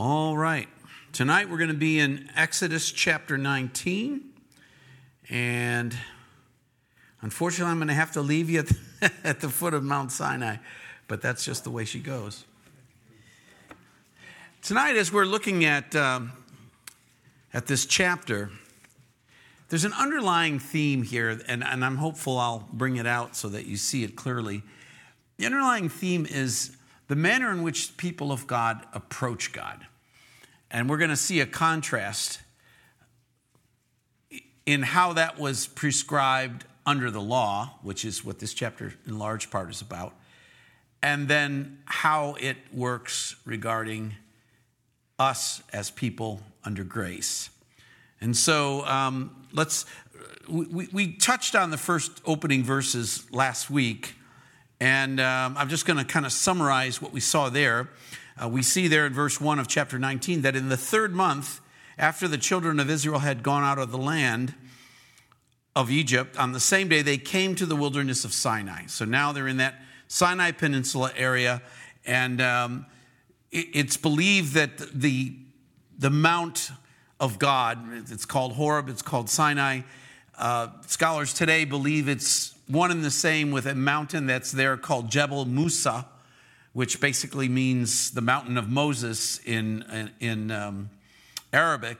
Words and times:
All 0.00 0.36
right. 0.36 0.68
Tonight 1.10 1.50
we're 1.50 1.58
going 1.58 1.70
to 1.70 1.74
be 1.74 1.98
in 1.98 2.30
Exodus 2.36 2.92
chapter 2.92 3.36
19. 3.36 4.20
And 5.28 5.92
unfortunately, 7.20 7.72
I'm 7.72 7.78
going 7.78 7.88
to 7.88 7.94
have 7.94 8.12
to 8.12 8.22
leave 8.22 8.48
you 8.48 8.62
at 9.24 9.40
the 9.40 9.48
foot 9.48 9.74
of 9.74 9.82
Mount 9.82 10.12
Sinai, 10.12 10.58
but 11.08 11.20
that's 11.20 11.44
just 11.44 11.64
the 11.64 11.70
way 11.70 11.84
she 11.84 11.98
goes. 11.98 12.44
Tonight, 14.62 14.94
as 14.94 15.12
we're 15.12 15.24
looking 15.24 15.64
at, 15.64 15.96
um, 15.96 16.30
at 17.52 17.66
this 17.66 17.84
chapter, 17.84 18.52
there's 19.68 19.84
an 19.84 19.94
underlying 19.94 20.60
theme 20.60 21.02
here, 21.02 21.40
and, 21.48 21.64
and 21.64 21.84
I'm 21.84 21.96
hopeful 21.96 22.38
I'll 22.38 22.68
bring 22.72 22.98
it 22.98 23.06
out 23.08 23.34
so 23.34 23.48
that 23.48 23.66
you 23.66 23.76
see 23.76 24.04
it 24.04 24.14
clearly. 24.14 24.62
The 25.38 25.46
underlying 25.46 25.88
theme 25.88 26.24
is 26.24 26.77
the 27.08 27.16
manner 27.16 27.50
in 27.50 27.62
which 27.62 27.96
people 27.96 28.30
of 28.30 28.46
God 28.46 28.86
approach 28.92 29.52
God. 29.52 29.86
And 30.70 30.88
we're 30.88 30.98
going 30.98 31.10
to 31.10 31.16
see 31.16 31.40
a 31.40 31.46
contrast 31.46 32.40
in 34.66 34.82
how 34.82 35.14
that 35.14 35.38
was 35.38 35.66
prescribed 35.66 36.66
under 36.84 37.10
the 37.10 37.20
law, 37.20 37.78
which 37.82 38.04
is 38.04 38.24
what 38.24 38.38
this 38.38 38.52
chapter 38.52 38.94
in 39.06 39.18
large 39.18 39.50
part 39.50 39.70
is 39.70 39.80
about, 39.80 40.14
and 41.02 41.28
then 41.28 41.78
how 41.86 42.34
it 42.40 42.56
works 42.72 43.36
regarding 43.44 44.14
us 45.18 45.62
as 45.72 45.90
people 45.90 46.42
under 46.64 46.84
grace. 46.84 47.50
And 48.20 48.36
so 48.36 48.84
um, 48.86 49.46
let's, 49.52 49.86
we, 50.48 50.88
we 50.92 51.12
touched 51.12 51.54
on 51.54 51.70
the 51.70 51.78
first 51.78 52.20
opening 52.24 52.62
verses 52.62 53.30
last 53.32 53.70
week, 53.70 54.14
and 54.80 55.20
um, 55.20 55.56
I'm 55.56 55.68
just 55.68 55.86
going 55.86 55.98
to 55.98 56.04
kind 56.04 56.24
of 56.24 56.32
summarize 56.32 57.02
what 57.02 57.12
we 57.12 57.20
saw 57.20 57.48
there. 57.48 57.88
Uh, 58.40 58.48
we 58.48 58.62
see 58.62 58.86
there 58.86 59.06
in 59.06 59.12
verse 59.12 59.40
1 59.40 59.58
of 59.58 59.66
chapter 59.66 59.98
19 59.98 60.42
that 60.42 60.54
in 60.54 60.68
the 60.68 60.76
third 60.76 61.12
month, 61.12 61.60
after 61.98 62.28
the 62.28 62.38
children 62.38 62.78
of 62.78 62.88
Israel 62.88 63.18
had 63.18 63.42
gone 63.42 63.64
out 63.64 63.78
of 63.78 63.90
the 63.90 63.98
land 63.98 64.54
of 65.74 65.90
Egypt, 65.90 66.38
on 66.38 66.52
the 66.52 66.60
same 66.60 66.88
day 66.88 67.02
they 67.02 67.18
came 67.18 67.56
to 67.56 67.66
the 67.66 67.74
wilderness 67.74 68.24
of 68.24 68.32
Sinai. 68.32 68.86
So 68.86 69.04
now 69.04 69.32
they're 69.32 69.48
in 69.48 69.56
that 69.56 69.74
Sinai 70.06 70.52
Peninsula 70.52 71.12
area, 71.16 71.60
and 72.06 72.40
um, 72.40 72.86
it, 73.50 73.66
it's 73.74 73.96
believed 73.96 74.54
that 74.54 74.78
the, 74.78 75.36
the 75.98 76.10
Mount 76.10 76.70
of 77.18 77.38
God, 77.38 77.78
it's 78.10 78.24
called 78.24 78.52
Horeb, 78.52 78.88
it's 78.88 79.02
called 79.02 79.28
Sinai. 79.28 79.80
Uh, 80.36 80.68
scholars 80.86 81.34
today 81.34 81.64
believe 81.64 82.08
it's 82.08 82.54
one 82.68 82.90
and 82.90 83.04
the 83.04 83.10
same 83.10 83.50
with 83.50 83.66
a 83.66 83.74
mountain 83.74 84.26
that's 84.26 84.52
there 84.52 84.76
called 84.76 85.10
Jebel 85.10 85.44
Musa 85.44 86.06
which 86.78 87.00
basically 87.00 87.48
means 87.48 88.12
the 88.12 88.20
mountain 88.20 88.56
of 88.56 88.68
Moses 88.68 89.40
in, 89.40 90.12
in, 90.20 90.50
um, 90.52 90.90
Arabic. 91.52 91.98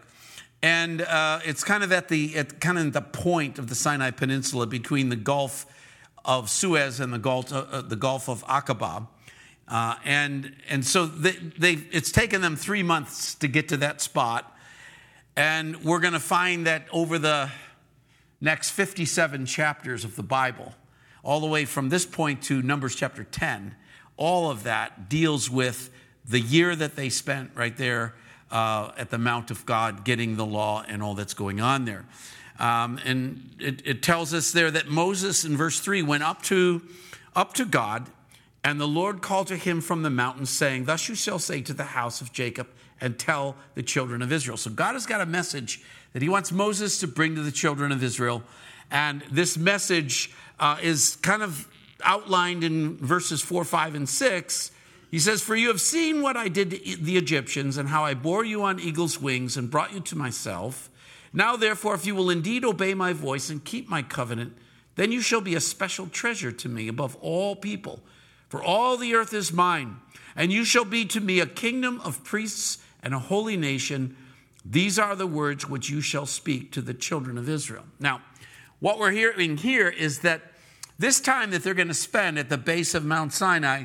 And 0.63 1.03
uh, 1.03 1.41
it's 1.45 1.65
kind 1.65 1.83
of 1.83 1.91
at 1.91 2.09
the 2.09 2.37
at 2.37 2.61
kind 2.61 2.79
of 2.79 2.93
the 2.93 3.01
point 3.01 3.59
of 3.59 3.69
the 3.69 3.75
Sinai 3.75 4.13
Peninsula 4.13 4.69
between 4.69 5.09
the 5.09 5.17
Gulf 5.17 5.67
of 6.25 6.49
Suez 6.49 7.01
and 7.01 7.13
the 7.13 7.19
Gulf, 7.19 7.53
uh, 7.53 7.65
uh 7.71 7.83
the 7.83 7.97
Gulf 7.97 8.29
of 8.29 8.45
Aqaba. 8.47 9.09
Uh, 9.67 9.97
and, 10.05 10.55
and 10.69 10.85
so 10.85 11.07
they, 11.07 11.73
it's 11.91 12.13
taken 12.13 12.41
them 12.41 12.55
three 12.55 12.85
months 12.85 13.35
to 13.35 13.49
get 13.49 13.69
to 13.71 13.77
that 13.79 14.01
spot. 14.01 14.57
And 15.37 15.83
we're 15.83 16.01
going 16.01 16.15
to 16.15 16.21
find 16.21 16.67
that 16.69 16.87
over 16.93 17.19
the 17.19 17.51
next 18.41 18.71
57 18.71 19.47
chapters 19.47 20.05
of 20.05 20.17
the 20.17 20.23
Bible, 20.23 20.75
all 21.23 21.41
the 21.41 21.47
way 21.47 21.65
from 21.65 21.89
this 21.89 22.07
point 22.07 22.43
to 22.45 22.63
Numbers 22.63 22.95
chapter 22.95 23.25
10, 23.25 23.75
all 24.17 24.51
of 24.51 24.65
that 24.65 25.09
deals 25.09 25.51
with 25.51 25.91
the 26.25 26.41
year 26.41 26.77
that 26.77 26.97
they 26.97 27.09
spent 27.09 27.51
right 27.55 27.77
there 27.77 28.15
uh, 28.51 28.93
at 28.97 29.11
the 29.11 29.19
Mount 29.19 29.51
of 29.51 29.67
God 29.67 30.05
getting 30.05 30.37
the 30.37 30.47
law 30.47 30.85
and 30.87 31.03
all 31.03 31.15
that's 31.15 31.35
going 31.35 31.61
on 31.61 31.85
there. 31.85 32.05
Um, 32.59 32.99
and 33.05 33.51
it, 33.61 33.87
it 33.87 34.03
tells 34.03 34.35
us 34.35 34.51
there 34.53 34.71
that 34.71 34.89
Moses 34.89 35.45
in 35.45 35.57
verse 35.57 35.81
3 35.81 36.03
went 36.03 36.23
up 36.23 36.43
to, 36.45 36.83
up 37.37 37.55
to 37.55 37.65
God, 37.65 38.09
and 38.65 38.81
the 38.81 38.89
Lord 38.89 39.23
called 39.23 39.47
to 39.49 39.57
him 39.57 39.81
from 39.81 40.03
the 40.03 40.11
mountain, 40.11 40.45
saying, 40.45 40.85
Thus 40.85 41.09
you 41.09 41.15
shall 41.15 41.39
say 41.39 41.61
to 41.63 41.73
the 41.73 41.85
house 41.85 42.21
of 42.21 42.33
Jacob 42.33 42.67
and 43.01 43.19
tell 43.19 43.55
the 43.75 43.83
children 43.83 44.23
of 44.23 44.33
Israel. 44.33 44.57
So 44.57 44.71
God 44.71 44.95
has 44.95 45.07
got 45.07 45.21
a 45.21 45.27
message 45.27 45.83
that 46.13 46.23
he 46.23 46.29
wants 46.29 46.53
Moses 46.53 46.99
to 47.01 47.07
bring 47.07 47.35
to 47.35 47.43
the 47.43 47.53
children 47.53 47.93
of 47.93 48.03
Israel. 48.03 48.43
And 48.91 49.23
this 49.31 49.57
message 49.57 50.33
uh, 50.59 50.79
is 50.83 51.17
kind 51.17 51.43
of 51.43 51.69
outlined 52.03 52.65
in 52.65 52.97
verses 52.97 53.43
4, 53.43 53.65
5, 53.65 53.95
and 53.95 54.09
6, 54.09 54.71
he 55.11 55.19
says, 55.19 55.43
For 55.43 55.57
you 55.57 55.69
have 55.69 55.81
seen 55.81 56.23
what 56.23 56.37
I 56.37 56.49
did 56.49 56.71
to 56.71 56.97
the 56.97 57.17
Egyptians 57.17 57.77
and 57.77 57.89
how 57.89 58.05
I 58.05 58.15
bore 58.15 58.45
you 58.45 58.63
on 58.63 58.79
eagle's 58.79 59.21
wings 59.21 59.57
and 59.57 59.71
brought 59.71 59.93
you 59.93 60.01
to 60.01 60.17
myself. 60.17 60.91
Now, 61.33 61.57
therefore, 61.57 61.95
if 61.95 62.07
you 62.07 62.15
will 62.15 62.31
indeed 62.31 62.65
obey 62.65 62.95
my 62.95 63.13
voice 63.13 63.51
and 63.51 63.65
keep 63.65 63.89
my 63.89 64.03
covenant, 64.03 64.55
then 64.97 65.13
you 65.13 65.21
shall 65.21 65.41
be 65.41 65.55
a 65.55 65.61
special 65.61 66.09
treasure 66.09 66.53
to 66.53 66.69
me 66.69 66.89
above 66.89 67.17
all 67.17 67.55
people. 67.57 68.01
For 68.49 68.63
all 68.63 68.97
the 68.97 69.15
earth 69.15 69.35
is 69.35 69.53
mine, 69.53 69.99
and 70.35 70.53
you 70.53 70.65
shall 70.65 70.85
be 70.85 71.05
to 71.07 71.21
me 71.21 71.41
a 71.41 71.47
kingdom 71.47 72.01
of 72.01 72.25
priests 72.25 72.79
and 73.03 73.15
a 73.15 73.19
holy 73.19 73.57
nation. 73.57 74.17
These 74.71 74.99
are 74.99 75.17
the 75.17 75.27
words 75.27 75.67
which 75.69 75.89
you 75.89 76.03
shall 76.03 76.27
speak 76.27 76.73
to 76.73 76.83
the 76.83 76.93
children 76.93 77.39
of 77.39 77.49
Israel. 77.49 77.85
Now, 77.99 78.21
what 78.81 78.99
we're 78.99 79.13
hearing 79.13 79.57
here 79.57 79.89
is 79.89 80.21
that 80.21 80.43
this 80.99 81.21
time 81.21 81.51
that 81.53 81.63
they're 81.63 81.75
going 81.75 81.89
to 81.89 81.95
spend 81.95 82.39
at 82.39 82.51
the 82.51 82.59
base 82.59 82.95
of 82.95 83.05
Mount 83.05 83.33
Sinai 83.33 83.85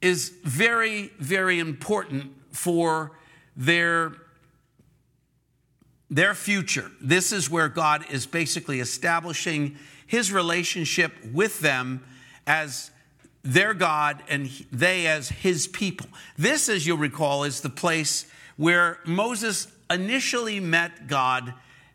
is 0.00 0.32
very, 0.44 1.10
very 1.18 1.58
important 1.58 2.32
for 2.52 3.12
their, 3.56 4.12
their 6.10 6.34
future. 6.34 6.90
This 7.00 7.32
is 7.32 7.50
where 7.50 7.68
God 7.68 8.04
is 8.10 8.26
basically 8.26 8.80
establishing 8.80 9.76
his 10.06 10.30
relationship 10.30 11.12
with 11.32 11.60
them 11.60 12.04
as 12.46 12.90
their 13.42 13.74
God 13.74 14.22
and 14.28 14.48
they 14.70 15.06
as 15.06 15.28
his 15.28 15.66
people. 15.66 16.06
This, 16.38 16.68
as 16.68 16.86
you'll 16.86 16.98
recall, 16.98 17.44
is 17.44 17.62
the 17.62 17.70
place 17.70 18.26
where 18.56 19.00
Moses 19.04 19.66
initially 19.90 20.60
met 20.60 21.06
God 21.06 21.54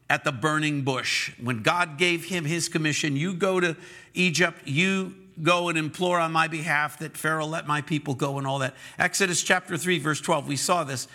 at 0.10 0.24
the 0.24 0.32
burning 0.32 0.82
bush. 0.82 1.32
When 1.40 1.62
God 1.62 1.98
gave 1.98 2.26
him 2.26 2.46
his 2.46 2.68
commission, 2.68 3.16
you 3.16 3.34
go 3.34 3.60
to 3.60 3.76
Egypt, 4.14 4.68
you 4.68 5.16
go 5.42 5.70
and 5.70 5.78
implore 5.78 6.20
on 6.20 6.32
my 6.32 6.48
behalf 6.48 7.00
that 7.00 7.16
Pharaoh 7.16 7.46
let 7.46 7.68
my 7.68 7.82
people 7.82 8.16
go 8.16 8.38
and 8.38 8.48
all 8.48 8.60
that. 8.60 8.76
Exodus 8.98 9.42
chapter 9.44 9.78
3, 9.78 10.00
verse 10.00 10.20
12, 10.20 10.48
we 10.48 10.56
saw 10.56 10.84
this. 10.84 11.08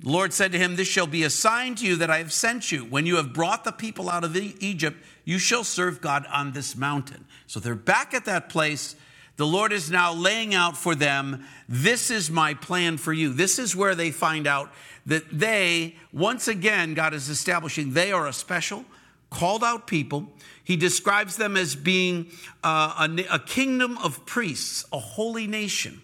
The 0.00 0.10
Lord 0.10 0.32
said 0.32 0.52
to 0.52 0.58
him, 0.58 0.76
This 0.76 0.88
shall 0.88 1.06
be 1.06 1.22
a 1.22 1.30
sign 1.30 1.76
to 1.76 1.86
you 1.86 1.96
that 1.96 2.10
I 2.10 2.18
have 2.18 2.32
sent 2.32 2.70
you. 2.70 2.80
When 2.80 3.06
you 3.06 3.16
have 3.16 3.32
brought 3.32 3.64
the 3.64 3.72
people 3.72 4.10
out 4.10 4.24
of 4.24 4.36
Egypt, 4.36 5.02
you 5.24 5.38
shall 5.38 5.64
serve 5.64 6.00
God 6.00 6.26
on 6.32 6.52
this 6.52 6.76
mountain. 6.76 7.24
So 7.46 7.60
they're 7.60 7.74
back 7.74 8.12
at 8.12 8.26
that 8.26 8.48
place. 8.48 8.96
The 9.36 9.46
Lord 9.46 9.72
is 9.72 9.90
now 9.90 10.12
laying 10.12 10.54
out 10.54 10.76
for 10.76 10.94
them, 10.94 11.44
This 11.68 12.10
is 12.10 12.30
my 12.30 12.54
plan 12.54 12.98
for 12.98 13.12
you. 13.12 13.32
This 13.32 13.58
is 13.58 13.74
where 13.74 13.94
they 13.94 14.10
find 14.10 14.46
out 14.46 14.70
that 15.06 15.24
they, 15.30 15.96
once 16.12 16.48
again, 16.48 16.94
God 16.94 17.14
is 17.14 17.28
establishing 17.28 17.92
they 17.92 18.12
are 18.12 18.26
a 18.26 18.32
special, 18.32 18.84
called 19.30 19.64
out 19.64 19.86
people. 19.86 20.28
He 20.62 20.76
describes 20.76 21.36
them 21.36 21.56
as 21.56 21.74
being 21.74 22.30
uh, 22.62 23.08
a, 23.08 23.34
a 23.34 23.38
kingdom 23.38 23.98
of 23.98 24.24
priests, 24.24 24.84
a 24.92 24.98
holy 24.98 25.46
nation. 25.46 26.00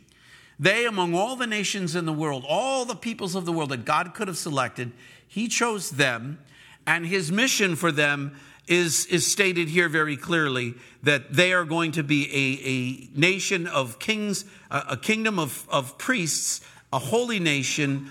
They, 0.59 0.85
among 0.85 1.15
all 1.15 1.37
the 1.37 1.47
nations 1.47 1.97
in 1.97 2.05
the 2.05 2.13
world, 2.13 2.45
all 2.47 2.85
the 2.85 2.95
peoples 2.95 3.35
of 3.35 3.47
the 3.47 3.53
world 3.53 3.71
that 3.71 3.87
God 3.87 4.13
could 4.13 4.29
have 4.29 4.37
selected, 4.37 4.93
He 5.27 5.49
chose 5.49 5.91
them, 5.91 6.39
and 6.87 7.07
His 7.07 7.33
mission 7.33 7.77
for 7.77 7.91
them 7.91 8.37
is, 8.67 9.07
is 9.07 9.27
stated 9.27 9.69
here 9.69 9.89
very 9.89 10.17
clearly 10.17 10.75
that 11.03 11.33
they 11.33 11.53
are 11.55 11.65
going 11.65 11.93
to 11.93 12.03
be 12.03 12.29
a, 12.31 12.69
a 12.69 13.19
nation 13.19 13.67
of 13.67 13.99
kings, 13.99 14.45
a, 14.71 14.85
a 14.91 14.97
kingdom 14.99 15.39
of, 15.39 15.67
of 15.71 15.97
priests, 15.97 16.61
a 16.93 16.99
holy 16.99 17.41
nation 17.41 18.11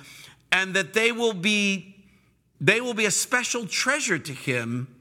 and 0.52 0.74
that 0.76 0.94
they 0.94 1.12
will 1.12 1.34
be 1.34 1.96
they 2.62 2.82
will 2.82 2.94
be 2.94 3.06
a 3.06 3.12
special 3.12 3.66
treasure 3.66 4.20
to 4.20 4.34
him 4.34 4.94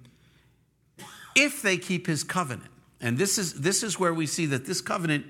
if 1.34 1.60
they 1.60 1.76
keep 1.76 2.06
his 2.06 2.22
covenant. 2.22 2.70
And 3.00 3.18
this 3.18 3.38
is 3.38 3.60
this 3.60 3.82
is 3.82 3.98
where 3.98 4.14
we 4.14 4.26
see 4.26 4.46
that 4.46 4.66
this 4.66 4.80
covenant 4.80 5.26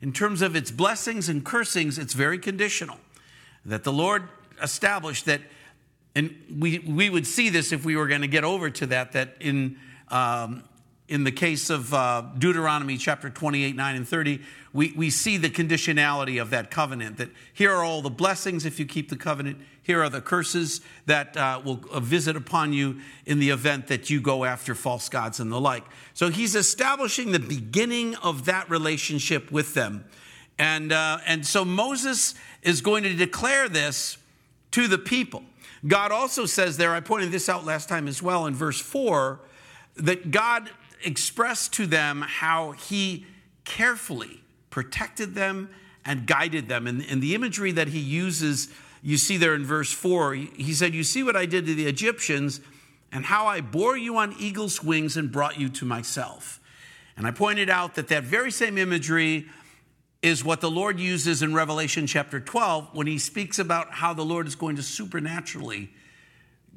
in 0.00 0.12
terms 0.12 0.42
of 0.42 0.56
its 0.56 0.70
blessings 0.70 1.28
and 1.28 1.44
cursings 1.44 1.98
it's 1.98 2.14
very 2.14 2.38
conditional. 2.38 2.98
That 3.64 3.84
the 3.84 3.92
Lord 3.92 4.28
established 4.62 5.26
that 5.26 5.40
and 6.14 6.34
we, 6.58 6.80
we 6.80 7.08
would 7.08 7.26
see 7.26 7.50
this 7.50 7.72
if 7.72 7.84
we 7.84 7.96
were 7.96 8.06
going 8.06 8.22
to 8.22 8.28
get 8.28 8.44
over 8.44 8.70
to 8.70 8.86
that, 8.86 9.12
that 9.12 9.36
in, 9.40 9.78
um, 10.08 10.64
in 11.10 11.24
the 11.24 11.32
case 11.32 11.70
of 11.70 11.92
uh, 11.92 12.22
Deuteronomy 12.38 12.96
chapter 12.96 13.28
28, 13.28 13.74
9, 13.74 13.96
and 13.96 14.08
30, 14.08 14.40
we, 14.72 14.92
we 14.96 15.10
see 15.10 15.36
the 15.36 15.50
conditionality 15.50 16.40
of 16.40 16.50
that 16.50 16.70
covenant 16.70 17.16
that 17.16 17.30
here 17.52 17.72
are 17.72 17.82
all 17.82 18.00
the 18.00 18.08
blessings 18.08 18.64
if 18.64 18.78
you 18.78 18.86
keep 18.86 19.08
the 19.08 19.16
covenant, 19.16 19.58
here 19.82 20.00
are 20.04 20.08
the 20.08 20.20
curses 20.20 20.80
that 21.06 21.36
uh, 21.36 21.60
will 21.64 21.80
uh, 21.90 21.98
visit 21.98 22.36
upon 22.36 22.72
you 22.72 23.00
in 23.26 23.40
the 23.40 23.50
event 23.50 23.88
that 23.88 24.08
you 24.08 24.20
go 24.20 24.44
after 24.44 24.72
false 24.72 25.08
gods 25.08 25.40
and 25.40 25.50
the 25.50 25.60
like. 25.60 25.82
So 26.14 26.28
he's 26.28 26.54
establishing 26.54 27.32
the 27.32 27.40
beginning 27.40 28.14
of 28.16 28.44
that 28.44 28.70
relationship 28.70 29.50
with 29.50 29.74
them. 29.74 30.04
And, 30.60 30.92
uh, 30.92 31.18
and 31.26 31.44
so 31.44 31.64
Moses 31.64 32.36
is 32.62 32.82
going 32.82 33.02
to 33.02 33.14
declare 33.14 33.68
this 33.68 34.16
to 34.70 34.86
the 34.86 34.98
people. 34.98 35.42
God 35.84 36.12
also 36.12 36.46
says 36.46 36.76
there, 36.76 36.92
I 36.92 37.00
pointed 37.00 37.32
this 37.32 37.48
out 37.48 37.64
last 37.64 37.88
time 37.88 38.06
as 38.06 38.22
well 38.22 38.46
in 38.46 38.54
verse 38.54 38.80
4, 38.80 39.40
that 39.96 40.30
God 40.30 40.70
expressed 41.04 41.72
to 41.74 41.86
them 41.86 42.22
how 42.22 42.72
he 42.72 43.26
carefully 43.64 44.42
protected 44.70 45.34
them 45.34 45.70
and 46.04 46.26
guided 46.26 46.68
them. 46.68 46.86
And, 46.86 47.04
and 47.08 47.22
the 47.22 47.34
imagery 47.34 47.72
that 47.72 47.88
he 47.88 48.00
uses, 48.00 48.68
you 49.02 49.16
see 49.16 49.36
there 49.36 49.54
in 49.54 49.64
verse 49.64 49.92
4, 49.92 50.34
he 50.34 50.72
said, 50.72 50.94
You 50.94 51.04
see 51.04 51.22
what 51.22 51.36
I 51.36 51.46
did 51.46 51.66
to 51.66 51.74
the 51.74 51.86
Egyptians 51.86 52.60
and 53.12 53.24
how 53.24 53.46
I 53.46 53.60
bore 53.60 53.96
you 53.96 54.16
on 54.16 54.34
eagle's 54.38 54.82
wings 54.82 55.16
and 55.16 55.30
brought 55.30 55.58
you 55.58 55.68
to 55.68 55.84
myself. 55.84 56.60
And 57.16 57.26
I 57.26 57.32
pointed 57.32 57.68
out 57.68 57.96
that 57.96 58.08
that 58.08 58.24
very 58.24 58.50
same 58.50 58.78
imagery 58.78 59.46
is 60.22 60.44
what 60.44 60.60
the 60.60 60.70
Lord 60.70 61.00
uses 61.00 61.42
in 61.42 61.54
Revelation 61.54 62.06
chapter 62.06 62.40
12 62.40 62.90
when 62.92 63.06
he 63.06 63.18
speaks 63.18 63.58
about 63.58 63.94
how 63.94 64.12
the 64.12 64.24
Lord 64.24 64.46
is 64.46 64.54
going 64.54 64.76
to 64.76 64.82
supernaturally 64.82 65.90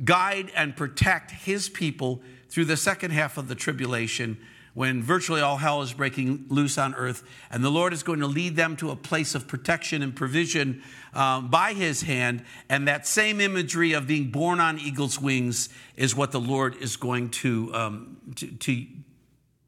guide 0.04 0.52
and 0.56 0.76
protect 0.76 1.32
his 1.32 1.70
people 1.70 2.22
through 2.50 2.66
the 2.66 2.78
second 2.78 3.12
half 3.12 3.38
of 3.38 3.48
the 3.48 3.56
tribulation 3.56 4.38
when 4.74 5.04
virtually 5.04 5.42
all 5.42 5.58
hell 5.58 5.82
is 5.82 5.94
breaking 5.94 6.46
loose 6.50 6.78
on 6.78 6.96
earth, 6.96 7.24
and 7.52 7.64
the 7.64 7.70
Lord 7.70 7.94
is 7.94 8.02
going 8.02 8.20
to 8.22 8.28
lead 8.28 8.56
them 8.56 8.76
to 8.78 8.90
a 8.90 8.96
place 8.96 9.36
of 9.36 9.48
protection 9.48 10.02
and 10.02 10.16
provision 10.16 10.82
um, 11.14 11.50
by 11.50 11.74
His 11.74 12.02
hand. 12.02 12.44
And 12.70 12.88
that 12.88 13.06
same 13.06 13.40
imagery 13.40 13.94
of 13.94 14.08
being 14.08 14.32
borne 14.32 14.60
on 14.60 14.80
eagle's 14.80 15.22
wings 15.22 15.70
is 15.96 16.16
what 16.16 16.32
the 16.32 16.40
Lord 16.40 16.76
is 16.78 16.96
going 16.96 17.30
to, 17.30 17.74
um, 17.76 18.18
to, 18.36 18.48
to, 18.48 18.86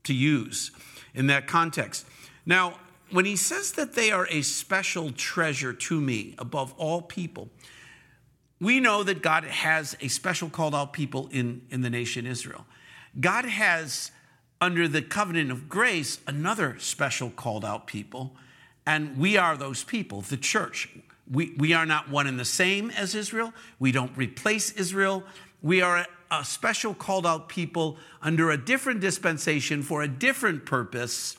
to 0.05 0.13
use 0.13 0.71
in 1.13 1.27
that 1.27 1.45
context. 1.45 2.07
Now, 2.45 2.79
when 3.11 3.25
He 3.25 3.35
says 3.35 3.73
that 3.73 3.93
they 3.93 4.11
are 4.11 4.27
a 4.31 4.41
special 4.41 5.11
treasure 5.11 5.73
to 5.73 6.01
me 6.01 6.33
above 6.39 6.73
all 6.77 7.03
people, 7.03 7.49
we 8.59 8.79
know 8.79 9.03
that 9.03 9.21
God 9.21 9.43
has 9.43 9.97
a 10.01 10.07
special 10.07 10.49
called 10.49 10.73
out 10.73 10.93
people 10.93 11.29
in, 11.31 11.61
in 11.69 11.81
the 11.81 11.89
nation 11.89 12.25
Israel. 12.25 12.65
God 13.19 13.45
has 13.45 14.11
under 14.61 14.87
the 14.87 15.01
covenant 15.01 15.51
of 15.51 15.67
grace, 15.67 16.19
another 16.27 16.77
special 16.79 17.29
called 17.29 17.65
out 17.65 17.87
people, 17.87 18.35
and 18.85 19.17
we 19.17 19.37
are 19.37 19.57
those 19.57 19.83
people, 19.83 20.21
the 20.21 20.37
church. 20.37 20.89
We, 21.29 21.53
we 21.57 21.73
are 21.73 21.85
not 21.85 22.09
one 22.09 22.27
and 22.27 22.39
the 22.39 22.45
same 22.45 22.91
as 22.91 23.15
Israel. 23.15 23.53
We 23.79 23.91
don't 23.91 24.15
replace 24.15 24.71
Israel. 24.71 25.23
We 25.61 25.81
are 25.81 25.97
a, 25.97 26.07
a 26.31 26.45
special 26.45 26.93
called 26.93 27.25
out 27.25 27.49
people 27.49 27.97
under 28.21 28.51
a 28.51 28.57
different 28.57 29.01
dispensation 29.01 29.81
for 29.81 30.03
a 30.03 30.07
different 30.07 30.65
purpose. 30.65 31.37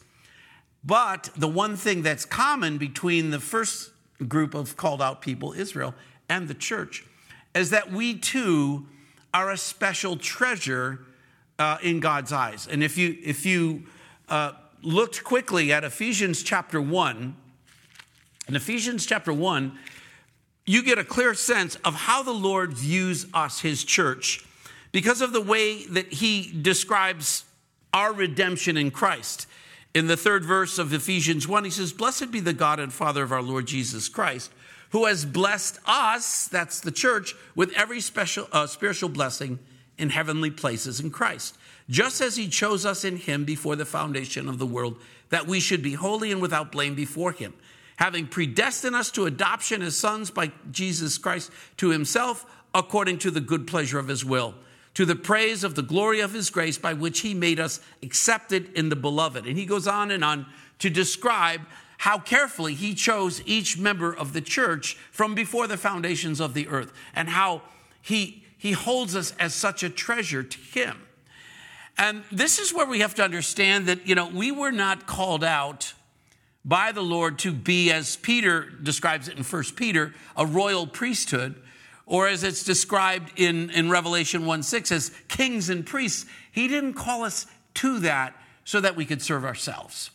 But 0.84 1.30
the 1.36 1.48
one 1.48 1.76
thing 1.76 2.02
that's 2.02 2.24
common 2.24 2.78
between 2.78 3.30
the 3.30 3.40
first 3.40 3.90
group 4.28 4.54
of 4.54 4.76
called 4.76 5.00
out 5.00 5.20
people, 5.22 5.52
Israel, 5.52 5.94
and 6.28 6.48
the 6.48 6.54
church, 6.54 7.04
is 7.54 7.70
that 7.70 7.90
we 7.90 8.14
too 8.18 8.86
are 9.32 9.50
a 9.50 9.56
special 9.56 10.16
treasure 10.16 11.00
uh, 11.58 11.78
in 11.82 12.00
God's 12.00 12.32
eyes. 12.32 12.66
And 12.66 12.82
if 12.82 12.98
you, 12.98 13.16
if 13.22 13.46
you 13.46 13.84
uh, 14.28 14.52
looked 14.82 15.24
quickly 15.24 15.72
at 15.72 15.84
Ephesians 15.84 16.42
chapter 16.42 16.80
1, 16.80 17.36
in 18.48 18.56
Ephesians 18.56 19.06
chapter 19.06 19.32
1, 19.32 19.78
you 20.66 20.82
get 20.82 20.98
a 20.98 21.04
clear 21.04 21.34
sense 21.34 21.76
of 21.76 21.94
how 21.94 22.22
the 22.22 22.32
Lord 22.32 22.72
views 22.72 23.26
us, 23.32 23.60
his 23.60 23.84
church, 23.84 24.44
because 24.92 25.20
of 25.20 25.32
the 25.32 25.40
way 25.40 25.84
that 25.86 26.12
he 26.12 26.52
describes 26.62 27.44
our 27.92 28.12
redemption 28.12 28.76
in 28.76 28.90
Christ. 28.90 29.46
In 29.94 30.06
the 30.06 30.16
third 30.16 30.44
verse 30.44 30.78
of 30.78 30.92
Ephesians 30.92 31.48
1, 31.48 31.64
he 31.64 31.70
says, 31.70 31.92
Blessed 31.92 32.30
be 32.30 32.40
the 32.40 32.52
God 32.52 32.78
and 32.78 32.92
Father 32.92 33.22
of 33.22 33.32
our 33.32 33.42
Lord 33.42 33.66
Jesus 33.66 34.08
Christ, 34.08 34.52
who 34.90 35.06
has 35.06 35.24
blessed 35.24 35.78
us, 35.86 36.48
that's 36.48 36.80
the 36.80 36.92
church, 36.92 37.34
with 37.54 37.72
every 37.72 38.00
special 38.00 38.48
uh, 38.52 38.66
spiritual 38.66 39.08
blessing 39.08 39.58
in 39.98 40.10
heavenly 40.10 40.50
places 40.50 41.00
in 41.00 41.10
Christ, 41.10 41.56
just 41.88 42.20
as 42.20 42.36
he 42.36 42.48
chose 42.48 42.84
us 42.84 43.04
in 43.04 43.16
him 43.16 43.44
before 43.44 43.76
the 43.76 43.84
foundation 43.84 44.48
of 44.48 44.58
the 44.58 44.66
world, 44.66 44.98
that 45.30 45.46
we 45.46 45.60
should 45.60 45.82
be 45.82 45.94
holy 45.94 46.30
and 46.32 46.40
without 46.40 46.70
blame 46.70 46.94
before 46.94 47.32
him, 47.32 47.54
having 47.96 48.26
predestined 48.26 48.94
us 48.94 49.10
to 49.12 49.26
adoption 49.26 49.82
as 49.82 49.96
sons 49.96 50.30
by 50.30 50.52
Jesus 50.70 51.18
Christ 51.18 51.50
to 51.78 51.90
himself, 51.90 52.44
according 52.74 53.18
to 53.18 53.30
the 53.30 53.40
good 53.40 53.66
pleasure 53.66 53.98
of 53.98 54.08
his 54.08 54.24
will, 54.24 54.54
to 54.94 55.04
the 55.04 55.16
praise 55.16 55.64
of 55.64 55.74
the 55.74 55.82
glory 55.82 56.20
of 56.20 56.32
his 56.32 56.50
grace, 56.50 56.78
by 56.78 56.92
which 56.92 57.20
he 57.20 57.34
made 57.34 57.58
us 57.58 57.80
accepted 58.02 58.72
in 58.74 58.88
the 58.88 58.96
beloved. 58.96 59.46
And 59.46 59.58
he 59.58 59.66
goes 59.66 59.86
on 59.86 60.10
and 60.10 60.22
on 60.22 60.46
to 60.78 60.90
describe 60.90 61.62
how 61.98 62.18
carefully 62.18 62.74
he 62.74 62.94
chose 62.94 63.42
each 63.46 63.78
member 63.78 64.12
of 64.12 64.32
the 64.32 64.40
church 64.40 64.94
from 65.10 65.34
before 65.34 65.66
the 65.66 65.76
foundations 65.76 66.40
of 66.40 66.54
the 66.54 66.68
earth, 66.68 66.92
and 67.14 67.28
how 67.28 67.62
he 68.02 68.44
he 68.58 68.72
holds 68.72 69.14
us 69.14 69.32
as 69.38 69.54
such 69.54 69.82
a 69.82 69.90
treasure 69.90 70.42
to 70.42 70.58
Him. 70.58 71.02
And 71.98 72.24
this 72.30 72.58
is 72.58 72.74
where 72.74 72.86
we 72.86 73.00
have 73.00 73.14
to 73.14 73.22
understand 73.22 73.86
that, 73.86 74.06
you 74.06 74.14
know, 74.14 74.28
we 74.28 74.50
were 74.50 74.72
not 74.72 75.06
called 75.06 75.44
out 75.44 75.94
by 76.64 76.92
the 76.92 77.02
Lord 77.02 77.38
to 77.40 77.52
be, 77.52 77.92
as 77.92 78.16
Peter 78.16 78.68
describes 78.82 79.28
it 79.28 79.36
in 79.38 79.44
1 79.44 79.62
Peter, 79.76 80.14
a 80.36 80.44
royal 80.44 80.86
priesthood, 80.86 81.54
or 82.06 82.26
as 82.28 82.42
it's 82.42 82.64
described 82.64 83.32
in, 83.36 83.70
in 83.70 83.88
Revelation 83.88 84.46
1 84.46 84.62
6 84.62 84.92
as 84.92 85.10
kings 85.28 85.70
and 85.70 85.86
priests. 85.86 86.26
He 86.50 86.68
didn't 86.68 86.94
call 86.94 87.24
us 87.24 87.46
to 87.74 88.00
that 88.00 88.34
so 88.64 88.80
that 88.80 88.96
we 88.96 89.04
could 89.04 89.22
serve 89.22 89.44
ourselves. 89.44 90.10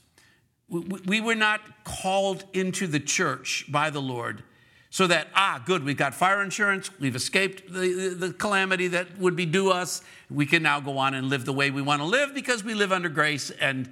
We, 0.71 0.79
we 1.06 1.21
were 1.21 1.35
not 1.35 1.62
called 1.83 2.45
into 2.53 2.88
the 2.88 3.00
church 3.00 3.65
by 3.69 3.89
the 3.89 4.01
Lord 4.01 4.44
so 4.89 5.07
that, 5.07 5.27
ah, 5.35 5.62
good, 5.65 5.85
we've 5.85 5.97
got 5.97 6.13
fire 6.13 6.41
insurance, 6.41 6.89
we've 7.00 7.15
escaped 7.15 7.71
the, 7.71 8.13
the, 8.18 8.33
calamity 8.33 8.89
that 8.89 9.18
would 9.18 9.38
be 9.38 9.45
due 9.45 9.71
us. 9.71 10.01
We 10.29 10.45
can 10.45 10.63
now 10.63 10.81
go 10.81 10.97
on 10.97 11.13
and 11.13 11.29
live 11.29 11.45
the 11.45 11.53
way 11.53 11.71
we 11.71 11.81
want 11.81 12.01
to 12.01 12.06
live 12.06 12.33
because 12.33 12.62
we 12.63 12.73
live 12.73 12.91
under 12.91 13.07
grace 13.07 13.51
and 13.51 13.89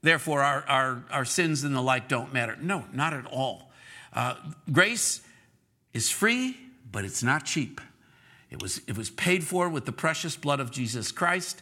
therefore 0.00 0.42
our, 0.42 0.64
our, 0.66 1.04
our 1.10 1.24
sins 1.26 1.64
and 1.64 1.74
the 1.74 1.82
like 1.82 2.08
don't 2.08 2.32
matter. 2.32 2.56
No, 2.60 2.86
not 2.94 3.12
at 3.12 3.26
all. 3.26 3.70
Uh, 4.12 4.36
grace 4.72 5.20
is 5.92 6.10
free, 6.10 6.56
but 6.90 7.04
it's 7.04 7.22
not 7.22 7.44
cheap. 7.44 7.80
It 8.50 8.62
was, 8.62 8.80
it 8.86 8.96
was 8.96 9.10
paid 9.10 9.44
for 9.44 9.68
with 9.68 9.84
the 9.84 9.92
precious 9.92 10.34
blood 10.34 10.60
of 10.60 10.70
Jesus 10.70 11.12
Christ. 11.12 11.60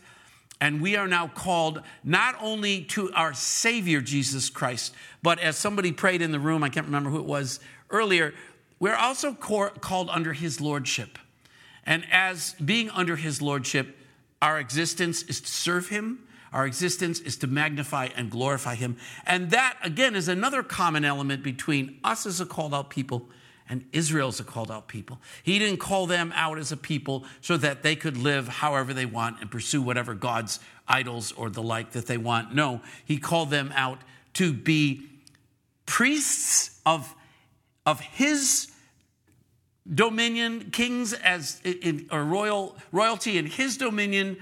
And 0.60 0.80
we 0.80 0.96
are 0.96 1.06
now 1.06 1.28
called 1.28 1.82
not 2.02 2.34
only 2.40 2.82
to 2.84 3.12
our 3.12 3.34
Savior, 3.34 4.00
Jesus 4.00 4.48
Christ, 4.48 4.94
but 5.22 5.38
as 5.38 5.56
somebody 5.56 5.92
prayed 5.92 6.22
in 6.22 6.32
the 6.32 6.40
room, 6.40 6.64
I 6.64 6.68
can't 6.70 6.86
remember 6.86 7.10
who 7.10 7.18
it 7.18 7.26
was 7.26 7.60
earlier, 7.90 8.32
we're 8.78 8.96
also 8.96 9.32
called 9.32 10.08
under 10.10 10.32
his 10.32 10.60
lordship. 10.60 11.18
And 11.84 12.04
as 12.10 12.54
being 12.54 12.90
under 12.90 13.16
his 13.16 13.40
lordship, 13.40 13.96
our 14.42 14.58
existence 14.58 15.22
is 15.24 15.40
to 15.40 15.48
serve 15.48 15.88
him. 15.88 16.20
Our 16.52 16.66
existence 16.66 17.20
is 17.20 17.36
to 17.38 17.46
magnify 17.46 18.08
and 18.16 18.30
glorify 18.30 18.74
him. 18.74 18.96
And 19.26 19.50
that, 19.50 19.76
again, 19.82 20.16
is 20.16 20.28
another 20.28 20.62
common 20.62 21.04
element 21.04 21.42
between 21.42 21.98
us 22.02 22.26
as 22.26 22.40
a 22.40 22.46
called 22.46 22.74
out 22.74 22.90
people 22.90 23.28
and 23.68 23.84
Israel's 23.92 24.40
a 24.40 24.44
called 24.44 24.70
out 24.70 24.88
people. 24.88 25.18
He 25.42 25.58
didn't 25.58 25.78
call 25.78 26.06
them 26.06 26.32
out 26.34 26.58
as 26.58 26.72
a 26.72 26.76
people 26.76 27.24
so 27.40 27.56
that 27.56 27.82
they 27.82 27.96
could 27.96 28.16
live 28.16 28.48
however 28.48 28.94
they 28.94 29.06
want 29.06 29.40
and 29.40 29.50
pursue 29.50 29.82
whatever 29.82 30.14
God's 30.14 30.60
idols 30.86 31.32
or 31.32 31.50
the 31.50 31.62
like 31.62 31.92
that 31.92 32.06
they 32.06 32.16
want. 32.16 32.54
No, 32.54 32.80
he 33.04 33.18
called 33.18 33.50
them 33.50 33.72
out 33.74 33.98
to 34.34 34.52
be 34.52 35.08
priests 35.84 36.80
of 36.84 37.12
of 37.84 38.00
his 38.00 38.68
dominion, 39.92 40.70
kings 40.72 41.12
as 41.12 41.60
in, 41.64 42.08
royal 42.10 42.76
royalty 42.92 43.38
in 43.38 43.46
his 43.46 43.76
dominion 43.76 44.36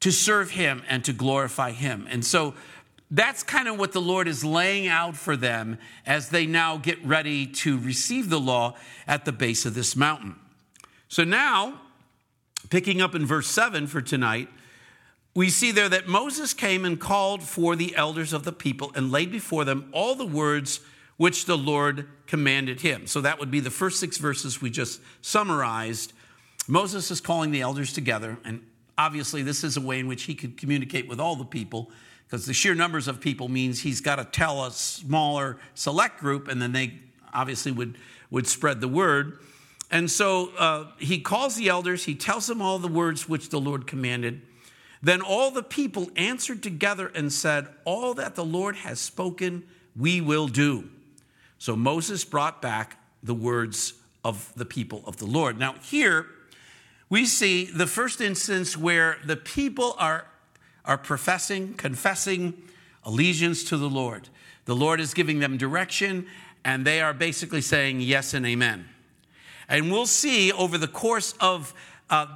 to 0.00 0.12
serve 0.12 0.52
him 0.52 0.82
and 0.88 1.04
to 1.04 1.12
glorify 1.12 1.72
him. 1.72 2.06
And 2.08 2.24
so 2.24 2.54
that's 3.10 3.42
kind 3.42 3.68
of 3.68 3.78
what 3.78 3.92
the 3.92 4.00
Lord 4.00 4.28
is 4.28 4.44
laying 4.44 4.86
out 4.86 5.16
for 5.16 5.36
them 5.36 5.78
as 6.06 6.28
they 6.28 6.46
now 6.46 6.76
get 6.76 7.02
ready 7.04 7.46
to 7.46 7.78
receive 7.78 8.28
the 8.28 8.40
law 8.40 8.76
at 9.06 9.24
the 9.24 9.32
base 9.32 9.64
of 9.64 9.74
this 9.74 9.96
mountain. 9.96 10.36
So 11.08 11.24
now, 11.24 11.80
picking 12.68 13.00
up 13.00 13.14
in 13.14 13.24
verse 13.24 13.46
7 13.48 13.86
for 13.86 14.02
tonight, 14.02 14.48
we 15.34 15.48
see 15.48 15.72
there 15.72 15.88
that 15.88 16.06
Moses 16.06 16.52
came 16.52 16.84
and 16.84 17.00
called 17.00 17.42
for 17.42 17.76
the 17.76 17.96
elders 17.96 18.32
of 18.32 18.44
the 18.44 18.52
people 18.52 18.92
and 18.94 19.10
laid 19.10 19.30
before 19.30 19.64
them 19.64 19.88
all 19.92 20.14
the 20.14 20.26
words 20.26 20.80
which 21.16 21.46
the 21.46 21.56
Lord 21.56 22.08
commanded 22.26 22.80
him. 22.80 23.06
So 23.06 23.20
that 23.22 23.38
would 23.38 23.50
be 23.50 23.60
the 23.60 23.70
first 23.70 24.00
six 24.00 24.18
verses 24.18 24.60
we 24.60 24.70
just 24.70 25.00
summarized. 25.22 26.12
Moses 26.66 27.10
is 27.10 27.20
calling 27.20 27.50
the 27.50 27.60
elders 27.62 27.92
together, 27.92 28.38
and 28.44 28.62
obviously, 28.98 29.42
this 29.42 29.64
is 29.64 29.76
a 29.76 29.80
way 29.80 29.98
in 29.98 30.06
which 30.06 30.24
he 30.24 30.34
could 30.34 30.56
communicate 30.56 31.08
with 31.08 31.18
all 31.18 31.36
the 31.36 31.44
people 31.44 31.90
because 32.28 32.44
the 32.44 32.52
sheer 32.52 32.74
numbers 32.74 33.08
of 33.08 33.20
people 33.20 33.48
means 33.48 33.80
he's 33.80 34.02
got 34.02 34.16
to 34.16 34.24
tell 34.24 34.66
a 34.66 34.70
smaller 34.70 35.56
select 35.74 36.20
group, 36.20 36.46
and 36.46 36.60
then 36.60 36.72
they 36.72 36.98
obviously 37.32 37.72
would, 37.72 37.96
would 38.30 38.46
spread 38.46 38.82
the 38.82 38.88
word. 38.88 39.38
And 39.90 40.10
so 40.10 40.50
uh, 40.58 40.84
he 40.98 41.20
calls 41.20 41.56
the 41.56 41.68
elders, 41.68 42.04
he 42.04 42.14
tells 42.14 42.46
them 42.46 42.60
all 42.60 42.78
the 42.78 42.86
words 42.86 43.28
which 43.28 43.48
the 43.48 43.58
Lord 43.58 43.86
commanded. 43.86 44.42
Then 45.02 45.22
all 45.22 45.50
the 45.50 45.62
people 45.62 46.10
answered 46.16 46.62
together 46.62 47.10
and 47.14 47.32
said, 47.32 47.68
All 47.86 48.12
that 48.14 48.34
the 48.34 48.44
Lord 48.44 48.76
has 48.76 49.00
spoken, 49.00 49.64
we 49.96 50.20
will 50.20 50.48
do. 50.48 50.90
So 51.58 51.76
Moses 51.76 52.24
brought 52.24 52.60
back 52.60 52.98
the 53.22 53.34
words 53.34 53.94
of 54.22 54.52
the 54.54 54.66
people 54.66 55.02
of 55.06 55.16
the 55.16 55.26
Lord. 55.26 55.58
Now, 55.58 55.76
here 55.82 56.26
we 57.08 57.24
see 57.24 57.64
the 57.64 57.86
first 57.86 58.20
instance 58.20 58.76
where 58.76 59.16
the 59.24 59.36
people 59.36 59.96
are, 59.98 60.26
are 60.88 60.98
professing, 60.98 61.74
confessing 61.74 62.60
allegiance 63.04 63.62
to 63.64 63.76
the 63.76 63.88
Lord. 63.88 64.28
The 64.64 64.74
Lord 64.74 65.00
is 65.00 65.14
giving 65.14 65.38
them 65.38 65.56
direction, 65.56 66.26
and 66.64 66.84
they 66.84 67.00
are 67.00 67.12
basically 67.12 67.60
saying 67.60 68.00
yes 68.00 68.34
and 68.34 68.44
amen. 68.44 68.88
And 69.68 69.92
we'll 69.92 70.06
see 70.06 70.50
over 70.50 70.78
the 70.78 70.88
course 70.88 71.34
of 71.40 71.74
uh, 72.08 72.26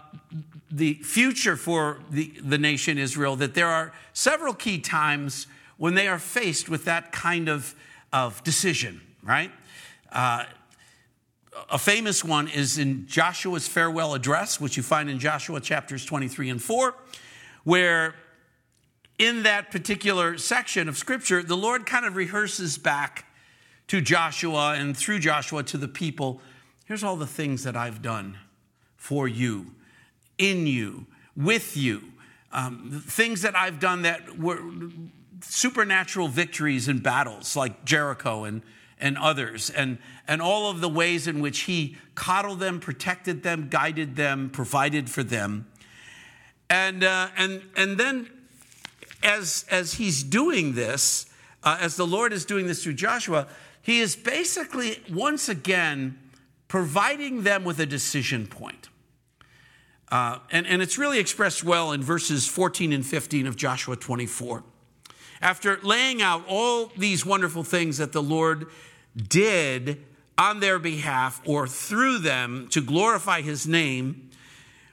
the 0.70 0.94
future 0.94 1.56
for 1.56 1.98
the, 2.10 2.32
the 2.42 2.58
nation 2.58 2.98
Israel 2.98 3.36
that 3.36 3.54
there 3.54 3.68
are 3.68 3.92
several 4.12 4.52
key 4.52 4.78
times 4.78 5.46
when 5.78 5.94
they 5.94 6.06
are 6.06 6.18
faced 6.18 6.68
with 6.68 6.84
that 6.84 7.10
kind 7.10 7.48
of, 7.48 7.74
of 8.12 8.44
decision, 8.44 9.00
right? 9.22 9.50
Uh, 10.10 10.44
a 11.70 11.78
famous 11.78 12.22
one 12.22 12.48
is 12.48 12.76
in 12.76 13.06
Joshua's 13.06 13.66
farewell 13.66 14.14
address, 14.14 14.60
which 14.60 14.76
you 14.76 14.82
find 14.82 15.08
in 15.08 15.18
Joshua 15.18 15.60
chapters 15.60 16.04
23 16.04 16.50
and 16.50 16.62
4, 16.62 16.94
where 17.64 18.14
in 19.22 19.44
that 19.44 19.70
particular 19.70 20.36
section 20.36 20.88
of 20.88 20.98
scripture, 20.98 21.44
the 21.44 21.56
Lord 21.56 21.86
kind 21.86 22.04
of 22.04 22.16
rehearses 22.16 22.76
back 22.76 23.24
to 23.86 24.00
Joshua 24.00 24.74
and 24.76 24.96
through 24.96 25.20
Joshua 25.20 25.62
to 25.62 25.78
the 25.78 25.86
people 25.86 26.40
here's 26.86 27.04
all 27.04 27.16
the 27.16 27.26
things 27.26 27.64
that 27.64 27.76
I've 27.76 28.02
done 28.02 28.36
for 28.96 29.26
you, 29.28 29.74
in 30.36 30.66
you, 30.66 31.06
with 31.36 31.76
you, 31.76 32.02
um, 32.52 33.02
things 33.06 33.42
that 33.42 33.56
I've 33.56 33.80
done 33.80 34.02
that 34.02 34.38
were 34.38 34.58
supernatural 35.40 36.28
victories 36.28 36.88
in 36.88 36.98
battles 36.98 37.56
like 37.56 37.84
Jericho 37.84 38.44
and, 38.44 38.60
and 38.98 39.16
others, 39.16 39.70
and, 39.70 39.98
and 40.28 40.42
all 40.42 40.68
of 40.70 40.80
the 40.80 40.88
ways 40.88 41.26
in 41.26 41.40
which 41.40 41.60
he 41.60 41.96
coddled 42.14 42.60
them, 42.60 42.80
protected 42.80 43.42
them, 43.42 43.68
guided 43.70 44.16
them, 44.16 44.50
provided 44.50 45.08
for 45.08 45.22
them. 45.22 45.66
And, 46.68 47.04
uh, 47.04 47.28
and, 47.36 47.62
and 47.76 47.96
then 47.96 48.28
as, 49.22 49.64
as 49.70 49.94
he's 49.94 50.22
doing 50.22 50.74
this, 50.74 51.26
uh, 51.62 51.78
as 51.80 51.96
the 51.96 52.06
Lord 52.06 52.32
is 52.32 52.44
doing 52.44 52.66
this 52.66 52.82
through 52.82 52.94
Joshua, 52.94 53.46
he 53.80 54.00
is 54.00 54.16
basically 54.16 55.02
once 55.10 55.48
again 55.48 56.18
providing 56.68 57.42
them 57.42 57.64
with 57.64 57.78
a 57.80 57.86
decision 57.86 58.46
point. 58.46 58.88
Uh, 60.10 60.38
and, 60.50 60.66
and 60.66 60.82
it's 60.82 60.98
really 60.98 61.18
expressed 61.18 61.64
well 61.64 61.92
in 61.92 62.02
verses 62.02 62.46
14 62.46 62.92
and 62.92 63.04
15 63.04 63.46
of 63.46 63.56
Joshua 63.56 63.96
24. 63.96 64.62
After 65.40 65.78
laying 65.82 66.22
out 66.22 66.44
all 66.48 66.92
these 66.96 67.26
wonderful 67.26 67.64
things 67.64 67.98
that 67.98 68.12
the 68.12 68.22
Lord 68.22 68.66
did 69.16 70.04
on 70.38 70.60
their 70.60 70.78
behalf 70.78 71.40
or 71.44 71.66
through 71.66 72.18
them 72.18 72.68
to 72.70 72.80
glorify 72.80 73.40
his 73.40 73.66
name, 73.66 74.30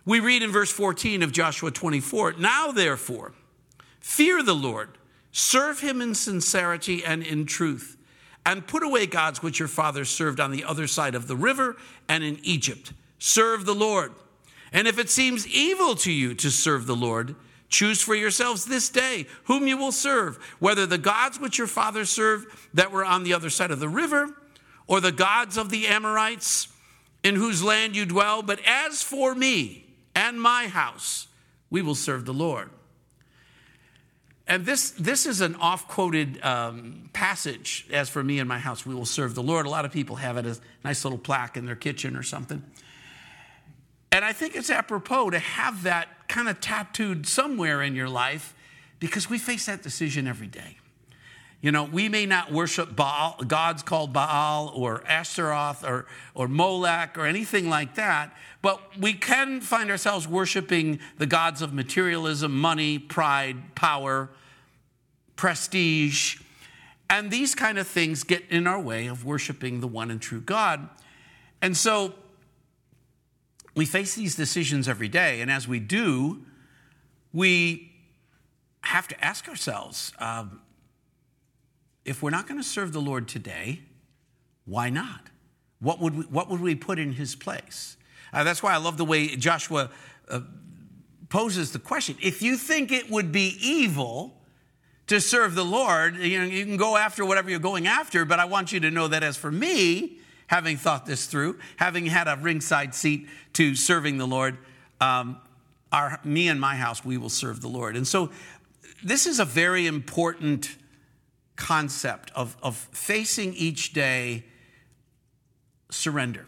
we 0.05 0.19
read 0.19 0.41
in 0.41 0.51
verse 0.51 0.71
14 0.71 1.21
of 1.21 1.31
Joshua 1.31 1.69
24 1.69 2.33
Now, 2.33 2.71
therefore, 2.71 3.33
fear 4.00 4.44
the 4.44 4.56
Lord, 4.56 4.98
serve 5.32 5.79
him 5.79 6.01
in 6.01 6.15
sincerity 6.15 7.03
and 7.03 7.24
in 7.24 7.46
truth, 7.46 7.98
and 8.46 8.68
put 8.68 8.84
away 8.84 9.06
gods 9.06 9.44
which 9.44 9.60
your 9.60 9.68
fathers 9.68 10.10
served 10.10 10.39
on 10.39 10.51
the 10.51 10.63
other 10.63 10.88
side 10.88 11.15
of 11.15 11.27
the 11.27 11.36
river 11.36 11.75
and 12.08 12.24
in 12.24 12.39
Egypt. 12.44 12.94
Serve 13.20 13.65
the 13.65 13.75
Lord. 13.75 14.13
And 14.72 14.88
if 14.88 14.98
it 14.98 15.10
seems 15.10 15.48
evil 15.48 15.96
to 15.96 16.12
you 16.12 16.34
to 16.36 16.50
serve 16.50 16.88
the 16.88 16.96
Lord, 16.96 17.36
choose 17.70 18.01
for 18.01 18.15
yourselves 18.15 18.65
this 18.65 18.89
day 18.89 19.27
whom 19.46 19.68
you 19.68 19.77
will 19.77 19.91
serve, 19.91 20.38
whether 20.60 20.86
the 20.86 20.98
gods 20.98 21.39
which 21.39 21.58
your 21.58 21.68
fathers 21.68 22.10
served 22.10 22.48
that 22.74 22.91
were 22.91 23.06
on 23.06 23.24
the 23.24 23.34
other 23.34 23.50
side 23.50 23.72
of 23.72 23.79
the 23.79 23.89
river, 23.89 24.36
or 24.88 25.00
the 25.00 25.12
gods 25.12 25.58
of 25.58 25.70
the 25.70 25.88
Amorites 25.88 26.68
in 27.24 27.36
whose 27.36 27.63
land 27.63 27.96
you 27.96 28.06
dwell. 28.06 28.41
But 28.41 28.60
as 28.65 29.03
for 29.03 29.36
me 29.36 29.86
and 30.15 30.41
my 30.41 30.68
house, 30.68 31.27
we 31.70 31.82
will 31.82 31.96
serve 31.96 32.25
the 32.25 32.34
Lord. 32.34 32.70
And 34.50 34.65
this, 34.65 34.89
this 34.91 35.27
is 35.27 35.41
an 35.41 35.56
off 35.56 35.88
quoted 35.88 36.44
um, 36.44 37.12
passage. 37.13 37.86
As 37.91 38.10
for 38.10 38.24
me 38.24 38.39
and 38.39 38.50
my 38.50 38.58
house, 38.58 38.84
we 38.84 38.96
will 38.96 39.06
serve 39.06 39.36
the 39.36 39.44
Lord. 39.44 39.68
A 39.68 39.70
lot 39.70 39.86
of 39.86 39.91
people 39.91 40.15
have 40.15 40.38
it 40.38 40.46
as 40.48 40.58
a 40.58 40.88
nice 40.88 41.06
little 41.06 41.20
plaque 41.20 41.56
in 41.56 41.68
their 41.68 41.75
kitchen 41.75 42.15
or 42.15 42.24
something. 42.24 42.63
And 44.12 44.25
I 44.25 44.34
think 44.34 44.56
it's 44.56 44.72
apropos 44.72 45.29
to 45.29 45.39
have 45.39 45.84
that 45.84 46.27
kind 46.27 46.50
of 46.50 46.60
tattooed 46.60 47.27
somewhere 47.27 47.84
in 47.84 47.94
your 47.94 48.10
life 48.10 48.56
because 49.00 49.29
we 49.29 49.38
face 49.38 49.68
that 49.68 49.84
decision 49.84 50.25
every 50.25 50.48
day. 50.48 50.77
You 51.62 51.72
know, 51.72 51.84
we 51.84 52.10
may 52.10 52.25
not 52.25 52.51
worship 52.51 52.96
Baal, 52.96 53.36
gods 53.46 53.84
called 53.84 54.13
Baal 54.13 54.72
or 54.74 55.03
Ashtaroth 55.06 55.84
or, 55.84 56.08
or 56.34 56.48
Molech 56.48 57.20
or 57.20 57.25
anything 57.25 57.70
like 57.70 57.96
that, 57.96 58.36
but 58.63 58.82
we 58.98 59.13
can 59.13 59.62
find 59.62 59.91
ourselves 59.91 60.27
worshiping 60.27 61.00
the 61.20 61.27
gods 61.27 61.62
of 61.62 61.72
materialism, 61.72 62.60
money, 62.60 62.98
pride, 62.98 63.75
power, 63.75 64.29
prestige. 65.39 66.36
And 67.10 67.31
these 67.31 67.55
kind 67.55 67.77
of 67.77 67.88
things 67.88 68.25
get 68.25 68.43
in 68.50 68.67
our 68.67 68.79
way 68.79 69.08
of 69.08 69.24
worshiping 69.24 69.79
the 69.79 69.88
one 69.88 70.12
and 70.12 70.22
true 70.22 70.41
God. 70.41 70.89
And 71.62 71.77
so 71.77 72.13
we 73.74 73.86
face 73.86 74.15
these 74.15 74.36
decisions 74.36 74.89
every 74.89 75.08
day, 75.08 75.39
and 75.39 75.50
as 75.50 75.65
we 75.65 75.79
do, 75.79 76.41
we 77.31 77.89
have 78.81 79.08
to 79.08 79.24
ask 79.24 79.48
ourselves 79.48 80.12
um, 80.19 80.60
if 82.03 82.22
we're 82.22 82.31
not 82.31 82.46
going 82.46 82.60
to 82.60 82.67
serve 82.67 82.91
the 82.91 83.00
Lord 83.00 83.29
today, 83.29 83.79
why 84.65 84.89
not? 84.89 85.29
What 85.79 86.01
would 86.01 86.17
we, 86.17 86.24
what 86.25 86.50
would 86.50 86.60
we 86.60 86.75
put 86.75 87.00
in 87.00 87.13
his 87.13 87.34
place? 87.36 87.96
Uh, 88.34 88.43
that's 88.43 88.62
why 88.62 88.74
I 88.74 88.77
love 88.77 88.98
the 88.98 89.05
way 89.05 89.38
Joshua 89.38 89.89
uh, 90.27 90.41
poses 91.29 91.72
the 91.72 91.79
question. 91.79 92.17
If 92.22 92.41
you 92.41 92.58
think 92.58 92.91
it 92.91 93.10
would 93.10 93.31
be 93.31 93.55
evil 93.62 94.38
to 95.10 95.20
serve 95.20 95.56
the 95.56 95.66
Lord, 95.66 96.18
you, 96.18 96.39
know, 96.39 96.46
you 96.46 96.63
can 96.63 96.78
go 96.78 96.96
after 96.96 97.25
whatever 97.25 97.50
you're 97.50 97.60
going 97.60 97.88
after, 97.88 98.25
but 98.25 98.39
I 98.39 98.46
want 98.46 98.72
you 98.72 98.80
to 98.82 98.92
know 98.92 99.08
that 99.08 99.24
as 99.24 99.38
for 99.38 99.51
me, 99.51 100.20
having 100.46 100.78
thought 100.78 101.08
this 101.08 101.25
through, 101.25 101.58
having 101.78 102.06
had 102.06 102.28
a 102.28 102.38
ringside 102.39 102.94
seat 102.94 103.28
to 103.54 103.75
serving 103.75 104.20
the 104.20 104.28
Lord, 104.28 104.60
um, 105.01 105.38
our, 105.92 106.20
me 106.24 106.48
and 106.48 106.62
my 106.62 106.75
house, 106.75 107.04
we 107.04 107.18
will 107.18 107.30
serve 107.30 107.60
the 107.62 107.68
Lord. 107.68 107.96
And 107.96 108.08
so 108.08 108.30
this 109.04 109.25
is 109.25 109.39
a 109.39 109.46
very 109.46 109.88
important 109.88 110.75
concept 111.56 112.32
of, 112.36 112.56
of 112.62 112.75
facing 112.75 113.56
each 113.56 113.94
day 113.94 114.46
surrender, 115.89 116.46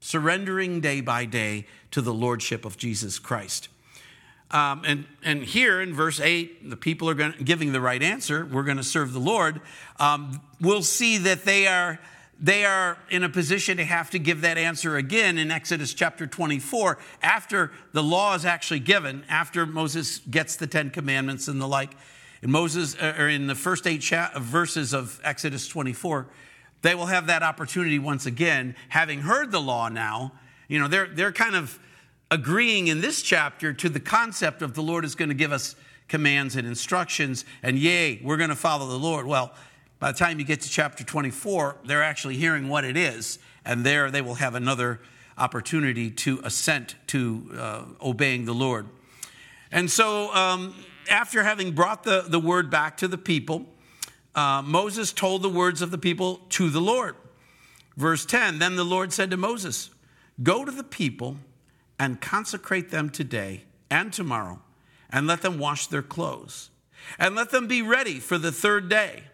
surrendering 0.00 0.82
day 0.82 1.00
by 1.00 1.24
day 1.24 1.66
to 1.90 2.02
the 2.02 2.12
Lordship 2.12 2.66
of 2.66 2.76
Jesus 2.76 3.18
Christ. 3.18 3.70
Um, 4.50 4.82
and, 4.84 5.04
and 5.22 5.42
here 5.42 5.80
in 5.80 5.94
verse 5.94 6.20
8, 6.20 6.70
the 6.70 6.76
people 6.76 7.08
are 7.10 7.14
going 7.14 7.34
giving 7.42 7.72
the 7.72 7.80
right 7.80 8.02
answer. 8.02 8.44
We're 8.44 8.62
going 8.62 8.76
to 8.76 8.84
serve 8.84 9.12
the 9.12 9.20
Lord. 9.20 9.60
Um, 9.98 10.40
we'll 10.60 10.82
see 10.82 11.18
that 11.18 11.44
they 11.44 11.66
are 11.66 11.98
they 12.40 12.64
are 12.64 12.98
in 13.10 13.22
a 13.22 13.28
position 13.28 13.76
to 13.76 13.84
have 13.84 14.10
to 14.10 14.18
give 14.18 14.40
that 14.40 14.58
answer 14.58 14.96
again 14.96 15.38
in 15.38 15.50
Exodus 15.50 15.94
chapter 15.94 16.26
24 16.26 16.98
after 17.22 17.72
the 17.92 18.02
law 18.02 18.34
is 18.34 18.44
actually 18.44 18.80
given, 18.80 19.24
after 19.28 19.64
Moses 19.64 20.18
gets 20.18 20.56
the 20.56 20.66
Ten 20.66 20.90
Commandments 20.90 21.48
and 21.48 21.60
the 21.60 21.68
like. 21.68 21.96
In 22.42 22.50
Moses, 22.50 22.96
uh, 22.96 23.14
or 23.18 23.28
in 23.28 23.46
the 23.46 23.54
first 23.54 23.86
eight 23.86 24.02
cha- 24.02 24.32
verses 24.36 24.92
of 24.92 25.20
Exodus 25.24 25.66
24, 25.68 26.26
they 26.82 26.94
will 26.94 27.06
have 27.06 27.28
that 27.28 27.42
opportunity 27.42 27.98
once 27.98 28.26
again, 28.26 28.74
having 28.90 29.20
heard 29.20 29.50
the 29.50 29.60
law 29.60 29.88
now. 29.88 30.32
You 30.68 30.80
know, 30.80 30.88
they're, 30.88 31.06
they're 31.06 31.32
kind 31.32 31.54
of 31.54 31.78
agreeing 32.30 32.88
in 32.88 33.00
this 33.00 33.22
chapter 33.22 33.72
to 33.72 33.88
the 33.88 34.00
concept 34.00 34.62
of 34.62 34.74
the 34.74 34.82
Lord 34.82 35.04
is 35.04 35.14
going 35.14 35.28
to 35.28 35.34
give 35.34 35.52
us 35.52 35.76
commands 36.08 36.56
and 36.56 36.66
instructions, 36.66 37.44
and 37.62 37.78
yay, 37.78 38.20
we're 38.22 38.36
going 38.36 38.50
to 38.50 38.56
follow 38.56 38.86
the 38.86 38.98
Lord. 38.98 39.26
Well, 39.26 39.52
by 39.98 40.12
the 40.12 40.18
time 40.18 40.38
you 40.38 40.44
get 40.44 40.60
to 40.62 40.68
chapter 40.68 41.04
24, 41.04 41.76
they're 41.84 42.02
actually 42.02 42.36
hearing 42.36 42.68
what 42.68 42.84
it 42.84 42.96
is, 42.96 43.38
and 43.64 43.84
there 43.84 44.10
they 44.10 44.20
will 44.20 44.34
have 44.34 44.54
another 44.54 45.00
opportunity 45.38 46.10
to 46.10 46.40
assent 46.44 46.94
to 47.08 47.50
uh, 47.58 47.82
obeying 48.02 48.44
the 48.44 48.52
Lord. 48.52 48.86
And 49.72 49.90
so, 49.90 50.32
um, 50.34 50.74
after 51.10 51.42
having 51.42 51.72
brought 51.72 52.04
the, 52.04 52.24
the 52.26 52.38
word 52.38 52.70
back 52.70 52.96
to 52.98 53.08
the 53.08 53.18
people, 53.18 53.66
uh, 54.34 54.62
Moses 54.64 55.12
told 55.12 55.42
the 55.42 55.48
words 55.48 55.82
of 55.82 55.90
the 55.90 55.98
people 55.98 56.40
to 56.50 56.70
the 56.70 56.80
Lord. 56.80 57.16
Verse 57.96 58.24
10 58.24 58.58
Then 58.58 58.76
the 58.76 58.84
Lord 58.84 59.12
said 59.12 59.30
to 59.30 59.36
Moses, 59.36 59.90
Go 60.42 60.64
to 60.64 60.70
the 60.70 60.84
people 60.84 61.36
and 61.98 62.20
consecrate 62.20 62.90
them 62.90 63.10
today 63.10 63.64
and 63.90 64.12
tomorrow, 64.12 64.60
and 65.10 65.26
let 65.26 65.42
them 65.42 65.58
wash 65.58 65.86
their 65.86 66.02
clothes, 66.02 66.70
and 67.18 67.34
let 67.34 67.50
them 67.50 67.66
be 67.66 67.82
ready 67.82 68.18
for 68.18 68.38
the 68.38 68.52
third 68.52 68.88
day. 68.88 69.24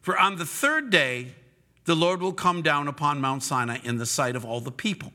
For 0.00 0.18
on 0.18 0.36
the 0.36 0.46
third 0.46 0.90
day, 0.90 1.34
the 1.84 1.96
Lord 1.96 2.20
will 2.20 2.32
come 2.32 2.62
down 2.62 2.88
upon 2.88 3.20
Mount 3.20 3.42
Sinai 3.42 3.78
in 3.82 3.98
the 3.98 4.06
sight 4.06 4.36
of 4.36 4.44
all 4.44 4.60
the 4.60 4.70
people. 4.70 5.12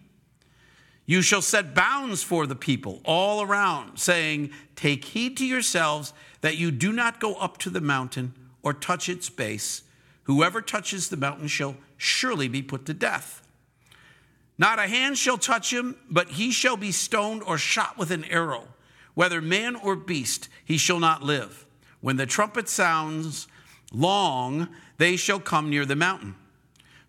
You 1.06 1.22
shall 1.22 1.42
set 1.42 1.74
bounds 1.74 2.22
for 2.22 2.46
the 2.46 2.56
people 2.56 3.02
all 3.06 3.42
around, 3.42 3.98
saying, 3.98 4.52
Take 4.76 5.06
heed 5.06 5.38
to 5.38 5.46
yourselves 5.46 6.14
that 6.42 6.58
you 6.58 6.70
do 6.70 6.92
not 6.92 7.22
go 7.22 7.36
up 7.36 7.58
to 7.60 7.70
the 7.70 7.80
mountain 7.80 8.34
or 8.62 8.74
touch 8.74 9.08
its 9.08 9.30
base. 9.30 9.84
Whoever 10.24 10.62
touches 10.62 11.08
the 11.08 11.16
mountain 11.16 11.48
shall 11.48 11.78
surely 11.96 12.50
be 12.50 12.62
put 12.62 12.86
to 12.88 12.94
death. 12.94 13.42
Not 14.58 14.80
a 14.80 14.88
hand 14.88 15.18
shall 15.18 15.38
touch 15.38 15.72
him, 15.72 15.96
but 16.10 16.30
he 16.30 16.52
shall 16.52 16.78
be 16.78 16.92
stoned 16.92 17.44
or 17.44 17.58
shot 17.58 17.98
with 17.98 18.12
an 18.12 18.24
arrow. 18.26 18.68
Whether 19.14 19.42
man 19.42 19.76
or 19.76 19.96
beast, 19.96 20.50
he 20.64 20.78
shall 20.78 21.00
not 21.00 21.24
live. 21.24 21.66
When 22.02 22.18
the 22.18 22.26
trumpet 22.26 22.70
sounds 22.70 23.48
long, 23.92 24.70
they 24.98 25.16
shall 25.16 25.40
come 25.40 25.70
near 25.70 25.86
the 25.86 25.96
mountain. 25.96 26.36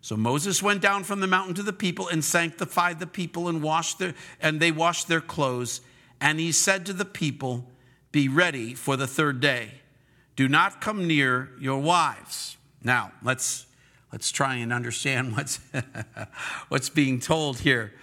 So 0.01 0.15
Moses 0.15 0.63
went 0.63 0.81
down 0.81 1.03
from 1.03 1.19
the 1.19 1.27
mountain 1.27 1.55
to 1.55 1.63
the 1.63 1.73
people 1.73 2.07
and 2.07 2.23
sanctified 2.23 2.99
the 2.99 3.07
people 3.07 3.49
and 3.49 3.61
washed 3.61 3.99
their 3.99 4.13
and 4.39 4.59
they 4.59 4.71
washed 4.71 5.07
their 5.07 5.21
clothes. 5.21 5.81
And 6.21 6.39
he 6.39 6.51
said 6.51 6.85
to 6.85 6.93
the 6.93 7.05
people, 7.05 7.67
Be 8.11 8.27
ready 8.27 8.73
for 8.73 8.95
the 8.95 9.07
third 9.07 9.39
day. 9.39 9.71
Do 10.35 10.47
not 10.47 10.79
come 10.79 11.05
near 11.05 11.49
your 11.59 11.79
wives. 11.79 12.57
Now, 12.81 13.11
let's 13.21 13.65
let's 14.11 14.31
try 14.31 14.55
and 14.55 14.73
understand 14.73 15.33
what's 15.35 15.59
what's 16.69 16.89
being 16.89 17.19
told 17.19 17.59
here. 17.59 17.93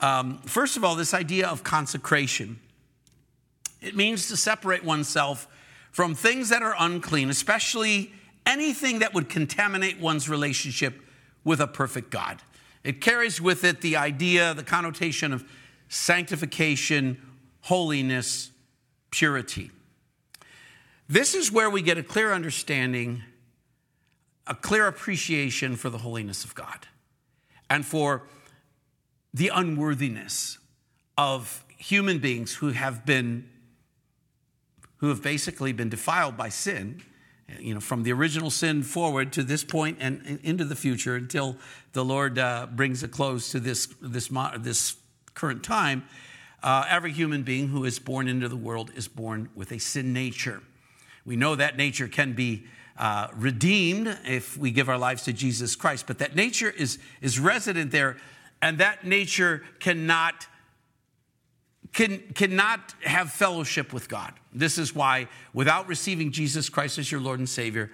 Um, 0.00 0.38
first 0.38 0.76
of 0.76 0.84
all, 0.84 0.94
this 0.94 1.14
idea 1.14 1.48
of 1.48 1.62
consecration. 1.62 2.60
It 3.80 3.94
means 3.94 4.28
to 4.28 4.36
separate 4.36 4.84
oneself 4.84 5.48
from 5.92 6.14
things 6.14 6.48
that 6.48 6.62
are 6.62 6.74
unclean, 6.78 7.30
especially 7.30 8.12
anything 8.44 8.98
that 9.00 9.14
would 9.14 9.28
contaminate 9.28 9.98
one's 10.00 10.28
relationship 10.28 11.00
with 11.44 11.60
a 11.60 11.66
perfect 11.66 12.10
God. 12.10 12.42
It 12.84 13.00
carries 13.00 13.40
with 13.40 13.64
it 13.64 13.80
the 13.80 13.96
idea, 13.96 14.54
the 14.54 14.62
connotation 14.62 15.32
of 15.32 15.44
sanctification, 15.88 17.20
holiness, 17.62 18.50
purity. 19.10 19.70
This 21.08 21.34
is 21.34 21.52
where 21.52 21.70
we 21.70 21.82
get 21.82 21.98
a 21.98 22.02
clear 22.02 22.32
understanding, 22.32 23.22
a 24.46 24.54
clear 24.54 24.86
appreciation 24.86 25.76
for 25.76 25.90
the 25.90 25.98
holiness 25.98 26.44
of 26.44 26.54
God 26.54 26.86
and 27.68 27.84
for 27.84 28.22
the 29.34 29.50
unworthiness 29.52 30.58
of 31.18 31.64
human 31.76 32.18
beings 32.18 32.54
who 32.54 32.70
have 32.70 33.04
been 33.04 33.48
who 34.98 35.08
have 35.08 35.22
basically 35.22 35.72
been 35.72 35.90
defiled 35.90 36.38
by 36.38 36.48
sin 36.48 37.02
you 37.60 37.74
know, 37.74 37.80
from 37.80 38.02
the 38.02 38.12
original 38.12 38.50
sin 38.50 38.82
forward 38.82 39.32
to 39.34 39.42
this 39.42 39.62
point 39.62 39.98
and 40.00 40.40
into 40.42 40.64
the 40.64 40.74
future 40.74 41.16
until 41.16 41.56
the 41.92 42.04
Lord 42.04 42.38
uh, 42.38 42.66
brings 42.66 43.02
a 43.02 43.08
close 43.08 43.50
to 43.52 43.60
this, 43.60 43.88
this, 44.00 44.28
this 44.58 44.96
current 45.34 45.62
time, 45.62 46.04
uh, 46.62 46.84
every 46.88 47.12
human 47.12 47.42
being 47.42 47.68
who 47.68 47.84
is 47.84 47.98
born 47.98 48.26
into 48.26 48.48
the 48.48 48.56
world 48.56 48.90
is 48.96 49.06
born 49.06 49.48
with 49.54 49.70
a 49.70 49.78
sin 49.78 50.12
nature. 50.12 50.62
We 51.24 51.36
know 51.36 51.54
that 51.54 51.76
nature 51.76 52.08
can 52.08 52.32
be 52.32 52.66
uh, 52.98 53.28
redeemed 53.34 54.18
if 54.24 54.56
we 54.56 54.70
give 54.70 54.88
our 54.88 54.98
lives 54.98 55.24
to 55.24 55.32
Jesus 55.32 55.76
Christ, 55.76 56.06
but 56.06 56.18
that 56.18 56.34
nature 56.34 56.70
is, 56.70 56.98
is 57.20 57.38
resident 57.38 57.90
there, 57.90 58.16
and 58.62 58.78
that 58.78 59.04
nature 59.04 59.62
cannot 59.80 60.46
can, 61.92 62.18
cannot 62.34 62.94
have 63.04 63.32
fellowship 63.32 63.92
with 63.94 64.06
God. 64.06 64.34
This 64.52 64.76
is 64.76 64.94
why, 64.94 65.28
without 65.54 65.88
receiving 65.88 66.30
Jesus 66.30 66.68
Christ 66.68 66.98
as 66.98 67.10
your 67.10 67.22
Lord 67.22 67.38
and 67.38 67.48
Savior, 67.48 67.90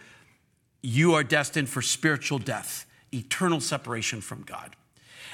you 0.83 1.15
are 1.15 1.23
destined 1.23 1.69
for 1.69 1.83
spiritual 1.83 2.39
death, 2.39 2.85
eternal 3.15 3.61
separation 3.61 4.21
from 4.21 4.43
God. 4.43 4.75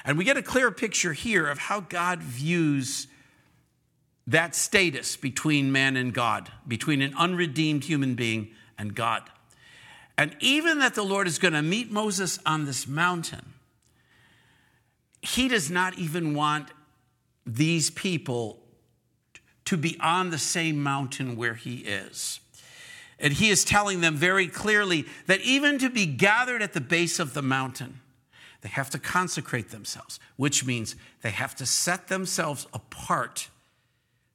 And 0.04 0.18
we 0.18 0.24
get 0.24 0.36
a 0.36 0.42
clear 0.42 0.70
picture 0.70 1.14
here 1.14 1.46
of 1.46 1.58
how 1.58 1.80
God 1.80 2.22
views 2.22 3.06
that 4.26 4.54
status 4.54 5.16
between 5.16 5.72
man 5.72 5.96
and 5.96 6.12
God, 6.12 6.52
between 6.66 7.00
an 7.00 7.14
unredeemed 7.16 7.84
human 7.84 8.14
being 8.14 8.50
and 8.76 8.94
God. 8.94 9.22
And 10.18 10.34
even 10.40 10.80
that 10.80 10.96
the 10.96 11.04
Lord 11.04 11.28
is 11.28 11.38
going 11.38 11.54
to 11.54 11.62
meet 11.62 11.92
Moses 11.92 12.40
on 12.44 12.64
this 12.64 12.88
mountain, 12.88 13.54
he 15.22 15.46
does 15.46 15.70
not 15.70 15.96
even 15.96 16.34
want 16.34 16.70
these 17.46 17.88
people 17.88 18.58
to 19.64 19.76
be 19.76 19.96
on 20.00 20.30
the 20.30 20.38
same 20.38 20.82
mountain 20.82 21.36
where 21.36 21.54
he 21.54 21.76
is. 21.76 22.40
And 23.20 23.32
he 23.32 23.48
is 23.48 23.64
telling 23.64 24.00
them 24.00 24.16
very 24.16 24.48
clearly 24.48 25.06
that 25.26 25.40
even 25.42 25.78
to 25.78 25.88
be 25.88 26.06
gathered 26.06 26.62
at 26.62 26.72
the 26.72 26.80
base 26.80 27.20
of 27.20 27.32
the 27.34 27.42
mountain, 27.42 28.00
they 28.62 28.68
have 28.68 28.90
to 28.90 28.98
consecrate 28.98 29.70
themselves, 29.70 30.18
which 30.36 30.66
means 30.66 30.96
they 31.22 31.30
have 31.30 31.54
to 31.56 31.66
set 31.66 32.08
themselves 32.08 32.66
apart 32.72 33.50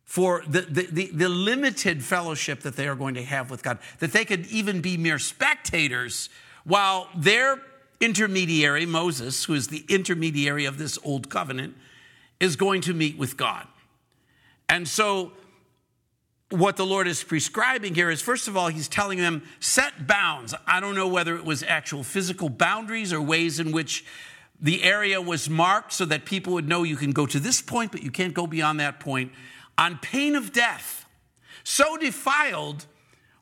for 0.05 0.43
the, 0.47 0.61
the, 0.61 0.87
the, 0.91 1.09
the, 1.13 1.29
limited 1.29 2.03
fellowship 2.03 2.61
that 2.61 2.75
they 2.75 2.87
are 2.87 2.95
going 2.95 3.15
to 3.15 3.23
have 3.23 3.49
with 3.49 3.63
God, 3.63 3.79
that 3.99 4.11
they 4.11 4.25
could 4.25 4.45
even 4.47 4.81
be 4.81 4.97
mere 4.97 5.19
spectators 5.19 6.29
while 6.65 7.09
their 7.15 7.59
intermediary, 7.99 8.85
Moses, 8.85 9.45
who 9.45 9.53
is 9.53 9.69
the 9.69 9.85
intermediary 9.87 10.65
of 10.65 10.77
this 10.77 10.99
old 11.03 11.29
covenant, 11.29 11.75
is 12.39 12.55
going 12.55 12.81
to 12.81 12.93
meet 12.93 13.17
with 13.17 13.37
God. 13.37 13.65
And 14.69 14.87
so, 14.87 15.31
what 16.49 16.75
the 16.75 16.85
Lord 16.85 17.07
is 17.07 17.23
prescribing 17.23 17.95
here 17.95 18.11
is 18.11 18.21
first 18.21 18.47
of 18.47 18.55
all, 18.55 18.67
He's 18.67 18.87
telling 18.87 19.19
them, 19.19 19.43
set 19.59 20.05
bounds. 20.05 20.53
I 20.67 20.79
don't 20.79 20.95
know 20.95 21.07
whether 21.07 21.35
it 21.35 21.45
was 21.45 21.63
actual 21.63 22.03
physical 22.03 22.49
boundaries 22.49 23.13
or 23.13 23.21
ways 23.21 23.59
in 23.59 23.71
which 23.71 24.05
the 24.61 24.83
area 24.83 25.21
was 25.21 25.49
marked 25.49 25.93
so 25.93 26.05
that 26.05 26.25
people 26.25 26.53
would 26.53 26.67
know 26.67 26.83
you 26.83 26.95
can 26.95 27.11
go 27.11 27.25
to 27.25 27.39
this 27.39 27.61
point, 27.61 27.91
but 27.91 28.03
you 28.03 28.11
can't 28.11 28.33
go 28.33 28.45
beyond 28.45 28.79
that 28.79 28.99
point 28.99 29.31
on 29.77 29.97
pain 29.97 30.35
of 30.35 30.51
death. 30.51 31.05
So 31.63 31.97
defiled 31.97 32.85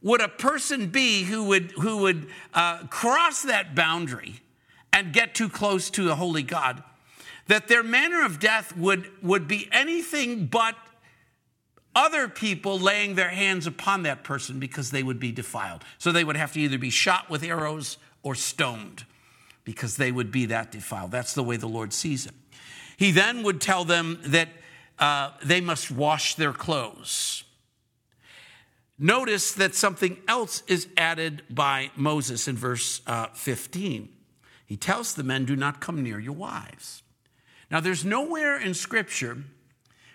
would 0.01 0.21
a 0.21 0.27
person 0.27 0.87
be 0.87 1.23
who 1.23 1.43
would, 1.45 1.71
who 1.71 1.97
would 1.97 2.27
uh, 2.53 2.87
cross 2.87 3.43
that 3.43 3.75
boundary 3.75 4.41
and 4.93 5.13
get 5.13 5.35
too 5.35 5.49
close 5.49 5.89
to 5.91 6.03
the 6.03 6.15
holy 6.15 6.43
God 6.43 6.83
that 7.47 7.67
their 7.67 7.83
manner 7.83 8.23
of 8.23 8.39
death 8.39 8.75
would, 8.77 9.11
would 9.21 9.47
be 9.47 9.67
anything 9.71 10.45
but 10.45 10.75
other 11.93 12.27
people 12.27 12.79
laying 12.79 13.15
their 13.15 13.29
hands 13.29 13.67
upon 13.67 14.03
that 14.03 14.23
person 14.23 14.59
because 14.59 14.91
they 14.91 15.03
would 15.03 15.19
be 15.19 15.31
defiled. 15.31 15.83
So 15.97 16.11
they 16.11 16.23
would 16.23 16.37
have 16.37 16.53
to 16.53 16.61
either 16.61 16.77
be 16.77 16.89
shot 16.89 17.29
with 17.29 17.43
arrows 17.43 17.97
or 18.23 18.35
stoned 18.35 19.05
because 19.65 19.97
they 19.97 20.11
would 20.11 20.31
be 20.31 20.45
that 20.45 20.71
defiled. 20.71 21.11
That's 21.11 21.33
the 21.33 21.43
way 21.43 21.57
the 21.57 21.67
Lord 21.67 21.91
sees 21.93 22.25
it. 22.25 22.33
He 22.95 23.11
then 23.11 23.43
would 23.43 23.59
tell 23.59 23.83
them 23.83 24.19
that 24.23 24.47
uh, 25.01 25.31
they 25.43 25.59
must 25.59 25.91
wash 25.91 26.35
their 26.35 26.53
clothes. 26.53 27.43
Notice 28.99 29.53
that 29.53 29.73
something 29.73 30.17
else 30.27 30.61
is 30.67 30.87
added 30.95 31.41
by 31.49 31.89
Moses 31.95 32.47
in 32.47 32.55
verse 32.55 33.01
uh, 33.07 33.27
15. 33.33 34.09
He 34.67 34.77
tells 34.77 35.15
the 35.15 35.23
men, 35.23 35.43
Do 35.43 35.55
not 35.55 35.81
come 35.81 36.03
near 36.03 36.19
your 36.19 36.35
wives. 36.35 37.01
Now, 37.71 37.79
there's 37.79 38.05
nowhere 38.05 38.59
in 38.59 38.75
Scripture 38.75 39.39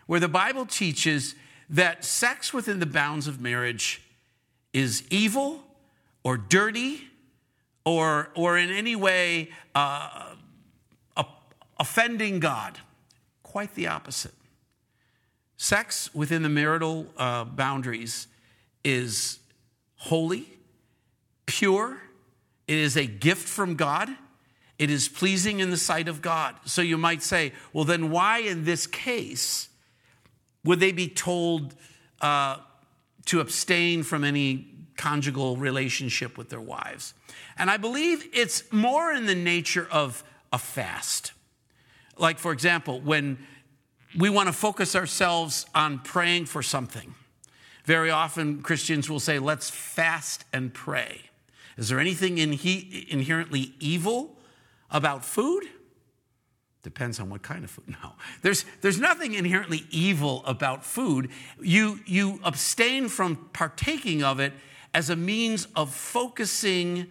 where 0.06 0.20
the 0.20 0.28
Bible 0.28 0.64
teaches 0.66 1.34
that 1.68 2.04
sex 2.04 2.54
within 2.54 2.78
the 2.78 2.86
bounds 2.86 3.26
of 3.26 3.40
marriage 3.40 4.02
is 4.72 5.02
evil 5.10 5.64
or 6.22 6.36
dirty 6.36 7.00
or, 7.84 8.30
or 8.36 8.56
in 8.56 8.70
any 8.70 8.94
way 8.94 9.50
uh, 9.74 10.34
offending 11.76 12.38
God. 12.38 12.78
Quite 13.42 13.74
the 13.74 13.88
opposite. 13.88 14.34
Sex 15.56 16.14
within 16.14 16.42
the 16.42 16.48
marital 16.48 17.06
uh, 17.16 17.44
boundaries 17.44 18.28
is 18.84 19.38
holy, 19.96 20.46
pure, 21.46 21.98
it 22.66 22.78
is 22.78 22.96
a 22.96 23.06
gift 23.06 23.48
from 23.48 23.74
God. 23.74 24.08
It 24.78 24.90
is 24.90 25.08
pleasing 25.08 25.60
in 25.60 25.70
the 25.70 25.76
sight 25.76 26.08
of 26.08 26.20
God. 26.20 26.56
So 26.66 26.82
you 26.82 26.98
might 26.98 27.22
say, 27.22 27.52
well, 27.72 27.84
then 27.84 28.10
why 28.10 28.40
in 28.40 28.64
this 28.64 28.86
case 28.86 29.68
would 30.64 30.80
they 30.80 30.92
be 30.92 31.08
told 31.08 31.74
uh, 32.20 32.58
to 33.26 33.40
abstain 33.40 34.02
from 34.02 34.24
any 34.24 34.66
conjugal 34.96 35.56
relationship 35.56 36.36
with 36.36 36.50
their 36.50 36.60
wives? 36.60 37.14
And 37.56 37.70
I 37.70 37.78
believe 37.78 38.28
it's 38.34 38.70
more 38.70 39.12
in 39.12 39.26
the 39.26 39.34
nature 39.34 39.88
of 39.90 40.22
a 40.52 40.58
fast. 40.58 41.32
Like, 42.18 42.38
for 42.38 42.52
example, 42.52 43.00
when 43.00 43.38
we 44.16 44.30
want 44.30 44.48
to 44.48 44.52
focus 44.52 44.94
ourselves 44.94 45.66
on 45.74 45.98
praying 46.00 46.46
for 46.46 46.62
something, 46.62 47.14
very 47.84 48.10
often 48.10 48.62
Christians 48.62 49.08
will 49.08 49.20
say, 49.20 49.38
let's 49.38 49.70
fast 49.70 50.44
and 50.52 50.72
pray. 50.72 51.22
Is 51.76 51.88
there 51.88 52.00
anything 52.00 52.38
in 52.38 52.52
he, 52.52 53.06
inherently 53.10 53.74
evil 53.80 54.38
about 54.90 55.24
food? 55.24 55.64
Depends 56.82 57.18
on 57.18 57.30
what 57.30 57.42
kind 57.42 57.64
of 57.64 57.70
food. 57.70 57.84
No, 58.02 58.12
there's, 58.42 58.64
there's 58.80 59.00
nothing 59.00 59.34
inherently 59.34 59.84
evil 59.90 60.42
about 60.46 60.84
food. 60.84 61.30
You, 61.60 62.00
you 62.06 62.40
abstain 62.44 63.08
from 63.08 63.48
partaking 63.52 64.22
of 64.22 64.40
it 64.40 64.52
as 64.94 65.10
a 65.10 65.16
means 65.16 65.66
of 65.76 65.92
focusing 65.92 67.06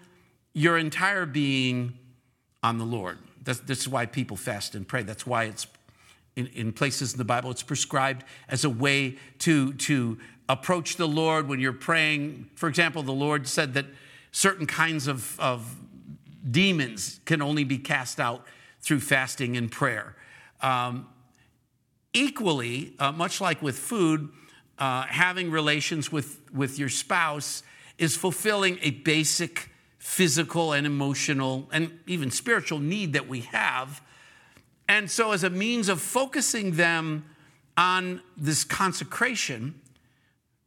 your 0.54 0.78
entire 0.78 1.26
being 1.26 1.98
on 2.64 2.78
the 2.78 2.86
Lord. 2.86 3.20
That's, 3.44 3.60
that's 3.60 3.88
why 3.88 4.06
people 4.08 4.38
fast 4.38 4.76
and 4.76 4.88
pray. 4.88 5.04
That's 5.04 5.28
why 5.28 5.44
it's 5.44 5.68
in, 6.36 6.48
in 6.48 6.74
places 6.74 7.14
in 7.14 7.18
the 7.18 7.26
Bible, 7.26 7.52
it's 7.52 7.64
prescribed 7.64 8.24
as 8.48 8.64
a 8.64 8.70
way 8.70 9.18
to, 9.40 9.74
to 9.74 10.18
approach 10.50 10.98
the 10.98 11.08
Lord 11.08 11.48
when 11.48 11.60
you're 11.60 11.74
praying. 11.74 12.50
For 12.56 12.70
example, 12.70 13.04
the 13.04 13.12
Lord 13.12 13.48
said 13.48 13.74
that 13.74 13.86
certain 14.32 14.66
kinds 14.66 15.08
of, 15.08 15.40
of 15.40 15.76
demons 16.50 17.20
can 17.26 17.42
only 17.42 17.64
be 17.64 17.78
cast 17.78 18.20
out 18.20 18.46
through 18.82 19.00
fasting 19.00 19.58
and 19.58 19.72
prayer. 19.72 20.16
Um, 20.62 21.08
equally, 22.14 22.94
uh, 23.00 23.12
much 23.12 23.42
like 23.42 23.62
with 23.62 23.78
food, 23.78 24.30
uh, 24.78 25.04
having 25.04 25.52
relations 25.52 26.12
with, 26.12 26.40
with 26.54 26.78
your 26.78 26.90
spouse 26.90 27.64
is 27.98 28.16
fulfilling 28.16 28.78
a 28.82 28.92
basic 28.92 29.70
physical 29.98 30.74
and 30.74 30.86
emotional 30.86 31.68
and 31.72 31.98
even 32.06 32.30
spiritual 32.30 32.80
need 32.80 33.14
that 33.14 33.28
we 33.28 33.42
have. 33.42 34.02
And 34.88 35.10
so, 35.10 35.32
as 35.32 35.44
a 35.44 35.50
means 35.50 35.90
of 35.90 36.02
focusing 36.02 36.74
them 36.74 37.26
on 37.78 38.22
this 38.38 38.64
consecration, 38.64 39.80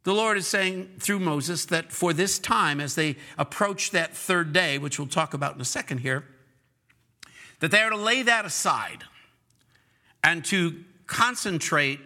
the 0.03 0.13
Lord 0.13 0.37
is 0.37 0.47
saying 0.47 0.89
through 0.99 1.19
Moses 1.19 1.65
that 1.65 1.91
for 1.91 2.13
this 2.13 2.39
time, 2.39 2.79
as 2.79 2.95
they 2.95 3.15
approach 3.37 3.91
that 3.91 4.15
third 4.15 4.53
day, 4.53 4.77
which 4.77 4.99
we'll 4.99 5.07
talk 5.07 5.33
about 5.33 5.55
in 5.55 5.61
a 5.61 5.65
second 5.65 5.99
here, 5.99 6.25
that 7.59 7.71
they 7.71 7.81
are 7.81 7.89
to 7.89 7.97
lay 7.97 8.23
that 8.23 8.45
aside 8.45 9.03
and 10.23 10.43
to 10.45 10.83
concentrate 11.07 11.99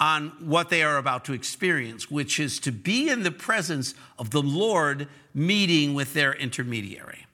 on 0.00 0.28
what 0.40 0.68
they 0.68 0.82
are 0.82 0.96
about 0.96 1.24
to 1.24 1.32
experience, 1.32 2.10
which 2.10 2.38
is 2.38 2.60
to 2.60 2.70
be 2.70 3.08
in 3.08 3.24
the 3.24 3.30
presence 3.30 3.94
of 4.18 4.30
the 4.30 4.42
Lord 4.42 5.08
meeting 5.34 5.94
with 5.94 6.14
their 6.14 6.32
intermediary. 6.32 7.26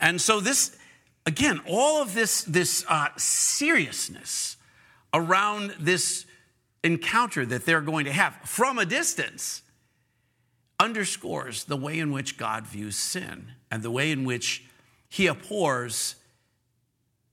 And 0.00 0.20
so, 0.20 0.40
this, 0.40 0.76
again, 1.26 1.60
all 1.68 2.02
of 2.02 2.14
this, 2.14 2.42
this 2.42 2.84
uh, 2.88 3.08
seriousness 3.16 4.56
around 5.12 5.74
this 5.78 6.26
encounter 6.82 7.46
that 7.46 7.64
they're 7.64 7.80
going 7.80 8.04
to 8.04 8.12
have 8.12 8.34
from 8.44 8.78
a 8.78 8.84
distance 8.84 9.62
underscores 10.78 11.64
the 11.64 11.76
way 11.76 11.98
in 11.98 12.12
which 12.12 12.36
God 12.36 12.66
views 12.66 12.96
sin 12.96 13.52
and 13.70 13.82
the 13.82 13.90
way 13.90 14.10
in 14.10 14.24
which 14.24 14.64
he 15.08 15.26
abhors 15.26 16.16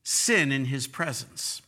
sin 0.03 0.51
in 0.51 0.65
his 0.65 0.87
presence. 0.87 1.61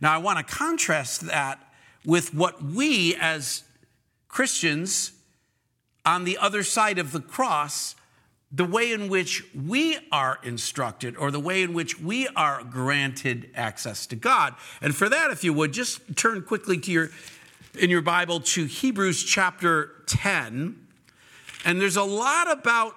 Now, 0.00 0.14
I 0.14 0.18
want 0.18 0.38
to 0.38 0.54
contrast 0.54 1.22
that 1.22 1.72
with 2.04 2.34
what 2.34 2.62
we 2.62 3.16
as 3.16 3.64
Christians 4.28 5.12
on 6.04 6.24
the 6.24 6.38
other 6.38 6.62
side 6.62 6.98
of 6.98 7.12
the 7.12 7.20
cross, 7.20 7.94
the 8.50 8.64
way 8.64 8.92
in 8.92 9.08
which 9.08 9.44
we 9.54 9.98
are 10.10 10.38
instructed 10.42 11.16
or 11.16 11.30
the 11.30 11.40
way 11.40 11.62
in 11.62 11.74
which 11.74 12.00
we 12.00 12.26
are 12.28 12.64
granted 12.64 13.50
access 13.54 14.06
to 14.06 14.16
God. 14.16 14.54
And 14.80 14.96
for 14.96 15.08
that, 15.08 15.30
if 15.30 15.44
you 15.44 15.52
would, 15.52 15.72
just 15.72 16.16
turn 16.16 16.42
quickly 16.42 16.78
to 16.78 16.90
your 16.90 17.10
in 17.78 17.90
your 17.90 18.02
Bible 18.02 18.40
to 18.40 18.64
Hebrews 18.64 19.22
chapter 19.22 19.92
10. 20.06 20.86
And 21.64 21.80
there's 21.80 21.96
a 21.96 22.02
lot 22.02 22.50
about 22.50 22.94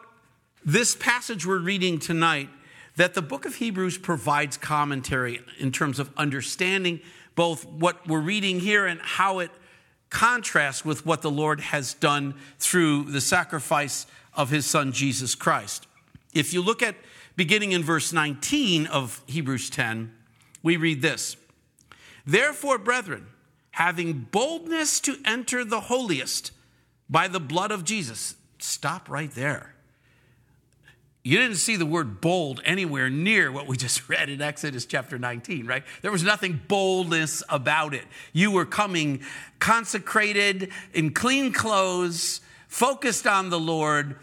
this 0.63 0.95
passage 0.95 1.45
we're 1.45 1.59
reading 1.59 1.99
tonight 1.99 2.49
that 2.95 3.13
the 3.13 3.21
book 3.21 3.45
of 3.45 3.55
Hebrews 3.55 3.97
provides 3.97 4.57
commentary 4.57 5.41
in 5.59 5.71
terms 5.71 5.99
of 5.99 6.11
understanding 6.17 7.01
both 7.35 7.65
what 7.65 8.07
we're 8.07 8.19
reading 8.19 8.59
here 8.59 8.85
and 8.85 8.99
how 9.01 9.39
it 9.39 9.51
contrasts 10.11 10.85
with 10.85 11.05
what 11.05 11.23
the 11.23 11.31
Lord 11.31 11.59
has 11.59 11.95
done 11.95 12.35
through 12.59 13.05
the 13.05 13.21
sacrifice 13.21 14.05
of 14.35 14.51
his 14.51 14.67
son 14.67 14.91
Jesus 14.91 15.33
Christ. 15.33 15.87
If 16.33 16.53
you 16.53 16.61
look 16.61 16.83
at 16.83 16.95
beginning 17.35 17.71
in 17.71 17.81
verse 17.81 18.13
19 18.13 18.85
of 18.85 19.21
Hebrews 19.25 19.71
10, 19.71 20.13
we 20.61 20.77
read 20.77 21.01
this 21.01 21.37
Therefore, 22.25 22.77
brethren, 22.77 23.27
having 23.71 24.27
boldness 24.31 24.99
to 25.01 25.17
enter 25.25 25.65
the 25.65 25.81
holiest 25.81 26.51
by 27.09 27.27
the 27.27 27.39
blood 27.39 27.71
of 27.71 27.83
Jesus, 27.83 28.35
stop 28.59 29.09
right 29.09 29.31
there. 29.31 29.70
You 31.23 31.37
didn't 31.37 31.57
see 31.57 31.75
the 31.75 31.85
word 31.85 32.19
bold 32.19 32.61
anywhere 32.65 33.09
near 33.09 33.51
what 33.51 33.67
we 33.67 33.77
just 33.77 34.09
read 34.09 34.29
in 34.29 34.41
Exodus 34.41 34.85
chapter 34.85 35.19
19, 35.19 35.67
right? 35.67 35.83
There 36.01 36.11
was 36.11 36.23
nothing 36.23 36.61
boldness 36.67 37.43
about 37.49 37.93
it. 37.93 38.05
You 38.33 38.51
were 38.51 38.65
coming 38.65 39.21
consecrated 39.59 40.71
in 40.93 41.13
clean 41.13 41.53
clothes, 41.53 42.41
focused 42.67 43.27
on 43.27 43.49
the 43.49 43.59
Lord, 43.59 44.15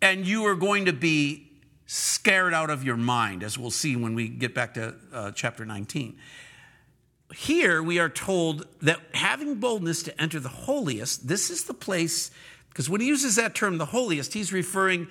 and 0.00 0.26
you 0.26 0.42
were 0.42 0.56
going 0.56 0.86
to 0.86 0.92
be 0.92 1.48
scared 1.86 2.54
out 2.54 2.70
of 2.70 2.82
your 2.82 2.96
mind, 2.96 3.44
as 3.44 3.56
we'll 3.56 3.70
see 3.70 3.94
when 3.94 4.14
we 4.14 4.28
get 4.28 4.54
back 4.54 4.74
to 4.74 4.94
uh, 5.12 5.30
chapter 5.32 5.64
19. 5.64 6.16
Here 7.34 7.82
we 7.82 7.98
are 7.98 8.08
told 8.08 8.66
that 8.80 8.98
having 9.14 9.56
boldness 9.56 10.02
to 10.04 10.20
enter 10.20 10.40
the 10.40 10.48
holiest, 10.48 11.28
this 11.28 11.50
is 11.50 11.64
the 11.64 11.74
place, 11.74 12.30
because 12.70 12.90
when 12.90 13.00
he 13.00 13.06
uses 13.06 13.36
that 13.36 13.54
term, 13.54 13.78
the 13.78 13.86
holiest, 13.86 14.32
he's 14.32 14.52
referring 14.52 15.06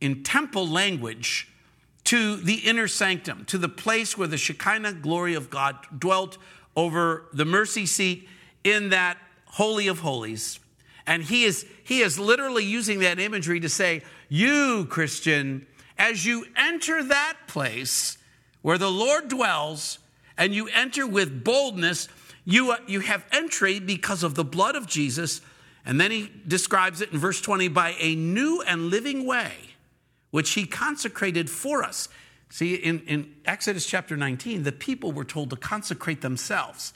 in 0.00 0.22
temple 0.22 0.68
language 0.68 1.48
to 2.04 2.36
the 2.36 2.54
inner 2.54 2.86
sanctum, 2.86 3.44
to 3.46 3.58
the 3.58 3.68
place 3.68 4.16
where 4.16 4.28
the 4.28 4.36
Shekinah 4.36 4.94
glory 4.94 5.34
of 5.34 5.50
God 5.50 5.76
dwelt 5.98 6.38
over 6.76 7.24
the 7.32 7.44
mercy 7.44 7.84
seat 7.84 8.28
in 8.62 8.90
that 8.90 9.18
Holy 9.46 9.88
of 9.88 10.00
Holies. 10.00 10.60
And 11.06 11.22
he 11.22 11.44
is, 11.44 11.66
he 11.82 12.00
is 12.00 12.18
literally 12.18 12.64
using 12.64 13.00
that 13.00 13.18
imagery 13.18 13.60
to 13.60 13.68
say, 13.68 14.02
You, 14.28 14.86
Christian, 14.88 15.66
as 15.98 16.24
you 16.24 16.46
enter 16.56 17.02
that 17.04 17.36
place 17.48 18.18
where 18.62 18.78
the 18.78 18.90
Lord 18.90 19.28
dwells 19.28 19.98
and 20.36 20.54
you 20.54 20.68
enter 20.68 21.06
with 21.06 21.42
boldness, 21.42 22.08
you, 22.44 22.72
uh, 22.72 22.76
you 22.86 23.00
have 23.00 23.24
entry 23.32 23.80
because 23.80 24.22
of 24.22 24.34
the 24.34 24.44
blood 24.44 24.76
of 24.76 24.86
Jesus. 24.86 25.40
And 25.84 26.00
then 26.00 26.10
he 26.10 26.30
describes 26.46 27.00
it 27.00 27.12
in 27.12 27.18
verse 27.18 27.40
20 27.40 27.68
by 27.68 27.96
a 27.98 28.14
new 28.14 28.62
and 28.62 28.90
living 28.90 29.26
way 29.26 29.52
which 30.36 30.50
he 30.50 30.66
consecrated 30.66 31.48
for 31.48 31.82
us. 31.82 32.10
See, 32.50 32.74
in, 32.74 33.00
in 33.06 33.36
Exodus 33.46 33.86
chapter 33.86 34.18
19, 34.18 34.64
the 34.64 34.70
people 34.70 35.10
were 35.10 35.24
told 35.24 35.48
to 35.48 35.56
consecrate 35.56 36.20
themselves. 36.20 36.92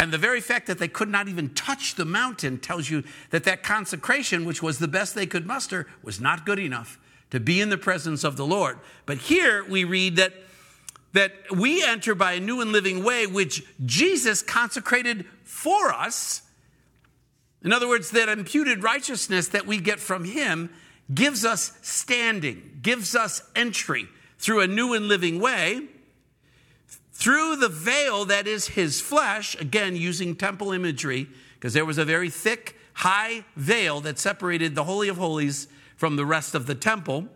And 0.00 0.12
the 0.12 0.18
very 0.18 0.40
fact 0.40 0.66
that 0.66 0.80
they 0.80 0.88
could 0.88 1.08
not 1.08 1.28
even 1.28 1.50
touch 1.50 1.94
the 1.94 2.04
mountain 2.04 2.58
tells 2.58 2.90
you 2.90 3.04
that 3.30 3.44
that 3.44 3.62
consecration, 3.62 4.44
which 4.44 4.64
was 4.64 4.80
the 4.80 4.88
best 4.88 5.14
they 5.14 5.26
could 5.26 5.46
muster, 5.46 5.86
was 6.02 6.20
not 6.20 6.44
good 6.44 6.58
enough 6.58 6.98
to 7.30 7.38
be 7.38 7.60
in 7.60 7.68
the 7.68 7.78
presence 7.78 8.24
of 8.24 8.36
the 8.36 8.44
Lord. 8.44 8.80
But 9.06 9.18
here 9.18 9.64
we 9.70 9.84
read 9.84 10.16
that, 10.16 10.32
that 11.12 11.32
we 11.56 11.84
enter 11.84 12.16
by 12.16 12.32
a 12.32 12.40
new 12.40 12.60
and 12.60 12.72
living 12.72 13.04
way, 13.04 13.28
which 13.28 13.62
Jesus 13.86 14.42
consecrated 14.42 15.24
for 15.44 15.92
us. 15.92 16.42
In 17.62 17.72
other 17.72 17.86
words, 17.86 18.10
that 18.10 18.28
imputed 18.28 18.82
righteousness 18.82 19.46
that 19.46 19.68
we 19.68 19.78
get 19.78 20.00
from 20.00 20.24
him 20.24 20.70
gives 21.12 21.44
us 21.44 21.72
standing, 21.82 22.78
gives 22.82 23.14
us 23.14 23.42
entry 23.56 24.08
through 24.38 24.60
a 24.60 24.66
new 24.66 24.94
and 24.94 25.08
living 25.08 25.40
way, 25.40 25.86
through 27.12 27.56
the 27.56 27.68
veil 27.68 28.24
that 28.24 28.46
is 28.46 28.68
his 28.68 29.00
flesh, 29.00 29.54
again, 29.60 29.96
using 29.96 30.34
temple 30.34 30.72
imagery, 30.72 31.28
because 31.54 31.74
there 31.74 31.84
was 31.84 31.98
a 31.98 32.04
very 32.04 32.30
thick, 32.30 32.76
high 32.94 33.44
veil 33.56 34.00
that 34.00 34.18
separated 34.18 34.74
the 34.74 34.84
Holy 34.84 35.08
of 35.08 35.18
Holies 35.18 35.68
from 35.96 36.16
the 36.16 36.24
rest 36.24 36.54
of 36.54 36.66
the 36.66 36.74
temple. 36.74 37.28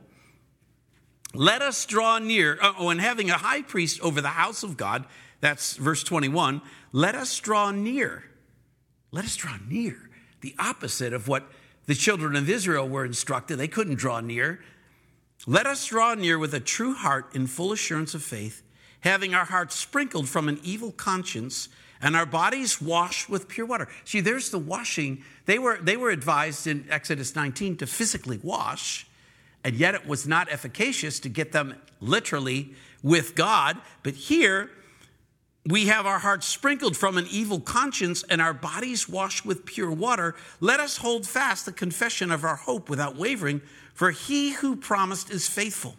Let 1.35 1.61
us 1.61 1.85
draw 1.85 2.19
near, 2.19 2.59
oh, 2.63 2.89
and 2.89 3.01
having 3.01 3.29
a 3.29 3.35
high 3.35 3.63
priest 3.63 4.01
over 4.01 4.21
the 4.21 4.29
house 4.29 4.63
of 4.63 4.77
God, 4.77 5.05
that's 5.41 5.77
verse 5.77 6.03
21, 6.03 6.63
let 6.93 7.15
us 7.15 7.39
draw 7.39 7.71
near. 7.71 8.25
Let 9.11 9.25
us 9.25 9.37
draw 9.37 9.57
near. 9.69 10.09
The 10.41 10.55
opposite 10.59 11.13
of 11.13 11.29
what 11.29 11.51
the 11.87 11.95
children 11.95 12.37
of 12.37 12.49
Israel 12.49 12.89
were 12.89 13.05
instructed, 13.05 13.57
they 13.57 13.69
couldn't 13.69 13.97
draw 13.97 14.21
near. 14.21 14.61
Let 15.47 15.67
us 15.67 15.87
draw 15.87 16.15
near 16.15 16.39
with 16.39 16.55
a 16.55 16.61
true 16.61 16.95
heart 16.95 17.35
in 17.35 17.47
full 17.47 17.73
assurance 17.73 18.15
of 18.15 18.23
faith, 18.23 18.63
having 19.01 19.35
our 19.35 19.45
hearts 19.45 19.75
sprinkled 19.75 20.29
from 20.29 20.49
an 20.49 20.59
evil 20.63 20.93
conscience 20.93 21.69
and 22.01 22.15
our 22.17 22.27
bodies 22.27 22.83
washed 22.83 23.29
with 23.29 23.49
pure 23.49 23.67
water. 23.67 23.89
See, 24.05 24.21
there's 24.21 24.51
the 24.51 24.59
washing. 24.59 25.23
They 25.47 25.59
were, 25.59 25.79
they 25.81 25.97
were 25.97 26.11
advised 26.11 26.67
in 26.67 26.87
Exodus 26.91 27.35
19 27.35 27.79
to 27.79 27.87
physically 27.87 28.39
wash, 28.43 29.07
and 29.65 29.75
yet 29.75 29.95
it 29.95 30.07
was 30.07 30.27
not 30.27 30.51
efficacious 30.51 31.19
to 31.21 31.29
get 31.29 31.53
them 31.53 31.75
literally 32.01 32.75
with 33.03 33.35
God. 33.35 33.79
But 34.03 34.15
here, 34.15 34.71
we 35.67 35.87
have 35.87 36.05
our 36.05 36.19
hearts 36.19 36.47
sprinkled 36.47 36.97
from 36.97 37.17
an 37.17 37.27
evil 37.31 37.59
conscience 37.59 38.23
and 38.29 38.43
our 38.43 38.53
bodies 38.53 39.09
washed 39.09 39.47
with 39.47 39.65
pure 39.65 39.91
water. 39.91 40.35
Let 40.61 40.79
us 40.79 40.99
hold 40.99 41.27
fast 41.27 41.65
the 41.65 41.73
confession 41.73 42.31
of 42.31 42.45
our 42.45 42.57
hope 42.57 42.91
without 42.91 43.17
wavering, 43.17 43.63
for 43.95 44.11
he 44.11 44.53
who 44.53 44.77
promised 44.77 45.31
is 45.31 45.49
faithful. 45.49 45.97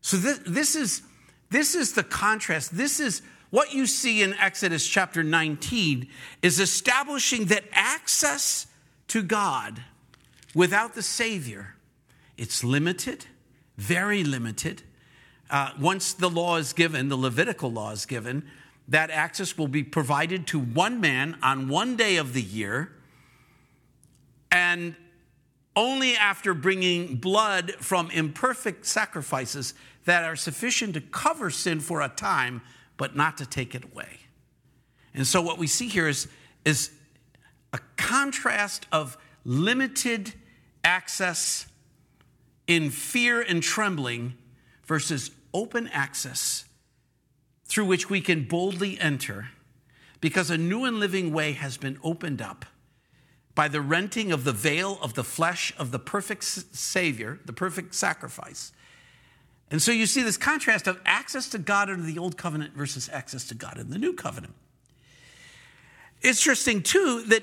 So 0.00 0.16
this, 0.16 0.40
this 0.46 0.74
is 0.74 1.02
this 1.50 1.74
is 1.74 1.92
the 1.92 2.02
contrast. 2.02 2.76
This 2.76 2.98
is 2.98 3.22
what 3.50 3.72
you 3.72 3.86
see 3.86 4.22
in 4.22 4.34
Exodus 4.34 4.86
chapter 4.86 5.22
19 5.22 6.08
is 6.42 6.58
establishing 6.58 7.46
that 7.46 7.64
access 7.72 8.66
to 9.08 9.22
God 9.22 9.82
without 10.54 10.94
the 10.94 11.02
Savior, 11.02 11.76
it's 12.36 12.64
limited, 12.64 13.26
very 13.76 14.24
limited 14.24 14.82
uh, 15.50 15.70
once 15.80 16.12
the 16.12 16.28
law 16.28 16.56
is 16.56 16.72
given, 16.72 17.08
the 17.08 17.16
Levitical 17.16 17.70
law 17.70 17.92
is 17.92 18.06
given, 18.06 18.44
that 18.88 19.10
access 19.10 19.56
will 19.58 19.68
be 19.68 19.82
provided 19.82 20.46
to 20.48 20.58
one 20.58 21.00
man 21.00 21.36
on 21.42 21.68
one 21.68 21.96
day 21.96 22.16
of 22.16 22.32
the 22.32 22.42
year, 22.42 22.92
and 24.50 24.94
only 25.74 26.16
after 26.16 26.54
bringing 26.54 27.16
blood 27.16 27.72
from 27.80 28.10
imperfect 28.10 28.86
sacrifices 28.86 29.74
that 30.04 30.24
are 30.24 30.36
sufficient 30.36 30.94
to 30.94 31.00
cover 31.00 31.50
sin 31.50 31.80
for 31.80 32.00
a 32.00 32.08
time 32.08 32.62
but 32.96 33.14
not 33.14 33.36
to 33.36 33.44
take 33.44 33.74
it 33.74 33.84
away. 33.84 34.20
And 35.14 35.26
so 35.26 35.42
what 35.42 35.58
we 35.58 35.66
see 35.66 35.88
here 35.88 36.08
is, 36.08 36.28
is 36.64 36.90
a 37.72 37.78
contrast 37.96 38.86
of 38.90 39.18
limited 39.44 40.32
access 40.82 41.66
in 42.66 42.90
fear 42.90 43.42
and 43.42 43.62
trembling 43.62 44.34
versus 44.84 45.30
open 45.56 45.88
access 45.88 46.66
through 47.64 47.86
which 47.86 48.10
we 48.10 48.20
can 48.20 48.44
boldly 48.44 49.00
enter 49.00 49.48
because 50.20 50.50
a 50.50 50.58
new 50.58 50.84
and 50.84 51.00
living 51.00 51.32
way 51.32 51.52
has 51.52 51.78
been 51.78 51.98
opened 52.02 52.42
up 52.42 52.66
by 53.54 53.66
the 53.66 53.80
renting 53.80 54.32
of 54.32 54.44
the 54.44 54.52
veil 54.52 54.98
of 55.00 55.14
the 55.14 55.24
flesh 55.24 55.72
of 55.78 55.90
the 55.90 55.98
perfect 55.98 56.44
Savior, 56.44 57.40
the 57.46 57.54
perfect 57.54 57.94
sacrifice. 57.94 58.72
And 59.70 59.80
so 59.80 59.92
you 59.92 60.04
see 60.04 60.22
this 60.22 60.36
contrast 60.36 60.86
of 60.86 61.00
access 61.06 61.48
to 61.50 61.58
God 61.58 61.88
under 61.88 62.04
the 62.04 62.18
old 62.18 62.36
covenant 62.36 62.74
versus 62.74 63.08
access 63.10 63.48
to 63.48 63.54
God 63.54 63.78
in 63.78 63.88
the 63.88 63.98
new 63.98 64.12
covenant. 64.12 64.54
Interesting 66.22 66.82
too 66.82 67.22
that 67.28 67.42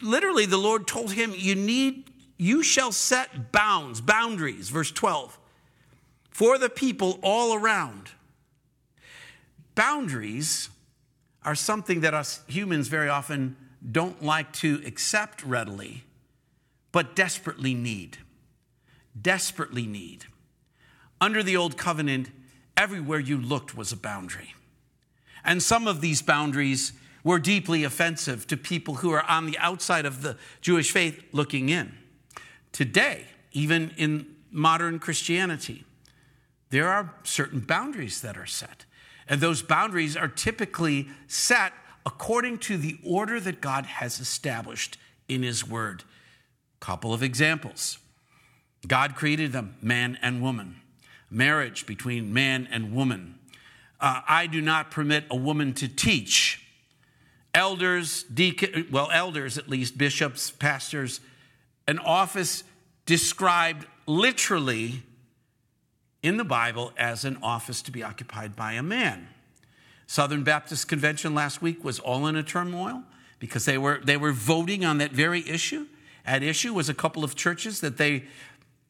literally 0.00 0.46
the 0.46 0.58
Lord 0.58 0.86
told 0.86 1.12
him, 1.12 1.32
You 1.36 1.56
need, 1.56 2.10
you 2.38 2.62
shall 2.62 2.92
set 2.92 3.52
bounds, 3.52 4.00
boundaries, 4.00 4.68
verse 4.68 4.92
12, 4.92 5.38
for 6.34 6.58
the 6.58 6.68
people 6.68 7.20
all 7.22 7.54
around. 7.54 8.10
Boundaries 9.76 10.68
are 11.44 11.54
something 11.54 12.00
that 12.00 12.12
us 12.12 12.42
humans 12.48 12.88
very 12.88 13.08
often 13.08 13.56
don't 13.90 14.20
like 14.20 14.52
to 14.54 14.82
accept 14.84 15.44
readily, 15.44 16.02
but 16.90 17.14
desperately 17.14 17.72
need. 17.72 18.18
Desperately 19.20 19.86
need. 19.86 20.24
Under 21.20 21.42
the 21.42 21.56
old 21.56 21.76
covenant, 21.76 22.30
everywhere 22.76 23.20
you 23.20 23.38
looked 23.38 23.76
was 23.76 23.92
a 23.92 23.96
boundary. 23.96 24.54
And 25.44 25.62
some 25.62 25.86
of 25.86 26.00
these 26.00 26.20
boundaries 26.20 26.94
were 27.22 27.38
deeply 27.38 27.84
offensive 27.84 28.46
to 28.48 28.56
people 28.56 28.96
who 28.96 29.12
are 29.12 29.24
on 29.24 29.46
the 29.46 29.58
outside 29.58 30.04
of 30.04 30.22
the 30.22 30.36
Jewish 30.60 30.90
faith 30.90 31.22
looking 31.30 31.68
in. 31.68 31.94
Today, 32.72 33.26
even 33.52 33.92
in 33.96 34.26
modern 34.50 34.98
Christianity, 34.98 35.84
there 36.70 36.88
are 36.88 37.14
certain 37.22 37.60
boundaries 37.60 38.20
that 38.22 38.36
are 38.36 38.46
set. 38.46 38.84
And 39.28 39.40
those 39.40 39.62
boundaries 39.62 40.16
are 40.16 40.28
typically 40.28 41.08
set 41.26 41.72
according 42.04 42.58
to 42.58 42.76
the 42.76 42.98
order 43.04 43.40
that 43.40 43.60
God 43.60 43.86
has 43.86 44.20
established 44.20 44.98
in 45.28 45.42
His 45.42 45.66
Word. 45.66 46.04
Couple 46.80 47.14
of 47.14 47.22
examples 47.22 47.98
God 48.86 49.14
created 49.14 49.52
them, 49.52 49.76
man 49.80 50.18
and 50.20 50.42
woman, 50.42 50.80
marriage 51.30 51.86
between 51.86 52.34
man 52.34 52.68
and 52.70 52.94
woman. 52.94 53.38
Uh, 54.00 54.20
I 54.28 54.46
do 54.46 54.60
not 54.60 54.90
permit 54.90 55.24
a 55.30 55.36
woman 55.36 55.72
to 55.74 55.88
teach. 55.88 56.60
Elders, 57.54 58.24
deacon, 58.24 58.88
well, 58.90 59.08
elders 59.12 59.56
at 59.56 59.68
least, 59.68 59.96
bishops, 59.96 60.50
pastors, 60.50 61.20
an 61.86 61.98
office 62.00 62.64
described 63.06 63.86
literally 64.06 65.02
in 66.24 66.38
the 66.38 66.44
Bible 66.44 66.90
as 66.96 67.26
an 67.26 67.36
office 67.42 67.82
to 67.82 67.90
be 67.90 68.02
occupied 68.02 68.56
by 68.56 68.72
a 68.72 68.82
man. 68.82 69.28
Southern 70.06 70.42
Baptist 70.42 70.88
Convention 70.88 71.34
last 71.34 71.60
week 71.60 71.84
was 71.84 71.98
all 71.98 72.26
in 72.26 72.34
a 72.34 72.42
turmoil 72.42 73.02
because 73.38 73.66
they 73.66 73.76
were, 73.76 74.00
they 74.02 74.16
were 74.16 74.32
voting 74.32 74.86
on 74.86 74.96
that 74.98 75.12
very 75.12 75.46
issue. 75.46 75.86
At 76.24 76.42
issue 76.42 76.72
was 76.72 76.88
a 76.88 76.94
couple 76.94 77.24
of 77.24 77.34
churches 77.34 77.80
that 77.82 77.98
they, 77.98 78.24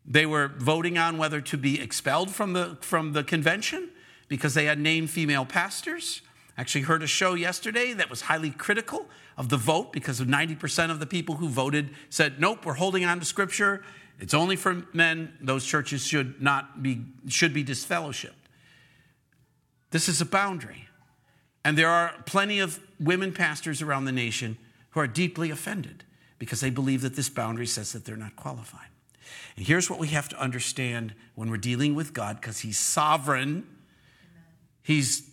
they 0.06 0.26
were 0.26 0.52
voting 0.58 0.96
on 0.96 1.18
whether 1.18 1.40
to 1.40 1.58
be 1.58 1.80
expelled 1.80 2.30
from 2.30 2.52
the, 2.52 2.78
from 2.80 3.14
the 3.14 3.24
convention 3.24 3.90
because 4.28 4.54
they 4.54 4.66
had 4.66 4.78
named 4.78 5.10
female 5.10 5.44
pastors. 5.44 6.22
Actually, 6.56 6.82
heard 6.82 7.02
a 7.02 7.08
show 7.08 7.34
yesterday 7.34 7.92
that 7.94 8.08
was 8.08 8.22
highly 8.22 8.50
critical 8.50 9.08
of 9.36 9.48
the 9.48 9.56
vote 9.56 9.92
because 9.92 10.20
of 10.20 10.28
90% 10.28 10.88
of 10.88 11.00
the 11.00 11.06
people 11.06 11.34
who 11.36 11.48
voted 11.48 11.90
said, 12.10 12.38
nope, 12.38 12.64
we're 12.64 12.74
holding 12.74 13.04
on 13.04 13.18
to 13.18 13.24
scripture. 13.24 13.82
It's 14.20 14.34
only 14.34 14.56
for 14.56 14.84
men. 14.92 15.36
Those 15.40 15.64
churches 15.64 16.06
should 16.06 16.40
not 16.40 16.82
be, 16.82 17.02
should 17.28 17.52
be 17.52 17.64
disfellowshipped. 17.64 18.32
This 19.90 20.08
is 20.08 20.20
a 20.20 20.26
boundary. 20.26 20.88
And 21.64 21.78
there 21.78 21.88
are 21.88 22.14
plenty 22.26 22.58
of 22.58 22.80
women 23.00 23.32
pastors 23.32 23.80
around 23.80 24.04
the 24.04 24.12
nation 24.12 24.58
who 24.90 25.00
are 25.00 25.06
deeply 25.06 25.50
offended 25.50 26.04
because 26.38 26.60
they 26.60 26.70
believe 26.70 27.00
that 27.02 27.16
this 27.16 27.28
boundary 27.28 27.66
says 27.66 27.92
that 27.92 28.04
they're 28.04 28.16
not 28.16 28.36
qualified. 28.36 28.88
And 29.56 29.66
here's 29.66 29.88
what 29.88 29.98
we 29.98 30.08
have 30.08 30.28
to 30.30 30.40
understand 30.40 31.14
when 31.34 31.50
we're 31.50 31.56
dealing 31.56 31.94
with 31.94 32.12
God 32.12 32.40
because 32.40 32.60
He's 32.60 32.78
sovereign, 32.78 33.66
He's 34.82 35.30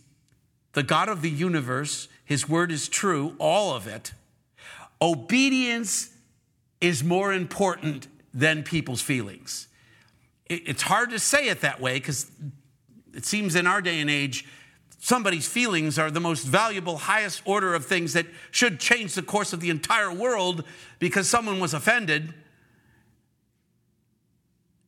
the 0.74 0.84
God 0.84 1.10
of 1.10 1.22
the 1.22 1.30
universe, 1.30 2.08
His 2.24 2.48
word 2.48 2.72
is 2.72 2.88
true, 2.88 3.36
all 3.40 3.76
of 3.76 3.88
it. 3.88 4.14
Obedience 5.02 6.12
is 6.80 7.04
more 7.04 7.34
important 7.34 8.08
than 8.34 8.64
people's 8.64 9.02
feelings. 9.02 9.68
It's 10.48 10.82
hard 10.82 11.12
to 11.12 11.20
say 11.20 11.50
it 11.50 11.62
that 11.62 11.80
way 11.80 11.96
because 11.96 12.30
it 13.14 13.26
seems 13.26 13.56
in 13.56 13.68
our 13.68 13.82
day 13.82 14.00
and 14.00 14.10
age, 14.10 14.46
somebody's 15.00 15.48
feelings 15.48 15.98
are 15.98 16.12
the 16.12 16.20
most 16.20 16.46
valuable, 16.46 16.98
highest 16.98 17.42
order 17.46 17.74
of 17.74 17.86
things 17.86 18.14
that 18.14 18.26
should 18.52 18.80
change 18.80 19.16
the 19.16 19.22
course 19.22 19.54
of 19.54 19.60
the 19.60 19.70
entire 19.70 20.14
world 20.14 20.64
because 21.00 21.30
someone 21.30 21.60
was 21.60 21.74
offended. 21.74 22.34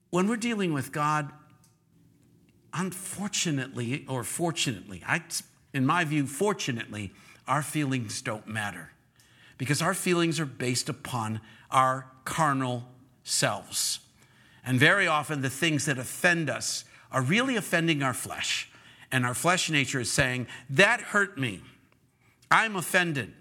When 0.10 0.28
we're 0.28 0.38
dealing 0.38 0.74
with 0.74 0.92
God, 0.92 1.32
unfortunately, 2.74 4.06
or 4.08 4.24
fortunately, 4.24 5.02
I, 5.06 5.22
in 5.74 5.86
my 5.86 6.04
view, 6.04 6.28
fortunately, 6.28 7.12
our 7.48 7.62
feelings 7.62 8.22
don't 8.22 8.48
matter 8.48 8.92
because 9.58 9.82
our 9.82 9.94
feelings 9.94 10.40
are 10.40 10.46
based 10.46 10.90
upon 10.90 11.42
our 11.72 12.08
carnal 12.26 12.88
selves. 13.24 14.00
And 14.66 14.80
very 14.80 15.08
often, 15.08 15.42
the 15.42 15.50
things 15.50 15.86
that 15.86 15.98
offend 15.98 16.50
us 16.50 16.86
are 17.12 17.22
really 17.22 17.56
offending 17.56 18.02
our 18.02 18.14
flesh. 18.14 18.70
And 19.12 19.26
our 19.26 19.34
flesh 19.34 19.70
nature 19.70 20.00
is 20.00 20.12
saying, 20.12 20.48
That 20.70 21.02
hurt 21.02 21.38
me. 21.38 21.62
I'm 22.50 22.76
offended. 22.76 23.34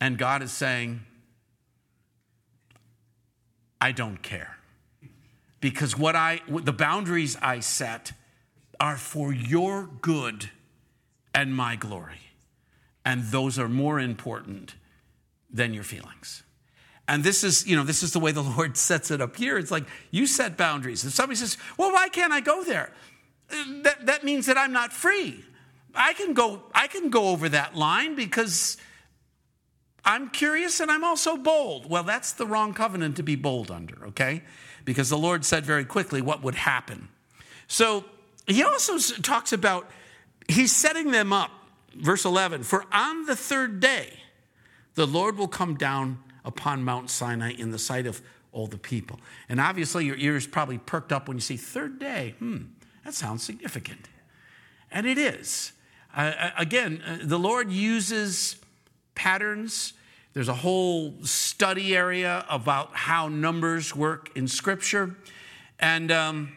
And 0.00 0.18
God 0.18 0.42
is 0.42 0.52
saying, 0.52 1.00
I 3.80 3.92
don't 3.92 4.22
care. 4.22 4.58
Because 5.60 5.96
what 5.96 6.14
I, 6.16 6.40
the 6.48 6.72
boundaries 6.72 7.36
I 7.40 7.60
set 7.60 8.12
are 8.80 8.96
for 8.96 9.32
your 9.32 9.88
good 10.02 10.50
and 11.34 11.54
my 11.54 11.76
glory. 11.76 12.20
And 13.04 13.24
those 13.24 13.58
are 13.58 13.68
more 13.68 13.98
important 13.98 14.74
than 15.50 15.72
your 15.72 15.84
feelings. 15.84 16.42
And 17.06 17.22
this 17.22 17.44
is, 17.44 17.66
you 17.66 17.76
know, 17.76 17.84
this 17.84 18.02
is 18.02 18.12
the 18.12 18.20
way 18.20 18.32
the 18.32 18.42
Lord 18.56 18.76
sets 18.76 19.10
it 19.10 19.20
up 19.20 19.36
here. 19.36 19.58
It's 19.58 19.70
like 19.70 19.84
you 20.10 20.26
set 20.26 20.56
boundaries. 20.56 21.04
If 21.04 21.12
somebody 21.12 21.36
says, 21.36 21.56
"Well, 21.76 21.92
why 21.92 22.08
can't 22.08 22.32
I 22.32 22.40
go 22.40 22.64
there?" 22.64 22.92
Uh, 23.50 23.82
that, 23.82 24.06
that 24.06 24.24
means 24.24 24.46
that 24.46 24.56
I'm 24.56 24.72
not 24.72 24.92
free. 24.92 25.44
I 25.94 26.12
can 26.14 26.34
go 26.34 26.62
I 26.74 26.88
can 26.88 27.10
go 27.10 27.28
over 27.28 27.48
that 27.48 27.76
line 27.76 28.16
because 28.16 28.76
I'm 30.04 30.30
curious 30.30 30.80
and 30.80 30.90
I'm 30.90 31.04
also 31.04 31.36
bold. 31.36 31.88
Well, 31.88 32.02
that's 32.02 32.32
the 32.32 32.46
wrong 32.46 32.74
covenant 32.74 33.16
to 33.16 33.22
be 33.22 33.36
bold 33.36 33.70
under, 33.70 34.06
okay? 34.08 34.42
Because 34.84 35.08
the 35.08 35.16
Lord 35.16 35.44
said 35.44 35.64
very 35.64 35.84
quickly 35.84 36.20
what 36.20 36.42
would 36.42 36.56
happen. 36.56 37.08
So, 37.68 38.04
he 38.46 38.62
also 38.62 38.98
talks 39.22 39.54
about 39.54 39.90
he's 40.46 40.76
setting 40.76 41.10
them 41.10 41.32
up. 41.32 41.50
Verse 41.94 42.24
11, 42.24 42.64
"For 42.64 42.84
on 42.92 43.26
the 43.26 43.36
third 43.36 43.80
day 43.80 44.20
the 44.94 45.06
Lord 45.06 45.38
will 45.38 45.48
come 45.48 45.74
down 45.76 46.22
upon 46.44 46.82
Mount 46.82 47.10
Sinai 47.10 47.52
in 47.52 47.70
the 47.70 47.78
sight 47.78 48.06
of 48.06 48.20
all 48.52 48.66
the 48.66 48.78
people. 48.78 49.18
And 49.48 49.60
obviously, 49.60 50.04
your 50.04 50.16
ears 50.16 50.46
probably 50.46 50.78
perked 50.78 51.12
up 51.12 51.28
when 51.28 51.36
you 51.36 51.40
see 51.40 51.56
third 51.56 51.98
day. 51.98 52.34
Hmm, 52.38 52.58
that 53.04 53.14
sounds 53.14 53.42
significant. 53.42 54.08
And 54.90 55.06
it 55.06 55.18
is. 55.18 55.72
Uh, 56.16 56.50
again, 56.56 57.02
the 57.22 57.38
Lord 57.38 57.70
uses 57.70 58.56
patterns. 59.14 59.92
There's 60.32 60.48
a 60.48 60.54
whole 60.54 61.14
study 61.24 61.96
area 61.96 62.44
about 62.48 62.94
how 62.94 63.28
numbers 63.28 63.94
work 63.94 64.30
in 64.36 64.46
Scripture. 64.46 65.16
And 65.80 66.12
um, 66.12 66.56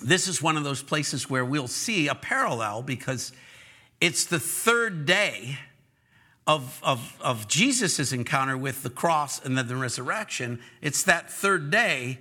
this 0.00 0.28
is 0.28 0.40
one 0.40 0.56
of 0.56 0.64
those 0.64 0.82
places 0.82 1.28
where 1.28 1.44
we'll 1.44 1.66
see 1.66 2.06
a 2.06 2.14
parallel 2.14 2.82
because 2.82 3.32
it's 4.00 4.24
the 4.24 4.38
third 4.38 5.06
day 5.06 5.58
of, 6.48 6.80
of, 6.82 7.16
of 7.20 7.46
Jesus' 7.46 8.10
encounter 8.10 8.56
with 8.56 8.82
the 8.82 8.88
cross 8.88 9.44
and 9.44 9.56
then 9.56 9.68
the 9.68 9.76
resurrection, 9.76 10.58
it's 10.80 11.02
that 11.02 11.30
third 11.30 11.70
day 11.70 12.18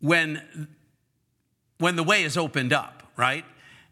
when, 0.00 0.68
when 1.78 1.96
the 1.96 2.04
way 2.04 2.22
is 2.22 2.36
opened 2.36 2.72
up, 2.72 3.02
right? 3.16 3.44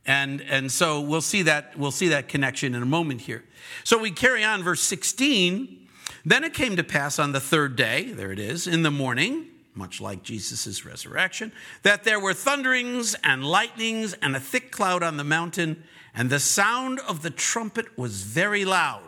And, 0.07 0.41
and 0.43 0.71
so 0.71 1.01
we'll 1.01 1.21
see, 1.21 1.43
that, 1.43 1.77
we'll 1.77 1.91
see 1.91 2.09
that 2.09 2.29
connection 2.29 2.77
in 2.77 2.83
a 2.83 2.87
moment 2.87 3.23
here. 3.23 3.45
So 3.83 3.99
we 3.99 4.13
carry 4.13 4.45
on, 4.45 4.63
verse 4.63 4.81
16. 4.81 5.89
Then 6.25 6.45
it 6.45 6.55
came 6.55 6.77
to 6.77 6.85
pass 6.85 7.19
on 7.19 7.33
the 7.33 7.41
third 7.41 7.75
day, 7.75 8.13
there 8.13 8.31
it 8.31 8.39
is, 8.39 8.69
in 8.69 8.85
the 8.85 8.93
morning, 8.93 9.47
much 9.75 10.01
like 10.01 10.23
Jesus' 10.23 10.85
resurrection, 10.85 11.51
that 11.83 12.05
there 12.05 12.21
were 12.21 12.33
thunderings 12.33 13.17
and 13.25 13.45
lightnings 13.45 14.15
and 14.15 14.37
a 14.37 14.41
thick 14.41 14.71
cloud 14.71 15.03
on 15.03 15.17
the 15.17 15.25
mountain, 15.25 15.83
and 16.15 16.31
the 16.31 16.41
sound 16.41 17.01
of 17.01 17.23
the 17.23 17.31
trumpet 17.31 17.99
was 17.99 18.23
very 18.23 18.65
loud, 18.65 19.08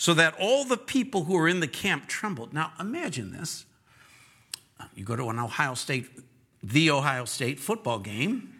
so 0.00 0.14
that 0.14 0.34
all 0.40 0.64
the 0.64 0.78
people 0.78 1.24
who 1.24 1.34
were 1.34 1.46
in 1.46 1.60
the 1.60 1.68
camp 1.68 2.06
trembled. 2.06 2.54
Now 2.54 2.72
imagine 2.80 3.32
this. 3.32 3.66
You 4.94 5.04
go 5.04 5.14
to 5.14 5.28
an 5.28 5.38
Ohio 5.38 5.74
State, 5.74 6.08
the 6.62 6.90
Ohio 6.90 7.26
State 7.26 7.60
football 7.60 7.98
game, 7.98 8.50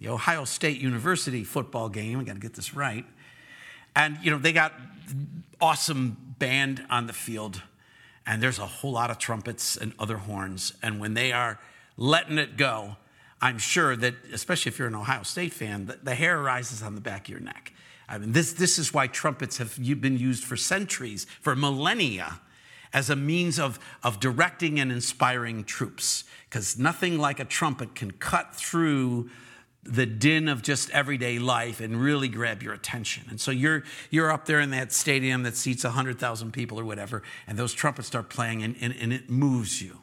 the 0.00 0.08
Ohio 0.08 0.44
State 0.44 0.80
University 0.80 1.44
football 1.44 1.88
game. 1.88 2.18
I 2.18 2.24
got 2.24 2.32
to 2.32 2.40
get 2.40 2.54
this 2.54 2.74
right. 2.74 3.04
And, 3.94 4.18
you 4.20 4.32
know, 4.32 4.38
they 4.38 4.52
got 4.52 4.72
awesome 5.60 6.34
band 6.40 6.84
on 6.90 7.06
the 7.06 7.12
field, 7.12 7.62
and 8.26 8.42
there's 8.42 8.58
a 8.58 8.66
whole 8.66 8.90
lot 8.90 9.12
of 9.12 9.18
trumpets 9.18 9.76
and 9.76 9.92
other 10.00 10.16
horns. 10.16 10.72
And 10.82 10.98
when 10.98 11.14
they 11.14 11.30
are 11.30 11.60
letting 11.96 12.36
it 12.36 12.56
go, 12.56 12.96
I'm 13.40 13.58
sure 13.58 13.94
that, 13.94 14.16
especially 14.32 14.70
if 14.70 14.80
you're 14.80 14.88
an 14.88 14.96
Ohio 14.96 15.22
State 15.22 15.52
fan, 15.52 15.86
the, 15.86 16.00
the 16.02 16.16
hair 16.16 16.40
rises 16.40 16.82
on 16.82 16.96
the 16.96 17.00
back 17.00 17.26
of 17.26 17.28
your 17.28 17.38
neck. 17.38 17.72
I 18.08 18.18
mean, 18.18 18.32
this, 18.32 18.52
this 18.52 18.78
is 18.78 18.92
why 18.92 19.06
trumpets 19.06 19.58
have 19.58 19.78
been 20.00 20.18
used 20.18 20.44
for 20.44 20.56
centuries, 20.56 21.26
for 21.40 21.56
millennia, 21.56 22.40
as 22.92 23.10
a 23.10 23.16
means 23.16 23.58
of, 23.58 23.78
of 24.02 24.20
directing 24.20 24.78
and 24.78 24.92
inspiring 24.92 25.64
troops. 25.64 26.24
Because 26.48 26.78
nothing 26.78 27.18
like 27.18 27.40
a 27.40 27.44
trumpet 27.44 27.94
can 27.94 28.12
cut 28.12 28.54
through 28.54 29.30
the 29.82 30.06
din 30.06 30.48
of 30.48 30.62
just 30.62 30.90
everyday 30.90 31.38
life 31.38 31.80
and 31.80 32.00
really 32.00 32.28
grab 32.28 32.62
your 32.62 32.72
attention. 32.72 33.24
And 33.28 33.40
so 33.40 33.50
you're 33.50 33.84
you're 34.10 34.30
up 34.30 34.46
there 34.46 34.60
in 34.60 34.70
that 34.70 34.92
stadium 34.92 35.42
that 35.42 35.56
seats 35.56 35.84
100,000 35.84 36.52
people 36.52 36.80
or 36.80 36.84
whatever, 36.84 37.22
and 37.46 37.58
those 37.58 37.74
trumpets 37.74 38.08
start 38.08 38.30
playing 38.30 38.62
and, 38.62 38.76
and, 38.80 38.94
and 38.98 39.12
it 39.12 39.28
moves 39.28 39.82
you. 39.82 40.00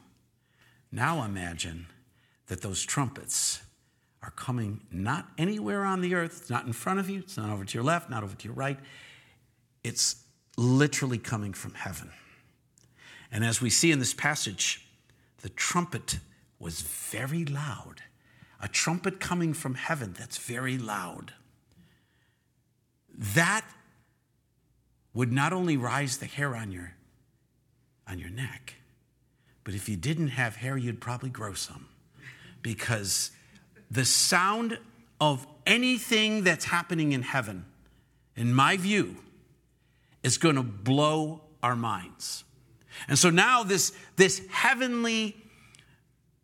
Now 0.92 1.24
imagine 1.24 1.86
that 2.46 2.60
those 2.60 2.82
trumpets 2.84 3.61
are 4.22 4.30
coming 4.30 4.80
not 4.90 5.28
anywhere 5.36 5.84
on 5.84 6.00
the 6.00 6.14
earth, 6.14 6.42
it's 6.42 6.50
not 6.50 6.64
in 6.66 6.72
front 6.72 7.00
of 7.00 7.10
you, 7.10 7.20
it's 7.20 7.36
not 7.36 7.50
over 7.50 7.64
to 7.64 7.74
your 7.74 7.84
left, 7.84 8.08
not 8.08 8.22
over 8.22 8.36
to 8.36 8.44
your 8.44 8.54
right. 8.54 8.78
It's 9.82 10.22
literally 10.56 11.18
coming 11.18 11.52
from 11.52 11.74
heaven. 11.74 12.10
And 13.30 13.44
as 13.44 13.60
we 13.60 13.70
see 13.70 13.90
in 13.90 13.98
this 13.98 14.14
passage, 14.14 14.86
the 15.40 15.48
trumpet 15.48 16.18
was 16.58 16.82
very 16.82 17.44
loud 17.44 18.02
a 18.62 18.68
trumpet 18.68 19.18
coming 19.18 19.52
from 19.52 19.74
heaven 19.74 20.14
that's 20.16 20.38
very 20.38 20.78
loud. 20.78 21.34
That 23.12 23.66
would 25.12 25.32
not 25.32 25.52
only 25.52 25.76
rise 25.76 26.18
the 26.18 26.26
hair 26.26 26.54
on 26.54 26.70
your, 26.70 26.94
on 28.06 28.20
your 28.20 28.30
neck, 28.30 28.76
but 29.64 29.74
if 29.74 29.88
you 29.88 29.96
didn't 29.96 30.28
have 30.28 30.56
hair, 30.56 30.76
you'd 30.76 31.00
probably 31.00 31.28
grow 31.28 31.54
some. 31.54 31.88
Because 32.62 33.32
the 33.92 34.06
sound 34.06 34.78
of 35.20 35.46
anything 35.66 36.44
that's 36.44 36.64
happening 36.64 37.12
in 37.12 37.22
heaven, 37.22 37.66
in 38.34 38.54
my 38.54 38.76
view, 38.78 39.16
is 40.22 40.38
going 40.38 40.56
to 40.56 40.62
blow 40.62 41.42
our 41.62 41.76
minds. 41.76 42.44
And 43.06 43.18
so 43.18 43.28
now 43.28 43.62
this, 43.62 43.92
this 44.16 44.42
heavenly 44.50 45.36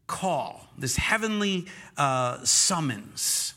call, 0.06 0.68
this 0.76 0.96
heavenly 0.96 1.66
uh, 1.96 2.44
summons, 2.44 3.54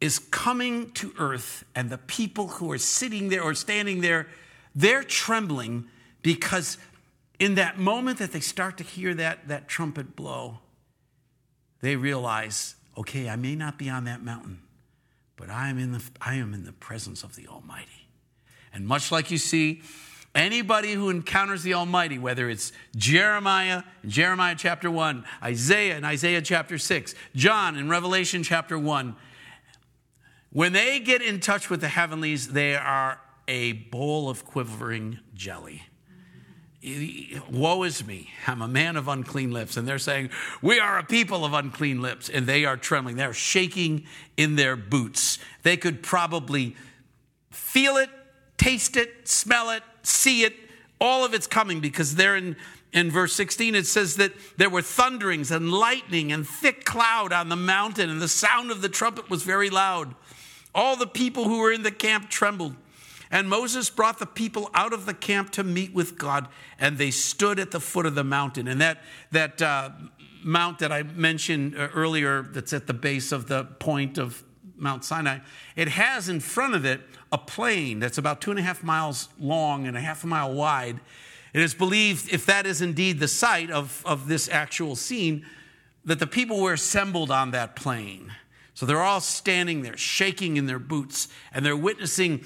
is 0.00 0.18
coming 0.18 0.90
to 0.92 1.14
earth, 1.18 1.64
and 1.74 1.88
the 1.88 1.98
people 1.98 2.48
who 2.48 2.70
are 2.70 2.78
sitting 2.78 3.28
there 3.28 3.42
or 3.42 3.54
standing 3.54 4.00
there, 4.00 4.26
they're 4.74 5.04
trembling 5.04 5.86
because 6.22 6.76
in 7.38 7.54
that 7.54 7.78
moment 7.78 8.18
that 8.18 8.32
they 8.32 8.40
start 8.40 8.76
to 8.78 8.84
hear 8.84 9.14
that, 9.14 9.48
that 9.48 9.68
trumpet 9.68 10.16
blow, 10.16 10.58
they 11.82 11.96
realize, 11.96 12.76
okay, 12.96 13.28
I 13.28 13.36
may 13.36 13.54
not 13.54 13.76
be 13.78 13.90
on 13.90 14.04
that 14.04 14.22
mountain, 14.22 14.62
but 15.36 15.50
I 15.50 15.68
am 15.68 15.78
in 15.78 15.92
the, 15.92 16.02
I 16.20 16.36
am 16.36 16.54
in 16.54 16.64
the 16.64 16.72
presence 16.72 17.22
of 17.22 17.36
the 17.36 17.46
Almighty. 17.48 18.08
And 18.72 18.86
much 18.86 19.12
like 19.12 19.30
you 19.30 19.36
see 19.36 19.82
Anybody 20.34 20.92
who 20.94 21.10
encounters 21.10 21.62
the 21.62 21.74
Almighty, 21.74 22.18
whether 22.18 22.48
it's 22.48 22.72
Jeremiah, 22.96 23.82
Jeremiah 24.06 24.54
chapter 24.56 24.90
1, 24.90 25.24
Isaiah 25.42 25.98
in 25.98 26.06
Isaiah 26.06 26.40
chapter 26.40 26.78
6, 26.78 27.14
John 27.36 27.76
in 27.76 27.90
Revelation 27.90 28.42
chapter 28.42 28.78
1, 28.78 29.14
when 30.50 30.72
they 30.72 31.00
get 31.00 31.20
in 31.20 31.40
touch 31.40 31.68
with 31.68 31.82
the 31.82 31.88
heavenlies, 31.88 32.48
they 32.48 32.76
are 32.76 33.20
a 33.46 33.72
bowl 33.72 34.30
of 34.30 34.46
quivering 34.46 35.18
jelly. 35.34 35.82
Woe 37.48 37.84
is 37.84 38.04
me, 38.04 38.30
I'm 38.46 38.60
a 38.60 38.66
man 38.66 38.96
of 38.96 39.06
unclean 39.06 39.52
lips. 39.52 39.76
And 39.76 39.86
they're 39.86 39.98
saying, 40.00 40.30
We 40.60 40.80
are 40.80 40.98
a 40.98 41.04
people 41.04 41.44
of 41.44 41.52
unclean 41.52 42.02
lips. 42.02 42.28
And 42.28 42.46
they 42.46 42.64
are 42.64 42.76
trembling. 42.76 43.16
They're 43.16 43.32
shaking 43.32 44.06
in 44.36 44.56
their 44.56 44.74
boots. 44.74 45.38
They 45.62 45.76
could 45.76 46.02
probably 46.02 46.74
feel 47.50 47.96
it, 47.96 48.10
taste 48.56 48.96
it, 48.96 49.28
smell 49.28 49.70
it, 49.70 49.82
see 50.02 50.42
it, 50.42 50.54
all 51.00 51.24
of 51.24 51.34
it's 51.34 51.46
coming 51.46 51.80
because 51.80 52.14
there 52.14 52.36
in, 52.36 52.56
in 52.92 53.10
verse 53.10 53.32
16 53.34 53.74
it 53.74 53.86
says 53.86 54.16
that 54.16 54.32
there 54.56 54.70
were 54.70 54.82
thunderings 54.82 55.50
and 55.50 55.72
lightning 55.72 56.30
and 56.30 56.46
thick 56.46 56.84
cloud 56.84 57.32
on 57.32 57.48
the 57.48 57.56
mountain, 57.56 58.08
and 58.08 58.22
the 58.22 58.28
sound 58.28 58.70
of 58.70 58.82
the 58.82 58.88
trumpet 58.88 59.28
was 59.28 59.42
very 59.42 59.68
loud. 59.68 60.14
All 60.74 60.96
the 60.96 61.06
people 61.06 61.44
who 61.44 61.58
were 61.58 61.72
in 61.72 61.82
the 61.82 61.90
camp 61.90 62.30
trembled. 62.30 62.76
And 63.32 63.48
Moses 63.48 63.88
brought 63.88 64.18
the 64.18 64.26
people 64.26 64.70
out 64.74 64.92
of 64.92 65.06
the 65.06 65.14
camp 65.14 65.50
to 65.52 65.64
meet 65.64 65.94
with 65.94 66.18
God, 66.18 66.48
and 66.78 66.98
they 66.98 67.10
stood 67.10 67.58
at 67.58 67.70
the 67.70 67.80
foot 67.80 68.04
of 68.04 68.14
the 68.14 68.22
mountain. 68.22 68.68
And 68.68 68.78
that, 68.82 69.02
that 69.30 69.62
uh, 69.62 69.90
mount 70.44 70.80
that 70.80 70.92
I 70.92 71.02
mentioned 71.02 71.74
uh, 71.74 71.88
earlier, 71.94 72.42
that's 72.42 72.74
at 72.74 72.86
the 72.86 72.92
base 72.92 73.32
of 73.32 73.48
the 73.48 73.64
point 73.64 74.18
of 74.18 74.44
Mount 74.76 75.02
Sinai, 75.04 75.38
it 75.76 75.88
has 75.88 76.28
in 76.28 76.40
front 76.40 76.74
of 76.74 76.84
it 76.84 77.00
a 77.30 77.38
plain 77.38 78.00
that's 78.00 78.18
about 78.18 78.42
two 78.42 78.50
and 78.50 78.60
a 78.60 78.62
half 78.62 78.82
miles 78.82 79.28
long 79.40 79.86
and 79.86 79.96
a 79.96 80.00
half 80.00 80.24
a 80.24 80.26
mile 80.26 80.52
wide. 80.52 81.00
It 81.54 81.62
is 81.62 81.72
believed, 81.72 82.32
if 82.32 82.44
that 82.46 82.66
is 82.66 82.82
indeed 82.82 83.18
the 83.18 83.28
site 83.28 83.70
of, 83.70 84.02
of 84.04 84.28
this 84.28 84.48
actual 84.48 84.94
scene, 84.94 85.46
that 86.04 86.18
the 86.18 86.26
people 86.26 86.60
were 86.60 86.72
assembled 86.74 87.30
on 87.30 87.52
that 87.52 87.76
plain. 87.76 88.32
So 88.74 88.84
they're 88.84 89.02
all 89.02 89.20
standing 89.20 89.82
there, 89.82 89.96
shaking 89.96 90.56
in 90.56 90.66
their 90.66 90.78
boots, 90.78 91.28
and 91.54 91.64
they're 91.64 91.76
witnessing 91.76 92.44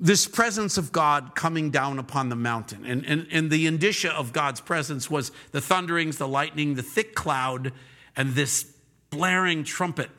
this 0.00 0.26
presence 0.26 0.78
of 0.78 0.92
God 0.92 1.34
coming 1.34 1.70
down 1.70 1.98
upon 1.98 2.28
the 2.28 2.36
mountain. 2.36 2.84
And, 2.84 3.04
and, 3.04 3.26
and 3.32 3.50
the 3.50 3.66
indicia 3.66 4.12
of 4.12 4.32
God's 4.32 4.60
presence 4.60 5.10
was 5.10 5.32
the 5.50 5.60
thunderings, 5.60 6.18
the 6.18 6.28
lightning, 6.28 6.74
the 6.74 6.82
thick 6.82 7.14
cloud, 7.14 7.72
and 8.16 8.34
this 8.34 8.64
blaring 9.10 9.64
trumpet. 9.64 10.10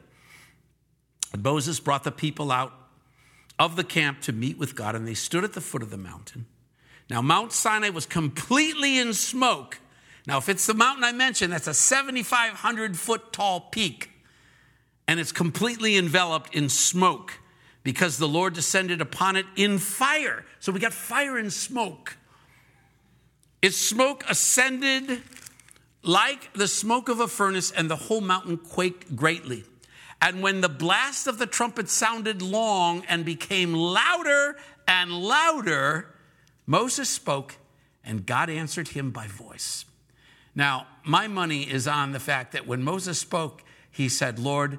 And 1.32 1.44
Moses 1.44 1.80
brought 1.80 2.04
the 2.04 2.12
people 2.12 2.52
out 2.52 2.74
of 3.58 3.76
the 3.76 3.84
camp 3.84 4.22
to 4.22 4.34
meet 4.34 4.58
with 4.58 4.76
God, 4.76 4.96
and 4.96 5.08
they 5.08 5.14
stood 5.14 5.44
at 5.44 5.54
the 5.54 5.62
foot 5.62 5.84
of 5.84 5.90
the 5.90 5.98
mountain. 5.98 6.46
Now, 7.10 7.22
Mount 7.22 7.52
Sinai 7.52 7.90
was 7.90 8.06
completely 8.06 8.98
in 8.98 9.14
smoke. 9.14 9.80
Now, 10.28 10.38
if 10.38 10.50
it's 10.50 10.66
the 10.66 10.74
mountain 10.74 11.04
I 11.04 11.12
mentioned, 11.12 11.52
that's 11.54 11.68
a 11.68 11.74
7,500 11.74 12.98
foot 12.98 13.34
tall 13.34 13.62
peak, 13.62 14.12
and 15.08 15.20
it's 15.20 15.32
completely 15.32 15.98
enveloped 15.98 16.54
in 16.54 16.70
smoke 16.70 17.40
because 17.90 18.20
the 18.20 18.28
Lord 18.28 18.54
descended 18.54 19.02
upon 19.02 19.36
it 19.36 19.48
in 19.56 19.80
fire. 19.80 20.46
So 20.60 20.72
we 20.72 20.80
got 20.80 20.94
fire 20.94 21.40
and 21.40 21.52
smoke. 21.52 22.18
Its 23.64 23.78
smoke 23.78 24.24
ascended 24.30 25.24
like 26.04 26.54
the 26.54 26.68
smoke 26.68 27.10
of 27.10 27.20
a 27.20 27.28
furnace, 27.28 27.72
and 27.72 27.90
the 27.90 27.96
whole 27.96 28.22
mountain 28.22 28.58
quaked 28.58 29.16
greatly. 29.16 29.64
And 30.22 30.44
when 30.44 30.62
the 30.62 30.70
blast 30.70 31.26
of 31.26 31.40
the 31.40 31.48
trumpet 31.48 31.90
sounded 31.90 32.44
long 32.44 33.06
and 33.10 33.26
became 33.26 33.74
louder 33.74 34.56
and 34.88 35.12
louder, 35.12 36.14
Moses 36.68 37.10
spoke, 37.10 37.58
and 38.06 38.24
God 38.24 38.52
answered 38.52 38.90
him 38.90 39.10
by 39.10 39.26
voice. 39.26 39.84
Now, 40.54 40.86
my 41.04 41.28
money 41.28 41.64
is 41.64 41.88
on 41.88 42.12
the 42.12 42.20
fact 42.20 42.52
that 42.52 42.68
when 42.68 42.84
Moses 42.84 43.18
spoke, 43.18 43.64
he 43.90 44.10
said, 44.10 44.38
Lord, 44.38 44.78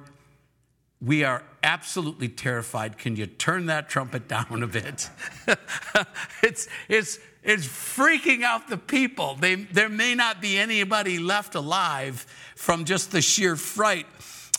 we 1.01 1.23
are 1.23 1.43
absolutely 1.63 2.29
terrified. 2.29 2.97
Can 2.97 3.15
you 3.15 3.25
turn 3.25 3.65
that 3.67 3.89
trumpet 3.89 4.27
down 4.27 4.61
a 4.61 4.67
bit? 4.67 5.09
it's, 6.43 6.67
it's, 6.87 7.19
it's 7.43 7.65
freaking 7.65 8.43
out 8.43 8.67
the 8.67 8.77
people. 8.77 9.35
They, 9.35 9.55
there 9.55 9.89
may 9.89 10.13
not 10.13 10.41
be 10.41 10.57
anybody 10.57 11.17
left 11.17 11.55
alive 11.55 12.25
from 12.55 12.85
just 12.85 13.11
the 13.11 13.21
sheer 13.21 13.55
fright 13.55 14.05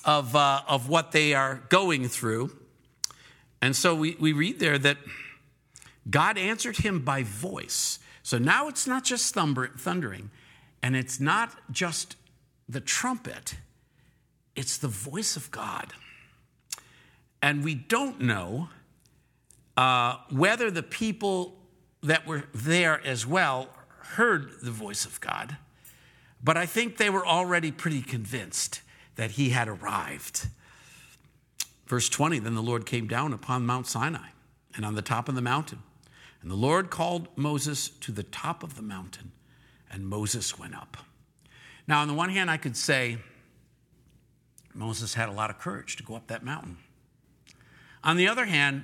of, 0.05 0.35
uh, 0.35 0.63
of 0.67 0.89
what 0.89 1.13
they 1.13 1.35
are 1.35 1.63
going 1.69 2.09
through. 2.09 2.51
And 3.61 3.77
so 3.77 3.95
we, 3.95 4.17
we 4.19 4.33
read 4.33 4.59
there 4.59 4.79
that 4.79 4.99
God 6.11 6.37
answered 6.37 6.79
him 6.79 7.01
by 7.05 7.23
voice. 7.23 8.01
So 8.25 8.39
now 8.39 8.67
it's 8.67 8.89
not 8.89 9.05
just 9.05 9.33
thundering, 9.33 10.31
and 10.83 10.97
it's 10.97 11.21
not 11.21 11.53
just 11.71 12.17
the 12.69 12.81
trumpet, 12.81 13.55
it's 14.57 14.77
the 14.79 14.89
voice 14.89 15.37
of 15.37 15.51
God. 15.53 15.93
And 17.43 17.65
we 17.65 17.75
don't 17.75 18.21
know 18.21 18.69
uh, 19.77 20.19
whether 20.31 20.71
the 20.71 20.83
people 20.83 21.57
that 22.03 22.27
were 22.27 22.45
there 22.55 23.05
as 23.05 23.27
well 23.27 23.69
heard 23.99 24.61
the 24.63 24.71
voice 24.71 25.05
of 25.05 25.21
God. 25.21 25.57
But 26.43 26.57
I 26.57 26.67
think 26.67 26.97
they 26.97 27.11
were 27.11 27.27
already 27.27 27.71
pretty 27.71 28.03
convinced 28.03 28.81
that 29.17 29.33
he 29.33 29.51
had 29.51 29.69
arrived. 29.69 30.49
Verse 31.87 32.09
20 32.09 32.39
Then 32.39 32.55
the 32.55 32.63
Lord 32.63 32.87
came 32.87 33.07
down 33.07 33.33
upon 33.33 33.67
Mount 33.67 33.87
Sinai 33.87 34.29
and 34.75 34.85
on 34.85 34.95
the 34.95 35.03
top 35.03 35.29
of 35.29 35.35
the 35.35 35.43
mountain. 35.43 35.83
And 36.41 36.51
the 36.51 36.57
Lord 36.57 36.91
called 36.91 37.29
Moses 37.37 37.89
to 37.89 38.11
the 38.11 38.25
top 38.25 38.65
of 38.65 38.75
the 38.75 38.83
mountain, 38.83 39.31
and 39.91 40.07
Moses 40.07 40.59
went 40.59 40.75
up. 40.75 40.97
Now, 41.87 42.01
on 42.01 42.09
the 42.09 42.15
one 42.15 42.31
hand, 42.31 42.51
I 42.51 42.57
could 42.57 42.77
say 42.77 43.19
Moses 44.75 45.15
had 45.15 45.29
a 45.29 45.33
lot 45.33 45.51
of 45.51 45.59
courage 45.59 45.97
to 45.97 46.03
go 46.03 46.17
up 46.17 46.27
that 46.29 46.43
mountain. 46.43 46.79
On 48.05 48.17
the 48.17 48.29
other 48.29 48.47
hand, 48.47 48.83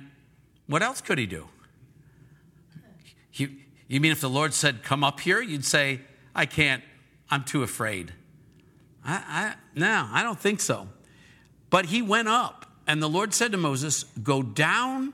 what 0.67 0.81
else 0.81 1.01
could 1.01 1.17
he 1.17 1.25
do? 1.25 1.47
You, 3.33 3.49
you 3.87 3.99
mean 3.99 4.11
if 4.11 4.21
the 4.21 4.29
Lord 4.29 4.53
said, 4.53 4.83
Come 4.83 5.03
up 5.03 5.19
here, 5.19 5.41
you'd 5.41 5.65
say, 5.65 6.01
I 6.35 6.45
can't, 6.45 6.83
I'm 7.29 7.43
too 7.43 7.63
afraid. 7.63 8.13
I, 9.03 9.23
I, 9.27 9.53
no, 9.75 10.07
I 10.11 10.23
don't 10.23 10.39
think 10.39 10.59
so. 10.59 10.87
But 11.69 11.85
he 11.85 12.01
went 12.01 12.27
up, 12.27 12.65
and 12.87 13.01
the 13.01 13.09
Lord 13.09 13.33
said 13.33 13.51
to 13.51 13.57
Moses, 13.57 14.03
Go 14.23 14.41
down 14.41 15.13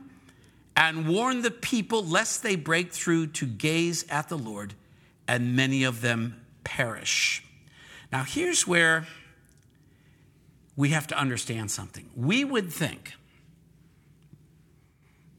and 0.75 1.07
warn 1.07 1.41
the 1.41 1.51
people 1.51 2.05
lest 2.05 2.43
they 2.43 2.55
break 2.55 2.91
through 2.91 3.27
to 3.27 3.45
gaze 3.45 4.05
at 4.09 4.29
the 4.29 4.37
Lord, 4.37 4.73
and 5.27 5.55
many 5.55 5.83
of 5.83 6.01
them 6.01 6.41
perish. 6.63 7.43
Now, 8.11 8.23
here's 8.23 8.67
where 8.67 9.07
we 10.75 10.89
have 10.89 11.07
to 11.07 11.17
understand 11.17 11.71
something. 11.71 12.09
We 12.15 12.43
would 12.43 12.71
think 12.71 13.13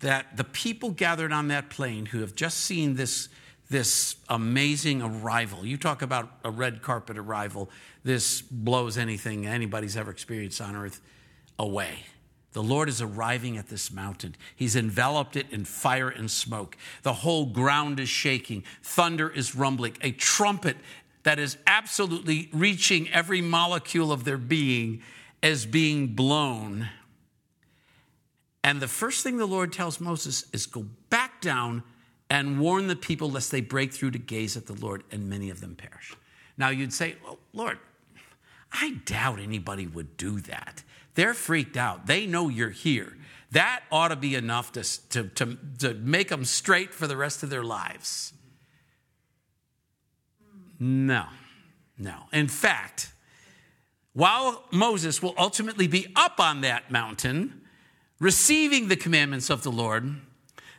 that 0.00 0.36
the 0.36 0.44
people 0.44 0.90
gathered 0.90 1.32
on 1.32 1.48
that 1.48 1.70
plain 1.70 2.06
who 2.06 2.20
have 2.20 2.34
just 2.34 2.58
seen 2.58 2.94
this, 2.96 3.28
this 3.70 4.16
amazing 4.28 5.02
arrival, 5.02 5.64
you 5.64 5.76
talk 5.76 6.02
about 6.02 6.30
a 6.44 6.50
red 6.50 6.82
carpet 6.82 7.16
arrival, 7.18 7.70
this 8.04 8.42
blows 8.42 8.98
anything 8.98 9.46
anybody's 9.46 9.96
ever 9.96 10.10
experienced 10.10 10.60
on 10.60 10.76
earth 10.76 11.00
away. 11.58 12.04
The 12.52 12.62
Lord 12.62 12.88
is 12.88 13.02
arriving 13.02 13.58
at 13.58 13.68
this 13.68 13.92
mountain. 13.92 14.34
He's 14.54 14.76
enveloped 14.76 15.36
it 15.36 15.46
in 15.50 15.66
fire 15.66 16.08
and 16.08 16.30
smoke. 16.30 16.76
The 17.02 17.12
whole 17.12 17.44
ground 17.44 18.00
is 18.00 18.08
shaking. 18.08 18.64
Thunder 18.82 19.28
is 19.28 19.54
rumbling. 19.54 19.98
A 20.00 20.12
trumpet 20.12 20.78
that 21.24 21.38
is 21.38 21.58
absolutely 21.66 22.48
reaching 22.54 23.10
every 23.10 23.42
molecule 23.42 24.10
of 24.10 24.24
their 24.24 24.38
being 24.38 25.02
is 25.42 25.66
being 25.66 26.14
blown. 26.14 26.88
And 28.66 28.82
the 28.82 28.88
first 28.88 29.22
thing 29.22 29.36
the 29.36 29.46
Lord 29.46 29.72
tells 29.72 30.00
Moses 30.00 30.44
is 30.52 30.66
go 30.66 30.86
back 31.08 31.40
down 31.40 31.84
and 32.28 32.58
warn 32.58 32.88
the 32.88 32.96
people 32.96 33.30
lest 33.30 33.52
they 33.52 33.60
break 33.60 33.92
through 33.92 34.10
to 34.10 34.18
gaze 34.18 34.56
at 34.56 34.66
the 34.66 34.72
Lord, 34.72 35.04
and 35.12 35.30
many 35.30 35.50
of 35.50 35.60
them 35.60 35.76
perish. 35.76 36.16
Now 36.58 36.70
you'd 36.70 36.92
say, 36.92 37.14
well, 37.22 37.38
Lord, 37.52 37.78
I 38.72 38.96
doubt 39.04 39.38
anybody 39.38 39.86
would 39.86 40.16
do 40.16 40.40
that. 40.40 40.82
They're 41.14 41.32
freaked 41.32 41.76
out. 41.76 42.08
They 42.08 42.26
know 42.26 42.48
you're 42.48 42.70
here. 42.70 43.16
That 43.52 43.84
ought 43.92 44.08
to 44.08 44.16
be 44.16 44.34
enough 44.34 44.72
to, 44.72 44.82
to, 45.10 45.28
to, 45.28 45.58
to 45.78 45.94
make 45.94 46.30
them 46.30 46.44
straight 46.44 46.92
for 46.92 47.06
the 47.06 47.16
rest 47.16 47.44
of 47.44 47.50
their 47.50 47.62
lives. 47.62 48.32
No, 50.80 51.26
no. 51.96 52.24
In 52.32 52.48
fact, 52.48 53.12
while 54.12 54.64
Moses 54.72 55.22
will 55.22 55.34
ultimately 55.38 55.86
be 55.86 56.08
up 56.16 56.40
on 56.40 56.62
that 56.62 56.90
mountain, 56.90 57.60
receiving 58.18 58.88
the 58.88 58.96
commandments 58.96 59.50
of 59.50 59.62
the 59.62 59.70
Lord, 59.70 60.16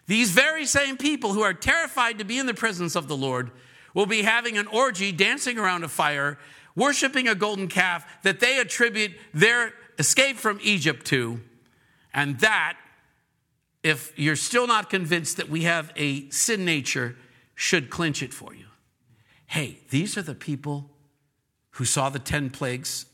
these 0.08 0.32
very 0.32 0.66
same 0.66 0.98
people 0.98 1.34
who 1.34 1.42
are 1.42 1.54
terrified 1.54 2.18
to 2.20 2.26
be 2.26 2.40
in 2.40 2.46
the 2.46 2.54
presence 2.54 2.96
of 2.96 3.08
the 3.08 3.18
Lord 3.18 3.52
will 3.94 4.06
be 4.06 4.24
having 4.24 4.58
an 4.58 4.68
orgy, 4.68 5.12
dancing 5.12 5.58
around 5.58 5.84
a 5.84 5.88
fire, 5.88 6.38
worshiping 6.76 7.28
a 7.28 7.36
golden 7.36 7.68
calf 7.68 8.06
that 8.24 8.40
they 8.40 8.60
attribute 8.60 9.12
their 9.34 9.74
escape 10.00 10.38
from 10.38 10.60
Egypt 10.62 11.06
to. 11.08 11.42
And 12.14 12.40
that, 12.40 12.78
if 13.84 14.18
you're 14.18 14.36
still 14.36 14.68
not 14.68 14.90
convinced 14.90 15.38
that 15.38 15.50
we 15.50 15.64
have 15.64 15.92
a 15.96 16.30
sin 16.30 16.66
nature, 16.66 17.16
should 17.56 17.90
clinch 17.90 18.22
it 18.22 18.34
for 18.34 18.54
you. 18.54 18.66
Hey, 19.48 19.80
these 19.90 20.18
are 20.18 20.22
the 20.22 20.36
people 20.36 20.92
who 21.72 21.86
saw 21.86 22.10
the 22.10 22.20
10 22.20 22.50
plagues 22.52 23.06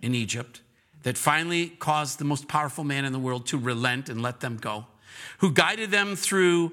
in 0.00 0.14
Egypt 0.14 0.62
that 1.02 1.16
finally 1.16 1.68
caused 1.68 2.18
the 2.18 2.24
most 2.24 2.48
powerful 2.48 2.84
man 2.84 3.04
in 3.04 3.12
the 3.12 3.18
world 3.18 3.46
to 3.46 3.58
relent 3.58 4.08
and 4.08 4.22
let 4.22 4.40
them 4.40 4.56
go, 4.56 4.86
who 5.38 5.52
guided 5.52 5.90
them 5.90 6.16
through 6.16 6.72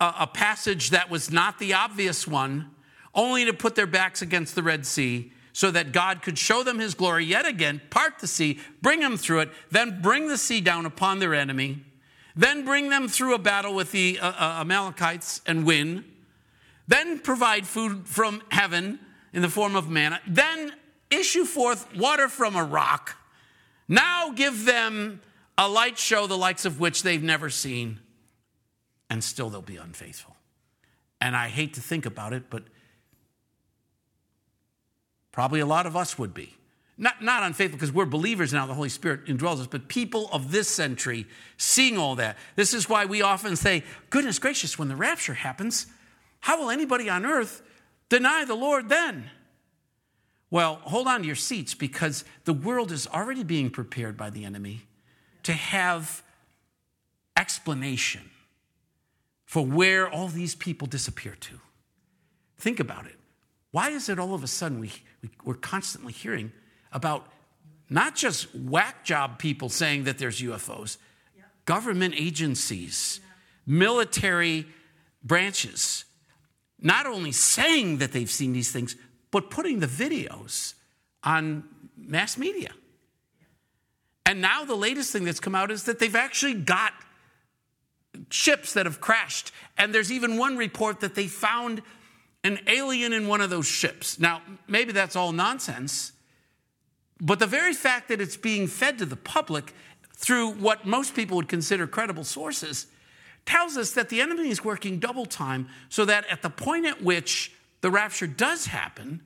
a, 0.00 0.14
a 0.20 0.26
passage 0.26 0.90
that 0.90 1.10
was 1.10 1.30
not 1.30 1.58
the 1.58 1.74
obvious 1.74 2.26
one, 2.26 2.70
only 3.14 3.44
to 3.44 3.52
put 3.52 3.74
their 3.74 3.86
backs 3.86 4.22
against 4.22 4.54
the 4.54 4.62
Red 4.62 4.86
Sea 4.86 5.32
so 5.52 5.70
that 5.70 5.92
God 5.92 6.20
could 6.20 6.36
show 6.36 6.62
them 6.62 6.78
his 6.78 6.94
glory 6.94 7.24
yet 7.24 7.46
again, 7.46 7.80
part 7.88 8.18
the 8.18 8.26
sea, 8.26 8.60
bring 8.82 9.00
them 9.00 9.16
through 9.16 9.40
it, 9.40 9.50
then 9.70 10.02
bring 10.02 10.28
the 10.28 10.36
sea 10.36 10.60
down 10.60 10.84
upon 10.84 11.18
their 11.18 11.32
enemy, 11.32 11.82
then 12.34 12.64
bring 12.64 12.90
them 12.90 13.08
through 13.08 13.34
a 13.34 13.38
battle 13.38 13.74
with 13.74 13.90
the 13.90 14.18
uh, 14.20 14.28
uh, 14.28 14.60
Amalekites 14.60 15.40
and 15.46 15.64
win, 15.64 16.04
then 16.86 17.18
provide 17.18 17.66
food 17.66 18.06
from 18.06 18.42
heaven 18.50 18.98
in 19.32 19.40
the 19.40 19.48
form 19.48 19.76
of 19.76 19.88
manna, 19.88 20.20
then 20.26 20.72
issue 21.10 21.44
forth 21.44 21.94
water 21.96 22.28
from 22.28 22.54
a 22.54 22.62
rock. 22.62 23.16
Now 23.88 24.30
give 24.30 24.64
them 24.64 25.20
a 25.56 25.68
light 25.68 25.98
show 25.98 26.26
the 26.26 26.36
likes 26.36 26.64
of 26.64 26.80
which 26.80 27.02
they've 27.02 27.22
never 27.22 27.50
seen, 27.50 28.00
and 29.08 29.22
still 29.22 29.50
they'll 29.50 29.62
be 29.62 29.76
unfaithful. 29.76 30.36
And 31.20 31.34
I 31.36 31.48
hate 31.48 31.74
to 31.74 31.80
think 31.80 32.04
about 32.04 32.32
it, 32.32 32.50
but 32.50 32.64
Probably 35.36 35.60
a 35.60 35.66
lot 35.66 35.84
of 35.84 35.98
us 35.98 36.18
would 36.18 36.32
be. 36.32 36.56
Not, 36.96 37.22
not 37.22 37.42
unfaithful 37.42 37.76
because 37.76 37.92
we're 37.92 38.06
believers 38.06 38.54
now, 38.54 38.64
the 38.64 38.72
Holy 38.72 38.88
Spirit 38.88 39.26
indwells 39.26 39.60
us, 39.60 39.66
but 39.66 39.86
people 39.86 40.30
of 40.32 40.50
this 40.50 40.66
century 40.66 41.26
seeing 41.58 41.98
all 41.98 42.14
that. 42.14 42.38
This 42.54 42.72
is 42.72 42.88
why 42.88 43.04
we 43.04 43.20
often 43.20 43.54
say, 43.54 43.84
goodness 44.08 44.38
gracious, 44.38 44.78
when 44.78 44.88
the 44.88 44.96
rapture 44.96 45.34
happens, 45.34 45.88
how 46.40 46.58
will 46.58 46.70
anybody 46.70 47.10
on 47.10 47.26
earth 47.26 47.60
deny 48.08 48.46
the 48.46 48.54
Lord 48.54 48.88
then? 48.88 49.28
Well, 50.56 50.80
hold 50.84 51.06
on 51.06 51.20
to 51.20 51.26
your 51.26 51.36
seats 51.36 51.74
because 51.74 52.24
the 52.44 52.54
world 52.54 52.90
is 52.90 53.06
already 53.06 53.44
being 53.44 53.68
prepared 53.68 54.16
by 54.16 54.30
the 54.30 54.46
enemy 54.46 54.86
to 55.42 55.52
have 55.52 56.22
explanation 57.36 58.22
for 59.44 59.66
where 59.66 60.08
all 60.08 60.28
these 60.28 60.54
people 60.54 60.86
disappear 60.86 61.36
to. 61.40 61.60
Think 62.56 62.80
about 62.80 63.04
it. 63.04 63.16
Why 63.70 63.90
is 63.90 64.08
it 64.08 64.18
all 64.18 64.32
of 64.32 64.42
a 64.42 64.46
sudden 64.46 64.80
we 64.80 64.92
we're 65.44 65.56
constantly 65.56 66.14
hearing 66.14 66.52
about 66.90 67.30
not 67.90 68.16
just 68.16 68.54
whack 68.54 69.04
job 69.04 69.38
people 69.38 69.68
saying 69.68 70.04
that 70.04 70.16
there's 70.16 70.40
UFOs, 70.40 70.96
government 71.66 72.14
agencies, 72.16 73.20
military 73.66 74.66
branches, 75.22 76.06
not 76.80 77.04
only 77.04 77.32
saying 77.32 77.98
that 77.98 78.12
they've 78.12 78.30
seen 78.30 78.54
these 78.54 78.72
things, 78.72 78.96
but 79.36 79.50
putting 79.50 79.80
the 79.80 79.86
videos 79.86 80.72
on 81.22 81.62
mass 81.94 82.38
media. 82.38 82.70
And 84.24 84.40
now 84.40 84.64
the 84.64 84.74
latest 84.74 85.12
thing 85.12 85.24
that's 85.24 85.40
come 85.40 85.54
out 85.54 85.70
is 85.70 85.84
that 85.84 85.98
they've 85.98 86.16
actually 86.16 86.54
got 86.54 86.94
ships 88.30 88.72
that 88.72 88.86
have 88.86 88.98
crashed. 88.98 89.52
And 89.76 89.94
there's 89.94 90.10
even 90.10 90.38
one 90.38 90.56
report 90.56 91.00
that 91.00 91.14
they 91.14 91.26
found 91.26 91.82
an 92.44 92.60
alien 92.66 93.12
in 93.12 93.28
one 93.28 93.42
of 93.42 93.50
those 93.50 93.66
ships. 93.66 94.18
Now, 94.18 94.40
maybe 94.66 94.92
that's 94.92 95.16
all 95.16 95.32
nonsense, 95.32 96.12
but 97.20 97.38
the 97.38 97.46
very 97.46 97.74
fact 97.74 98.08
that 98.08 98.22
it's 98.22 98.38
being 98.38 98.66
fed 98.66 98.96
to 99.00 99.04
the 99.04 99.16
public 99.16 99.74
through 100.14 100.52
what 100.52 100.86
most 100.86 101.14
people 101.14 101.36
would 101.36 101.48
consider 101.48 101.86
credible 101.86 102.24
sources 102.24 102.86
tells 103.44 103.76
us 103.76 103.92
that 103.92 104.08
the 104.08 104.22
enemy 104.22 104.48
is 104.48 104.64
working 104.64 104.98
double 104.98 105.26
time 105.26 105.68
so 105.90 106.06
that 106.06 106.24
at 106.30 106.40
the 106.40 106.48
point 106.48 106.86
at 106.86 107.02
which 107.02 107.52
the 107.80 107.90
rapture 107.90 108.26
does 108.26 108.66
happen, 108.66 109.20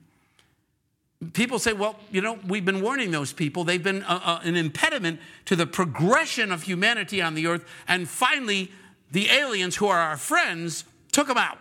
people 1.33 1.59
say, 1.59 1.73
well, 1.73 1.99
you 2.11 2.21
know, 2.21 2.39
we've 2.47 2.65
been 2.65 2.83
warning 2.83 3.11
those 3.11 3.33
people. 3.33 3.65
They've 3.65 3.83
been 3.83 4.03
a, 4.03 4.15
a, 4.15 4.41
an 4.45 4.57
impediment 4.57 5.21
to 5.47 5.57
the 5.57 5.67
progression 5.67 6.51
of 6.53 6.63
humanity 6.63 7.21
on 7.21 7.35
the 7.35 7.47
earth. 7.47 7.65
And 7.87 8.09
finally, 8.09 8.71
the 9.11 9.29
aliens 9.31 9.77
who 9.77 9.87
are 9.87 9.99
our 9.99 10.17
friends 10.17 10.85
took 11.13 11.29
them 11.29 11.39
out 11.39 11.59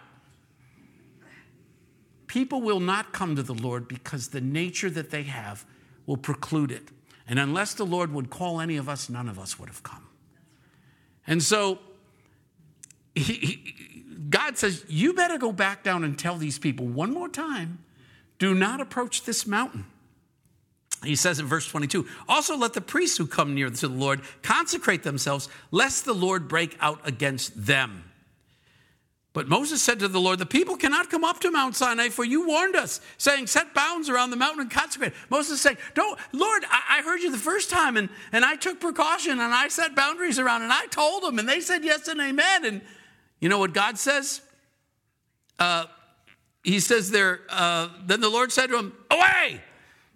people 2.29 2.61
will 2.61 2.79
not 2.79 3.11
come 3.11 3.35
to 3.35 3.43
the 3.43 3.55
Lord 3.55 3.87
because 3.89 4.29
the 4.29 4.39
nature 4.39 4.89
that 4.91 5.09
they 5.09 5.23
have 5.23 5.65
will 6.05 6.15
preclude 6.15 6.71
it. 6.71 6.89
And 7.27 7.39
unless 7.39 7.73
the 7.73 7.85
Lord 7.85 8.13
would 8.13 8.29
call 8.29 8.61
any 8.61 8.77
of 8.77 8.87
us, 8.87 9.09
none 9.09 9.27
of 9.27 9.37
us 9.37 9.59
would 9.59 9.67
have 9.67 9.83
come. 9.83 10.07
And 11.27 11.43
so 11.43 11.79
he, 13.15 13.33
he, 13.33 13.73
God 14.29 14.57
says, 14.57 14.85
You 14.87 15.13
better 15.13 15.37
go 15.37 15.51
back 15.51 15.83
down 15.83 16.03
and 16.03 16.17
tell 16.17 16.37
these 16.37 16.59
people 16.59 16.87
one 16.87 17.13
more 17.13 17.29
time 17.29 17.79
do 18.37 18.55
not 18.55 18.79
approach 18.79 19.23
this 19.23 19.45
mountain. 19.45 19.85
He 21.03 21.15
says 21.15 21.39
in 21.39 21.45
verse 21.45 21.67
22 21.67 22.07
Also 22.27 22.57
let 22.57 22.73
the 22.73 22.81
priests 22.81 23.17
who 23.17 23.27
come 23.27 23.53
near 23.53 23.69
to 23.69 23.87
the 23.87 23.93
Lord 23.93 24.21
consecrate 24.41 25.03
themselves, 25.03 25.47
lest 25.71 26.05
the 26.05 26.13
Lord 26.13 26.47
break 26.47 26.77
out 26.81 26.99
against 27.07 27.65
them. 27.65 28.05
But 29.31 29.47
Moses 29.47 29.81
said 29.81 29.99
to 29.99 30.07
the 30.07 30.19
Lord, 30.19 30.39
The 30.39 30.45
people 30.45 30.75
cannot 30.75 31.09
come 31.09 31.23
up 31.23 31.39
to 31.41 31.51
Mount 31.51 31.75
Sinai, 31.75 32.09
for 32.09 32.25
you 32.25 32.47
warned 32.47 32.75
us, 32.75 32.99
saying, 33.17 33.47
Set 33.47 33.73
bounds 33.73 34.09
around 34.09 34.31
the 34.31 34.35
mountain 34.35 34.61
and 34.61 34.71
consecrate. 34.71 35.13
Moses 35.29 35.61
said, 35.61 35.77
Don't, 35.93 36.19
Lord, 36.33 36.63
I, 36.69 36.97
I, 36.97 37.01
heard 37.03 37.21
you 37.21 37.31
the 37.31 37.37
first 37.37 37.69
time, 37.69 37.95
and, 37.95 38.09
and 38.31 38.43
I 38.43 38.55
took 38.55 38.79
precaution, 38.79 39.33
and 39.33 39.53
I 39.53 39.67
set 39.67 39.95
boundaries 39.95 40.39
around, 40.39 40.63
and 40.63 40.73
I 40.73 40.87
told 40.87 41.23
them, 41.23 41.37
and 41.37 41.47
they 41.47 41.61
said 41.61 41.85
yes 41.85 42.07
and 42.07 42.19
amen. 42.19 42.65
And 42.65 42.81
you 43.39 43.49
know 43.49 43.59
what 43.59 43.73
God 43.73 43.97
says? 43.97 44.41
Uh, 45.57 45.85
he 46.63 46.79
says 46.79 47.11
there, 47.11 47.41
uh, 47.49 47.89
Then 48.05 48.21
the 48.21 48.29
Lord 48.29 48.51
said 48.51 48.67
to 48.67 48.77
him, 48.77 48.93
Away! 49.11 49.61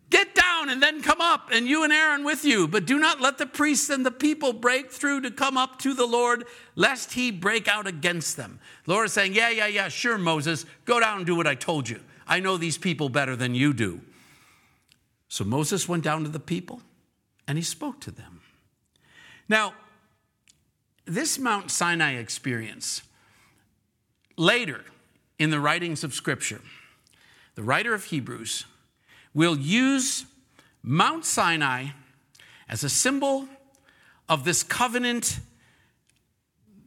Get 0.09 0.35
down 0.35 0.69
and 0.69 0.81
then 0.81 1.01
come 1.01 1.21
up, 1.21 1.49
and 1.51 1.67
you 1.67 1.83
and 1.83 1.91
Aaron 1.91 2.23
with 2.23 2.45
you. 2.45 2.67
But 2.67 2.85
do 2.85 2.99
not 2.99 3.19
let 3.19 3.39
the 3.39 3.47
priests 3.47 3.89
and 3.89 4.05
the 4.05 4.11
people 4.11 4.53
break 4.53 4.91
through 4.91 5.21
to 5.21 5.31
come 5.31 5.57
up 5.57 5.79
to 5.79 5.95
the 5.95 6.05
Lord, 6.05 6.45
lest 6.75 7.13
he 7.13 7.31
break 7.31 7.67
out 7.67 7.87
against 7.87 8.37
them. 8.37 8.59
The 8.85 8.91
Lord 8.91 9.07
is 9.07 9.13
saying, 9.13 9.33
Yeah, 9.33 9.49
yeah, 9.49 9.65
yeah, 9.65 9.87
sure, 9.87 10.19
Moses, 10.19 10.67
go 10.85 10.99
down 10.99 11.17
and 11.17 11.25
do 11.25 11.35
what 11.35 11.47
I 11.47 11.55
told 11.55 11.89
you. 11.89 11.99
I 12.27 12.39
know 12.39 12.57
these 12.57 12.77
people 12.77 13.09
better 13.09 13.35
than 13.35 13.55
you 13.55 13.73
do. 13.73 14.01
So 15.29 15.43
Moses 15.43 15.89
went 15.89 16.03
down 16.03 16.23
to 16.23 16.29
the 16.29 16.39
people 16.39 16.81
and 17.47 17.57
he 17.57 17.63
spoke 17.63 17.99
to 18.01 18.11
them. 18.11 18.41
Now, 19.49 19.73
this 21.05 21.39
Mount 21.39 21.71
Sinai 21.71 22.17
experience, 22.17 23.01
later 24.35 24.83
in 25.39 25.49
the 25.49 25.59
writings 25.59 26.03
of 26.03 26.13
Scripture, 26.13 26.61
the 27.55 27.63
writer 27.63 27.93
of 27.93 28.05
Hebrews 28.05 28.65
will 29.33 29.57
use 29.57 30.25
Mount 30.81 31.25
Sinai 31.25 31.87
as 32.67 32.83
a 32.83 32.89
symbol 32.89 33.47
of 34.27 34.43
this 34.43 34.63
covenant 34.63 35.39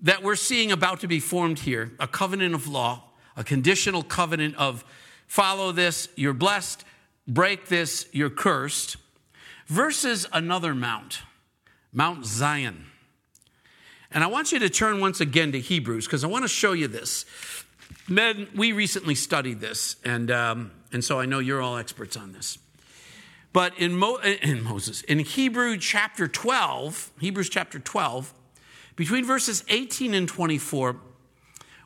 that 0.02 0.22
we're 0.22 0.36
seeing 0.36 0.72
about 0.72 1.00
to 1.00 1.08
be 1.08 1.20
formed 1.20 1.60
here 1.60 1.92
a 1.98 2.06
covenant 2.06 2.54
of 2.54 2.68
law, 2.68 3.04
a 3.36 3.44
conditional 3.44 4.02
covenant 4.02 4.54
of 4.56 4.84
follow 5.26 5.72
this, 5.72 6.08
you're 6.16 6.32
blessed, 6.32 6.84
break 7.26 7.66
this, 7.66 8.06
you're 8.12 8.30
cursed, 8.30 8.96
versus 9.66 10.26
another 10.32 10.74
mount, 10.74 11.22
Mount 11.92 12.24
Zion. 12.24 12.86
And 14.12 14.22
I 14.22 14.28
want 14.28 14.52
you 14.52 14.58
to 14.60 14.68
turn 14.68 15.00
once 15.00 15.20
again 15.20 15.52
to 15.52 15.60
Hebrews 15.60 16.06
because 16.06 16.24
I 16.24 16.28
want 16.28 16.44
to 16.44 16.48
show 16.48 16.72
you 16.72 16.88
this. 16.88 17.24
Men, 18.08 18.48
we 18.54 18.72
recently 18.72 19.14
studied 19.14 19.60
this, 19.60 19.96
and 20.04 20.30
um, 20.30 20.70
and 20.92 21.04
so 21.04 21.18
I 21.18 21.26
know 21.26 21.40
you're 21.40 21.60
all 21.60 21.76
experts 21.76 22.16
on 22.16 22.32
this. 22.32 22.58
But 23.52 23.78
in, 23.78 23.92
Mo, 23.96 24.16
in 24.42 24.62
Moses, 24.62 25.02
in 25.02 25.18
Hebrew 25.18 25.76
chapter 25.76 26.28
12, 26.28 27.12
Hebrews 27.20 27.48
chapter 27.48 27.78
12, 27.78 28.32
between 28.94 29.24
verses 29.24 29.64
18 29.68 30.14
and 30.14 30.28
24, 30.28 30.96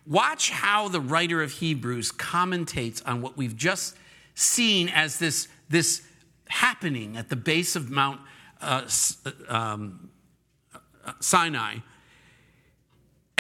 watch 0.07 0.51
how 0.51 0.89
the 0.89 1.01
writer 1.01 1.43
of 1.43 1.53
Hebrews 1.53 2.13
commentates 2.13 3.03
on 3.07 3.23
what 3.23 3.37
we've 3.37 3.57
just 3.57 3.97
seen 4.35 4.89
as 4.89 5.19
this, 5.19 5.49
this 5.69 6.03
happening 6.49 7.17
at 7.17 7.29
the 7.29 7.37
base 7.37 7.77
of 7.77 7.91
Mount 7.91 8.21
uh, 8.61 8.87
um, 9.49 10.11
Sinai 11.21 11.77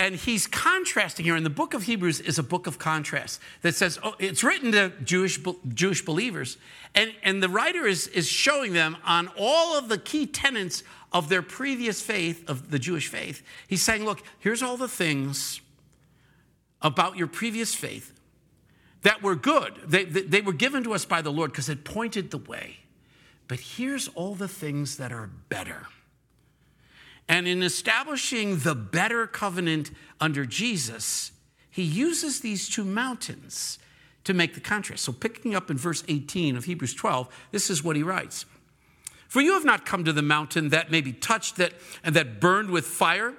and 0.00 0.16
he's 0.16 0.46
contrasting 0.46 1.26
here. 1.26 1.36
And 1.36 1.44
the 1.44 1.50
book 1.50 1.74
of 1.74 1.82
Hebrews 1.82 2.20
is 2.20 2.38
a 2.38 2.42
book 2.42 2.66
of 2.66 2.78
contrast 2.78 3.38
that 3.60 3.74
says, 3.74 3.98
oh, 4.02 4.14
it's 4.18 4.42
written 4.42 4.72
to 4.72 4.90
Jewish, 5.04 5.38
Jewish 5.74 6.02
believers. 6.02 6.56
And, 6.94 7.12
and 7.22 7.42
the 7.42 7.50
writer 7.50 7.86
is, 7.86 8.06
is 8.08 8.26
showing 8.26 8.72
them 8.72 8.96
on 9.04 9.28
all 9.36 9.76
of 9.76 9.90
the 9.90 9.98
key 9.98 10.26
tenets 10.26 10.82
of 11.12 11.28
their 11.28 11.42
previous 11.42 12.00
faith, 12.00 12.48
of 12.48 12.70
the 12.70 12.78
Jewish 12.78 13.08
faith. 13.08 13.42
He's 13.68 13.82
saying, 13.82 14.06
look, 14.06 14.22
here's 14.38 14.62
all 14.62 14.78
the 14.78 14.88
things 14.88 15.60
about 16.80 17.18
your 17.18 17.26
previous 17.26 17.74
faith 17.74 18.18
that 19.02 19.22
were 19.22 19.36
good. 19.36 19.74
They, 19.86 20.04
they, 20.04 20.22
they 20.22 20.40
were 20.40 20.54
given 20.54 20.82
to 20.84 20.94
us 20.94 21.04
by 21.04 21.20
the 21.20 21.30
Lord 21.30 21.52
because 21.52 21.68
it 21.68 21.84
pointed 21.84 22.30
the 22.30 22.38
way. 22.38 22.78
But 23.48 23.60
here's 23.60 24.08
all 24.08 24.34
the 24.34 24.48
things 24.48 24.96
that 24.96 25.12
are 25.12 25.28
better. 25.50 25.88
And 27.30 27.46
in 27.46 27.62
establishing 27.62 28.58
the 28.58 28.74
better 28.74 29.24
covenant 29.24 29.92
under 30.20 30.44
Jesus, 30.44 31.30
he 31.70 31.84
uses 31.84 32.40
these 32.40 32.68
two 32.68 32.84
mountains 32.84 33.78
to 34.24 34.34
make 34.34 34.54
the 34.54 34.60
contrast. 34.60 35.04
So, 35.04 35.12
picking 35.12 35.54
up 35.54 35.70
in 35.70 35.78
verse 35.78 36.02
18 36.08 36.56
of 36.56 36.64
Hebrews 36.64 36.92
12, 36.92 37.28
this 37.52 37.70
is 37.70 37.84
what 37.84 37.94
he 37.94 38.02
writes 38.02 38.46
For 39.28 39.40
you 39.40 39.52
have 39.52 39.64
not 39.64 39.86
come 39.86 40.02
to 40.06 40.12
the 40.12 40.22
mountain 40.22 40.70
that 40.70 40.90
may 40.90 41.00
be 41.00 41.12
touched 41.12 41.54
that, 41.58 41.72
and 42.02 42.16
that 42.16 42.40
burned 42.40 42.70
with 42.70 42.84
fire, 42.84 43.34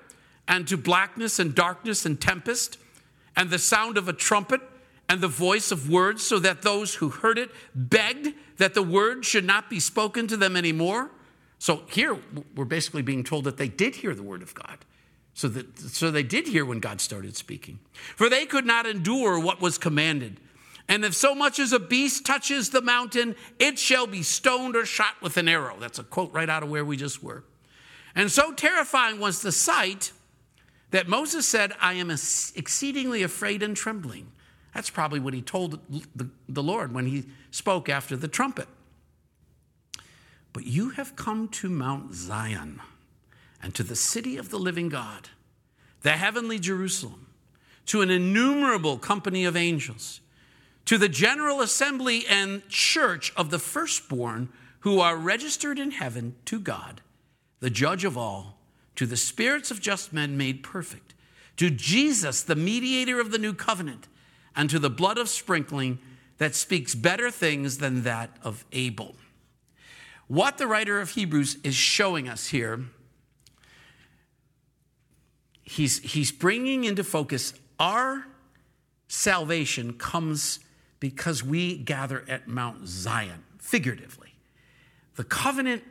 and 0.48 0.66
to 0.70 0.78
blackness 0.78 1.38
and 1.38 1.54
darkness 1.54 2.06
and 2.06 2.20
tempest, 2.20 2.78
and 3.36 3.50
the 3.50 3.60
sound 3.60 3.98
of 3.98 4.08
a 4.08 4.14
trumpet, 4.14 4.62
and 5.10 5.20
the 5.20 5.28
voice 5.28 5.70
of 5.70 5.89
words, 5.89 6.26
so 6.26 6.39
that 6.39 6.62
those 6.62 6.96
who 6.96 7.10
heard 7.10 7.38
it 7.38 7.52
begged 7.76 8.30
that 8.56 8.74
the 8.74 8.84
word 8.84 9.26
should 9.26 9.44
not 9.44 9.70
be 9.70 9.82
spoken 9.82 10.28
to 10.28 10.38
them 10.38 10.56
anymore. 10.56 11.12
So 11.62 11.84
here 11.91 12.18
we're 12.55 12.66
basically 12.66 13.03
being 13.03 13.24
told 13.24 13.43
that 13.43 13.57
they 13.57 13.68
did 13.68 13.97
hear 13.97 14.16
the 14.16 14.24
word 14.24 14.41
of 14.41 14.55
God. 14.55 14.80
So, 15.36 15.47
that, 15.49 15.78
so 15.78 16.09
they 16.09 16.24
did 16.24 16.47
hear 16.47 16.66
when 16.66 16.80
God 16.80 16.99
started 16.99 17.36
speaking. 17.36 17.78
For 18.16 18.32
they 18.32 18.47
could 18.47 18.66
not 18.66 18.88
endure 18.88 19.39
what 19.39 19.62
was 19.62 19.78
commanded. 19.78 20.39
And 20.88 21.05
if 21.05 21.14
so 21.14 21.36
much 21.36 21.59
as 21.59 21.72
a 21.72 21.78
beast 21.78 22.26
touches 22.26 22.72
the 22.72 22.82
mountain, 22.82 23.36
it 23.59 23.78
shall 23.78 24.07
be 24.07 24.24
stoned 24.24 24.76
or 24.76 24.88
shot 24.88 25.22
with 25.22 25.38
an 25.38 25.47
arrow. 25.47 25.78
That's 25.80 25.99
a 25.99 26.03
quote 26.03 26.34
right 26.34 26.49
out 26.49 26.64
of 26.64 26.72
where 26.72 26.84
we 26.84 26.97
just 26.97 27.22
were. 27.22 27.43
And 28.16 28.32
so 28.32 28.53
terrifying 28.53 29.20
was 29.20 29.43
the 29.43 29.51
sight 29.51 30.14
that 30.89 31.07
Moses 31.07 31.47
said, 31.47 31.74
I 31.80 31.93
am 31.93 32.09
exceedingly 32.09 33.22
afraid 33.22 33.62
and 33.62 33.78
trembling. 33.78 34.32
That's 34.74 34.89
probably 34.89 35.20
what 35.20 35.36
he 35.36 35.43
told 35.43 35.80
the, 36.16 36.28
the 36.49 36.64
Lord 36.64 36.91
when 36.91 37.05
he 37.05 37.26
spoke 37.51 37.88
after 37.88 38.18
the 38.18 38.28
trumpet. 38.28 38.68
But 40.54 40.66
you 40.66 40.89
have 40.91 41.16
come 41.16 41.47
to 41.49 41.70
Mount 41.70 42.14
Zion 42.14 42.82
and 43.62 43.74
to 43.76 43.84
the 43.84 43.95
city 43.95 44.38
of 44.38 44.49
the 44.49 44.60
living 44.60 44.89
God, 44.89 45.30
the 46.02 46.12
heavenly 46.12 46.60
Jerusalem, 46.60 47.28
to 47.88 48.02
an 48.02 48.10
innumerable 48.10 48.97
company 48.97 49.45
of 49.45 49.56
angels, 49.56 50.20
to 50.86 50.97
the 50.97 51.10
general 51.10 51.62
assembly 51.62 52.26
and 52.28 52.68
church 52.68 53.32
of 53.36 53.49
the 53.49 53.60
firstborn 53.60 54.49
who 54.80 54.99
are 54.99 55.16
registered 55.16 55.80
in 55.80 55.91
heaven 55.91 56.36
to 56.45 56.60
God, 56.60 57.02
the 57.60 57.70
judge 57.70 58.04
of 58.04 58.18
all, 58.18 58.58
to 58.95 59.06
the 59.06 59.18
spirits 59.18 59.72
of 59.72 59.80
just 59.80 60.12
men 60.12 60.38
made 60.38 60.64
perfect, 60.64 61.14
to 61.58 61.70
Jesus, 61.70 62.43
the 62.43 62.56
mediator 62.56 63.20
of 63.20 63.32
the 63.32 63.38
new 63.38 63.54
covenant, 63.54 64.08
and 64.56 64.70
to 64.70 64.80
the 64.80 64.89
blood 64.89 65.18
of 65.18 65.30
sprinkling 65.30 65.99
that 66.39 66.56
speaks 66.56 66.95
better 66.95 67.30
things 67.30 67.78
than 67.78 68.04
that 68.04 68.36
of 68.43 68.66
Abel. 68.72 69.16
What 70.32 70.58
the 70.58 70.66
writer 70.66 71.02
of 71.02 71.10
Hebrews 71.10 71.58
is 71.62 71.76
showing 71.76 72.30
us 72.30 72.48
here, 72.48 72.86
he's, 75.62 76.00
he's 76.00 76.32
bringing 76.32 76.86
into 76.86 77.04
focus 77.04 77.54
our 77.78 78.26
salvation 79.10 79.92
comes 79.92 80.62
because 81.02 81.44
we 81.44 81.76
gather 81.76 82.24
at 82.30 82.48
Mount 82.48 82.88
Zion, 82.88 83.44
figuratively. 83.60 84.36
The 85.16 85.26
covenant 85.26 85.84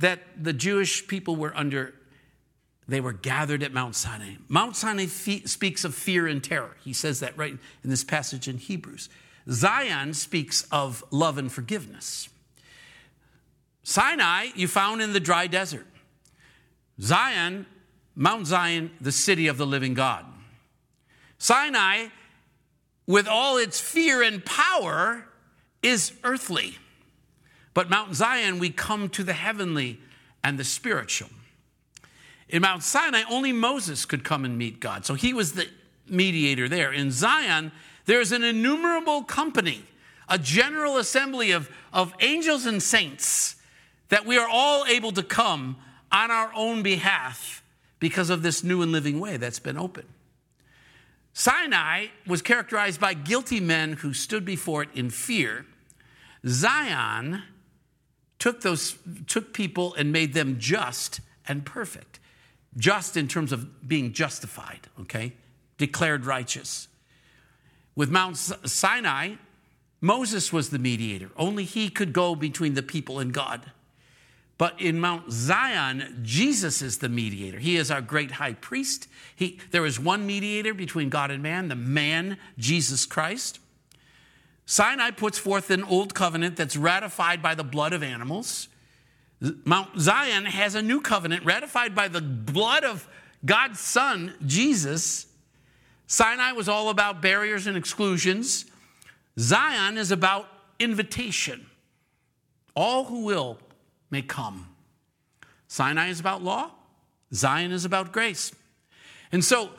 that 0.00 0.18
the 0.36 0.52
Jewish 0.52 1.06
people 1.06 1.36
were 1.36 1.56
under, 1.56 1.94
they 2.88 3.00
were 3.00 3.12
gathered 3.12 3.62
at 3.62 3.72
Mount 3.72 3.94
Sinai. 3.94 4.34
Mount 4.48 4.74
Sinai 4.74 5.06
speaks 5.06 5.84
of 5.84 5.94
fear 5.94 6.26
and 6.26 6.42
terror. 6.42 6.76
He 6.82 6.92
says 6.92 7.20
that 7.20 7.38
right 7.38 7.56
in 7.84 7.90
this 7.90 8.02
passage 8.02 8.48
in 8.48 8.58
Hebrews. 8.58 9.08
Zion 9.48 10.12
speaks 10.12 10.66
of 10.72 11.04
love 11.12 11.38
and 11.38 11.52
forgiveness. 11.52 12.30
Sinai, 13.88 14.48
you 14.56 14.66
found 14.66 15.00
in 15.00 15.12
the 15.12 15.20
dry 15.20 15.46
desert. 15.46 15.86
Zion, 17.00 17.66
Mount 18.16 18.48
Zion, 18.48 18.90
the 19.00 19.12
city 19.12 19.46
of 19.46 19.58
the 19.58 19.64
living 19.64 19.94
God. 19.94 20.26
Sinai, 21.38 22.08
with 23.06 23.28
all 23.28 23.58
its 23.58 23.78
fear 23.78 24.22
and 24.22 24.44
power, 24.44 25.28
is 25.84 26.12
earthly. 26.24 26.78
But 27.74 27.88
Mount 27.88 28.16
Zion, 28.16 28.58
we 28.58 28.70
come 28.70 29.08
to 29.10 29.22
the 29.22 29.34
heavenly 29.34 30.00
and 30.42 30.58
the 30.58 30.64
spiritual. 30.64 31.30
In 32.48 32.62
Mount 32.62 32.82
Sinai, 32.82 33.22
only 33.30 33.52
Moses 33.52 34.04
could 34.04 34.24
come 34.24 34.44
and 34.44 34.58
meet 34.58 34.80
God. 34.80 35.06
So 35.06 35.14
he 35.14 35.32
was 35.32 35.52
the 35.52 35.68
mediator 36.08 36.68
there. 36.68 36.92
In 36.92 37.12
Zion, 37.12 37.70
there's 38.04 38.32
an 38.32 38.42
innumerable 38.42 39.22
company, 39.22 39.84
a 40.28 40.40
general 40.40 40.96
assembly 40.96 41.52
of, 41.52 41.70
of 41.92 42.12
angels 42.18 42.66
and 42.66 42.82
saints 42.82 43.55
that 44.08 44.26
we 44.26 44.38
are 44.38 44.48
all 44.48 44.84
able 44.86 45.12
to 45.12 45.22
come 45.22 45.76
on 46.12 46.30
our 46.30 46.50
own 46.54 46.82
behalf 46.82 47.62
because 47.98 48.30
of 48.30 48.42
this 48.42 48.62
new 48.62 48.82
and 48.82 48.92
living 48.92 49.20
way 49.20 49.36
that's 49.36 49.58
been 49.58 49.76
opened. 49.76 50.08
Sinai 51.32 52.06
was 52.26 52.40
characterized 52.40 53.00
by 53.00 53.14
guilty 53.14 53.60
men 53.60 53.94
who 53.94 54.14
stood 54.14 54.44
before 54.44 54.82
it 54.82 54.88
in 54.94 55.10
fear. 55.10 55.66
Zion 56.46 57.42
took 58.38 58.62
those 58.62 58.96
took 59.26 59.52
people 59.52 59.94
and 59.94 60.12
made 60.12 60.34
them 60.34 60.58
just 60.58 61.20
and 61.46 61.64
perfect. 61.64 62.20
Just 62.76 63.16
in 63.16 63.26
terms 63.26 63.52
of 63.52 63.88
being 63.88 64.12
justified, 64.12 64.80
okay? 65.00 65.32
Declared 65.78 66.26
righteous. 66.26 66.88
With 67.94 68.10
Mount 68.10 68.36
Sinai, 68.36 69.36
Moses 70.00 70.52
was 70.52 70.70
the 70.70 70.78
mediator. 70.78 71.30
Only 71.36 71.64
he 71.64 71.88
could 71.88 72.12
go 72.12 72.34
between 72.34 72.74
the 72.74 72.82
people 72.82 73.18
and 73.18 73.32
God. 73.32 73.72
But 74.58 74.80
in 74.80 74.98
Mount 74.98 75.30
Zion, 75.30 76.20
Jesus 76.22 76.80
is 76.80 76.98
the 76.98 77.10
mediator. 77.10 77.58
He 77.58 77.76
is 77.76 77.90
our 77.90 78.00
great 78.00 78.32
high 78.32 78.54
priest. 78.54 79.06
He, 79.34 79.58
there 79.70 79.84
is 79.84 80.00
one 80.00 80.26
mediator 80.26 80.72
between 80.72 81.10
God 81.10 81.30
and 81.30 81.42
man, 81.42 81.68
the 81.68 81.76
man, 81.76 82.38
Jesus 82.56 83.04
Christ. 83.04 83.58
Sinai 84.64 85.10
puts 85.10 85.38
forth 85.38 85.70
an 85.70 85.84
old 85.84 86.14
covenant 86.14 86.56
that's 86.56 86.76
ratified 86.76 87.42
by 87.42 87.54
the 87.54 87.64
blood 87.64 87.92
of 87.92 88.02
animals. 88.02 88.68
Mount 89.40 90.00
Zion 90.00 90.46
has 90.46 90.74
a 90.74 90.82
new 90.82 91.00
covenant 91.02 91.44
ratified 91.44 91.94
by 91.94 92.08
the 92.08 92.22
blood 92.22 92.82
of 92.82 93.06
God's 93.44 93.78
Son, 93.78 94.34
Jesus. 94.46 95.26
Sinai 96.06 96.52
was 96.52 96.68
all 96.68 96.88
about 96.88 97.20
barriers 97.20 97.66
and 97.66 97.76
exclusions. 97.76 98.64
Zion 99.38 99.98
is 99.98 100.10
about 100.10 100.48
invitation. 100.78 101.66
All 102.74 103.04
who 103.04 103.24
will 103.24 103.58
may 104.10 104.22
come. 104.22 104.68
Sinai 105.68 106.08
is 106.08 106.20
about 106.20 106.42
law, 106.42 106.70
Zion 107.32 107.72
is 107.72 107.84
about 107.84 108.12
grace. 108.12 108.52
And 109.32 109.44
so, 109.44 109.70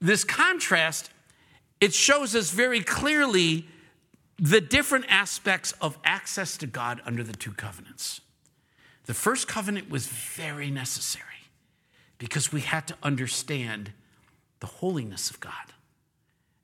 this 0.00 0.22
contrast, 0.22 1.10
it 1.80 1.92
shows 1.92 2.36
us 2.36 2.50
very 2.50 2.80
clearly 2.80 3.66
the 4.38 4.60
different 4.60 5.06
aspects 5.08 5.72
of 5.80 5.98
access 6.04 6.56
to 6.58 6.66
God 6.66 7.00
under 7.04 7.24
the 7.24 7.32
two 7.32 7.50
covenants. 7.50 8.20
The 9.06 9.14
first 9.14 9.48
covenant 9.48 9.90
was 9.90 10.06
very 10.06 10.70
necessary 10.70 11.24
because 12.18 12.52
we 12.52 12.60
had 12.60 12.86
to 12.88 12.94
understand 13.02 13.92
the 14.60 14.66
holiness 14.66 15.30
of 15.30 15.40
God 15.40 15.52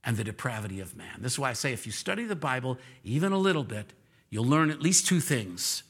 and 0.05 0.17
the 0.17 0.25
depravity 0.25 0.81
of 0.81 0.97
man. 0.97 1.21
This 1.21 1.33
is 1.33 1.39
why 1.39 1.51
I 1.51 1.55
say 1.55 1.73
if 1.73 1.87
you 1.87 1.93
study 1.93 2.25
the 2.25 2.37
Bible 2.37 2.79
even 3.03 3.33
a 3.33 3.39
little 3.39 3.65
bit, 3.65 3.93
you'll 4.31 4.45
learn 4.45 4.71
at 4.71 4.83
least 4.83 5.07
two 5.07 5.21
things 5.21 5.83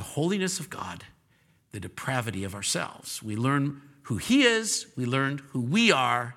the 0.00 0.04
holiness 0.04 0.58
of 0.58 0.70
God, 0.70 1.04
the 1.72 1.78
depravity 1.78 2.42
of 2.42 2.54
ourselves. 2.54 3.22
We 3.22 3.36
learn 3.36 3.82
who 4.04 4.16
He 4.16 4.44
is, 4.44 4.86
we 4.96 5.04
learn 5.04 5.42
who 5.50 5.60
we 5.60 5.92
are, 5.92 6.36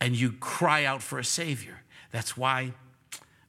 and 0.00 0.16
you 0.16 0.32
cry 0.32 0.86
out 0.86 1.02
for 1.02 1.18
a 1.18 1.24
Savior. 1.24 1.82
That's 2.12 2.34
why 2.34 2.72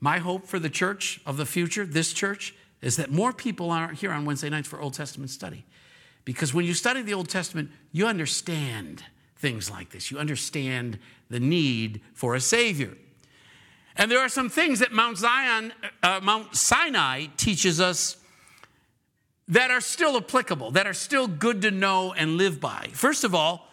my 0.01 0.17
hope 0.17 0.45
for 0.45 0.59
the 0.59 0.69
church 0.69 1.21
of 1.25 1.37
the 1.37 1.45
future, 1.45 1.85
this 1.85 2.11
church, 2.11 2.53
is 2.81 2.97
that 2.97 3.09
more 3.09 3.31
people 3.31 3.71
are 3.71 3.93
here 3.93 4.11
on 4.11 4.25
Wednesday 4.25 4.49
nights 4.49 4.67
for 4.67 4.81
Old 4.81 4.93
Testament 4.93 5.31
study. 5.31 5.63
Because 6.25 6.53
when 6.53 6.65
you 6.65 6.73
study 6.73 7.01
the 7.01 7.13
Old 7.13 7.29
Testament, 7.29 7.71
you 7.93 8.07
understand 8.07 9.05
things 9.37 9.71
like 9.71 9.91
this. 9.91 10.11
You 10.11 10.17
understand 10.17 10.99
the 11.29 11.39
need 11.39 12.01
for 12.13 12.35
a 12.35 12.41
Savior. 12.41 12.97
And 13.95 14.11
there 14.11 14.19
are 14.19 14.27
some 14.27 14.49
things 14.49 14.79
that 14.79 14.91
Mount 14.91 15.17
Zion, 15.17 15.71
uh, 16.03 16.19
Mount 16.21 16.57
Sinai 16.57 17.27
teaches 17.37 17.79
us 17.79 18.17
that 19.47 19.71
are 19.71 19.81
still 19.81 20.17
applicable, 20.17 20.71
that 20.71 20.87
are 20.87 20.93
still 20.93 21.27
good 21.27 21.61
to 21.61 21.71
know 21.71 22.13
and 22.13 22.37
live 22.37 22.59
by. 22.59 22.89
First 22.93 23.23
of 23.23 23.33
all, 23.33 23.67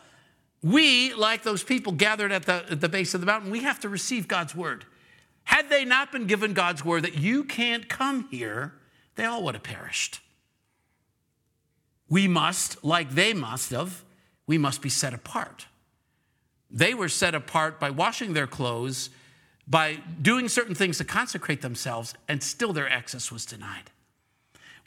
we, 0.62 1.12
like 1.14 1.42
those 1.42 1.62
people 1.62 1.92
gathered 1.92 2.32
at 2.32 2.46
the, 2.46 2.64
at 2.70 2.80
the 2.80 2.88
base 2.88 3.12
of 3.14 3.20
the 3.20 3.26
mountain, 3.26 3.50
we 3.50 3.60
have 3.60 3.80
to 3.80 3.88
receive 3.88 4.28
God's 4.28 4.54
word. 4.54 4.84
Had 5.44 5.68
they 5.68 5.84
not 5.84 6.10
been 6.10 6.26
given 6.26 6.54
God's 6.54 6.84
word 6.84 7.02
that 7.02 7.18
you 7.18 7.44
can't 7.44 7.88
come 7.88 8.28
here, 8.30 8.72
they 9.16 9.24
all 9.24 9.42
would 9.44 9.54
have 9.54 9.62
perished. 9.62 10.20
We 12.08 12.28
must, 12.28 12.82
like 12.84 13.10
they 13.10 13.34
must 13.34 13.70
have, 13.70 14.04
we 14.46 14.58
must 14.58 14.80
be 14.80 14.88
set 14.88 15.12
apart. 15.12 15.66
They 16.70 16.94
were 16.94 17.08
set 17.08 17.34
apart 17.34 17.78
by 17.78 17.90
washing 17.90 18.32
their 18.32 18.46
clothes, 18.46 19.10
by 19.66 19.98
doing 20.20 20.48
certain 20.48 20.74
things 20.74 20.98
to 20.98 21.04
consecrate 21.04 21.62
themselves, 21.62 22.14
and 22.28 22.42
still 22.42 22.72
their 22.72 22.88
access 22.88 23.30
was 23.30 23.44
denied. 23.44 23.90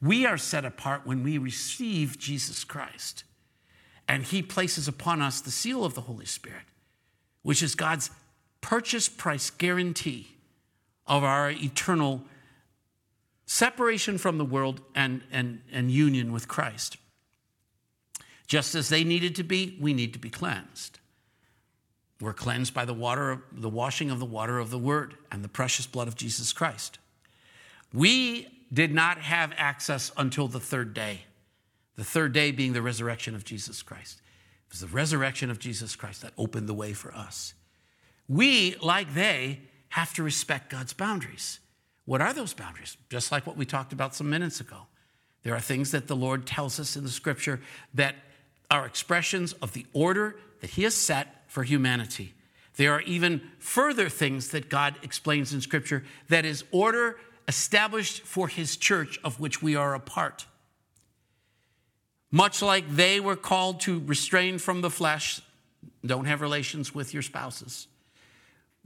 We 0.02 0.26
are 0.26 0.38
set 0.38 0.66
apart 0.66 1.06
when 1.06 1.24
we 1.24 1.38
receive 1.38 2.20
Jesus 2.20 2.64
Christ, 2.64 3.24
and 4.08 4.24
He 4.24 4.42
places 4.42 4.88
upon 4.88 5.22
us 5.22 5.42
the 5.42 5.52
seal 5.52 5.84
of 5.84 5.96
the 5.96 6.02
Holy 6.02 6.26
Spirit, 6.26 6.64
which 7.42 7.64
is 7.64 7.76
God's 7.76 8.12
purchase 8.62 9.10
price 9.10 9.50
guarantee 9.50 10.36
of 11.08 11.24
our 11.24 11.50
eternal 11.50 12.24
separation 13.46 14.18
from 14.18 14.38
the 14.38 14.46
world 14.46 14.82
and, 14.94 15.22
and, 15.32 15.62
and 15.72 15.90
union 15.90 16.32
with 16.32 16.48
Christ. 16.48 16.98
Just 18.46 18.76
as 18.76 18.90
they 18.90 19.04
needed 19.04 19.36
to 19.36 19.44
be, 19.44 19.78
we 19.80 19.94
need 19.94 20.14
to 20.14 20.20
be 20.20 20.30
cleansed. 20.30 21.00
We're 22.20 22.34
cleansed 22.34 22.74
by 22.74 22.86
the 22.86 22.94
water, 22.94 23.32
of, 23.32 23.42
the 23.52 23.70
washing 23.70 24.10
of 24.10 24.20
the 24.20 24.26
water 24.26 24.58
of 24.60 24.70
the 24.70 24.78
Word 24.78 25.16
and 25.32 25.44
the 25.44 25.50
precious 25.50 25.86
blood 25.86 26.08
of 26.08 26.16
Jesus 26.16 26.52
Christ. 26.52 26.98
We 27.94 28.48
did 28.72 28.94
not 28.94 29.20
have 29.20 29.54
access 29.58 30.12
until 30.18 30.48
the 30.48 30.60
third 30.60 30.94
day, 30.94 31.22
the 31.96 32.04
third 32.04 32.34
day 32.34 32.52
being 32.52 32.74
the 32.74 32.82
resurrection 32.82 33.36
of 33.36 33.44
Jesus 33.44 33.82
Christ. 33.82 34.22
It 34.68 34.74
was 34.74 34.82
the 34.82 34.88
resurrection 34.88 35.50
of 35.50 35.60
Jesus 35.60 35.96
Christ 35.96 36.22
that 36.22 36.34
opened 36.38 36.68
the 36.68 36.74
way 36.74 36.94
for 36.94 37.14
us. 37.14 37.54
We, 38.28 38.76
like 38.82 39.14
they, 39.14 39.62
have 39.90 40.14
to 40.16 40.24
respect 40.24 40.70
God's 40.70 40.94
boundaries. 40.94 41.60
What 42.06 42.22
are 42.22 42.34
those 42.34 42.54
boundaries? 42.54 42.98
Just 43.10 43.32
like 43.32 43.48
what 43.48 43.58
we 43.58 43.66
talked 43.66 43.94
about 43.94 44.16
some 44.16 44.30
minutes 44.30 44.60
ago. 44.60 44.88
There 45.44 45.56
are 45.56 45.62
things 45.62 45.92
that 45.92 46.08
the 46.08 46.16
Lord 46.16 46.46
tells 46.46 46.80
us 46.80 46.98
in 46.98 47.04
the 47.04 47.10
scripture 47.10 47.62
that 47.94 48.16
are 48.70 48.86
expressions 48.86 49.54
of 49.54 49.74
the 49.74 49.86
order 49.94 50.36
that 50.60 50.72
He 50.72 50.84
has 50.84 50.94
set 50.94 51.44
for 51.48 51.64
humanity. 51.64 52.34
There 52.76 52.92
are 52.92 53.02
even 53.02 53.42
further 53.60 54.10
things 54.10 54.50
that 54.50 54.70
God 54.70 54.96
explains 55.04 55.54
in 55.54 55.62
scripture 55.62 56.04
that 56.30 56.46
is 56.46 56.64
order 56.72 57.18
established 57.48 58.22
for 58.24 58.48
His 58.48 58.78
church 58.78 59.20
of 59.24 59.40
which 59.40 59.62
we 59.62 59.76
are 59.76 59.94
a 59.94 60.00
part. 60.00 60.46
Much 62.32 62.62
like 62.62 62.88
they 62.90 63.20
were 63.20 63.38
called 63.38 63.80
to 63.82 64.02
restrain 64.06 64.58
from 64.58 64.82
the 64.82 64.90
flesh, 64.90 65.42
don't 66.06 66.26
have 66.26 66.42
relations 66.42 66.94
with 66.94 67.14
your 67.14 67.24
spouses 67.24 67.88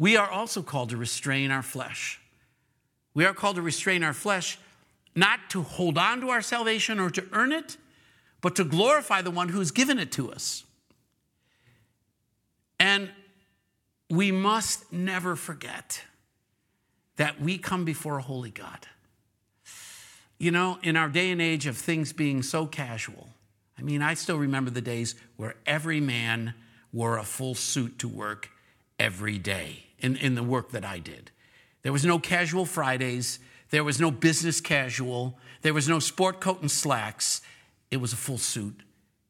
we 0.02 0.18
are 0.18 0.32
also 0.32 0.64
called 0.64 0.90
to 0.90 0.98
restrain 0.98 1.52
our 1.52 1.62
flesh. 1.62 2.20
We 3.14 3.24
are 3.24 3.36
called 3.36 3.58
to 3.58 3.62
restrain 3.62 4.02
our 4.02 4.14
flesh, 4.14 4.58
not 5.14 5.52
to 5.52 5.62
hold 5.62 5.96
on 5.96 6.22
to 6.22 6.30
our 6.30 6.42
salvation 6.42 7.00
or 7.00 7.12
to 7.12 7.24
earn 7.34 7.52
it, 7.52 7.78
but 8.42 8.56
to 8.56 8.64
glorify 8.64 9.22
the 9.22 9.30
one 9.30 9.50
who's 9.50 9.70
given 9.70 10.00
it 10.00 10.12
to 10.14 10.32
us. 10.32 10.64
And 12.80 13.12
we 14.10 14.32
must 14.32 14.92
never 14.92 15.36
forget 15.36 16.02
that 17.22 17.40
we 17.40 17.56
come 17.56 17.86
before 17.86 18.18
a 18.18 18.22
holy 18.24 18.50
God. 18.50 18.88
You 20.40 20.50
know, 20.50 20.80
in 20.82 20.98
our 20.98 21.08
day 21.08 21.30
and 21.30 21.40
age 21.40 21.68
of 21.68 21.78
things 21.78 22.14
being 22.14 22.42
so 22.42 22.66
casual, 22.66 23.30
I 23.78 23.84
mean, 23.84 24.02
I 24.02 24.16
still 24.16 24.38
remember 24.38 24.72
the 24.72 24.82
days 24.82 25.14
where 25.38 25.54
every 25.68 26.00
man 26.00 26.56
wore 26.92 27.20
a 27.20 27.24
full 27.24 27.54
suit 27.54 28.00
to 28.00 28.08
work 28.08 28.50
every 28.98 29.38
day 29.38 29.84
in, 30.00 30.16
in 30.16 30.34
the 30.34 30.42
work 30.42 30.72
that 30.72 30.84
I 30.84 30.98
did. 30.98 31.30
There 31.84 31.94
was 31.94 32.04
no 32.04 32.18
casual 32.18 32.66
Fridays. 32.66 33.38
There 33.70 33.84
was 33.84 34.02
no 34.02 34.10
business 34.10 34.60
casual. 34.60 35.38
There 35.62 35.76
was 35.76 35.88
no 35.88 36.00
sport 36.00 36.42
coat 36.42 36.62
and 36.62 36.72
slacks. 36.72 37.42
It 37.92 37.98
was 37.98 38.14
a 38.14 38.18
full 38.18 38.40
suit 38.40 38.82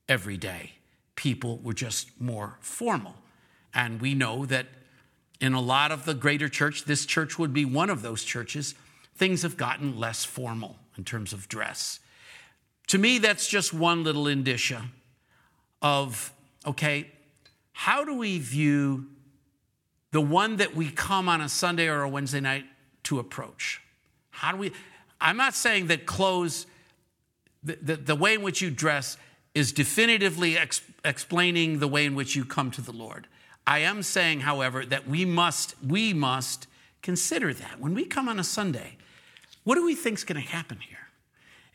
every 0.08 0.38
day. 0.38 0.76
People 1.18 1.58
were 1.58 1.74
just 1.74 2.22
more 2.22 2.58
formal. 2.62 3.16
And 3.74 4.00
we 4.00 4.14
know 4.14 4.46
that 4.46 4.68
in 5.42 5.54
a 5.54 5.60
lot 5.60 5.92
of 5.92 6.06
the 6.06 6.14
greater 6.14 6.48
church, 6.48 6.86
this 6.86 7.06
church 7.06 7.40
would 7.40 7.52
be 7.52 7.66
one 7.66 7.90
of 7.90 8.04
those 8.04 8.24
churches, 8.24 8.76
things 9.16 9.42
have 9.42 9.58
gotten 9.58 10.00
less 10.00 10.24
formal 10.24 10.78
in 10.98 11.04
terms 11.04 11.34
of 11.34 11.50
dress. 11.50 12.00
To 12.88 12.98
me, 12.98 13.18
that's 13.18 13.48
just 13.48 13.74
one 13.74 14.04
little 14.04 14.28
indicia 14.28 14.84
of, 15.82 16.32
okay, 16.66 17.12
how 17.74 18.06
do 18.06 18.16
we 18.16 18.38
view 18.38 19.08
the 20.12 20.22
one 20.22 20.58
that 20.58 20.76
we 20.76 20.92
come 20.92 21.28
on 21.28 21.42
a 21.42 21.50
Sunday 21.50 21.88
or 21.88 22.04
a 22.04 22.10
Wednesday 22.10 22.40
night 22.40 22.66
to 23.04 23.18
approach? 23.18 23.82
How 24.30 24.52
do 24.52 24.58
we? 24.58 24.72
I'm 25.20 25.38
not 25.38 25.56
saying 25.56 25.88
that 25.88 26.06
clothes, 26.06 26.68
the, 27.64 27.78
the, 27.82 27.96
the 27.96 28.16
way 28.16 28.36
in 28.36 28.44
which 28.44 28.62
you 28.62 28.70
dress, 28.70 29.18
is 29.56 29.72
definitively 29.72 30.58
ex- 30.58 30.82
explaining 31.04 31.80
the 31.80 31.88
way 31.88 32.06
in 32.06 32.14
which 32.14 32.36
you 32.36 32.46
come 32.46 32.72
to 32.72 32.82
the 32.82 32.92
Lord. 32.92 33.28
I 33.66 33.80
am 33.80 34.04
saying, 34.04 34.42
however, 34.42 34.86
that 34.86 35.08
we 35.08 35.26
must 35.26 35.76
we 35.86 36.14
must 36.14 36.68
consider 37.02 37.54
that 37.54 37.80
when 37.80 37.94
we 37.94 38.06
come 38.06 38.28
on 38.28 38.40
a 38.40 38.44
Sunday. 38.44 38.98
What 39.64 39.76
do 39.76 39.86
we 39.86 39.96
think 39.96 40.18
is 40.18 40.24
going 40.24 40.42
to 40.42 40.48
happen 40.48 40.80
here? 40.80 40.98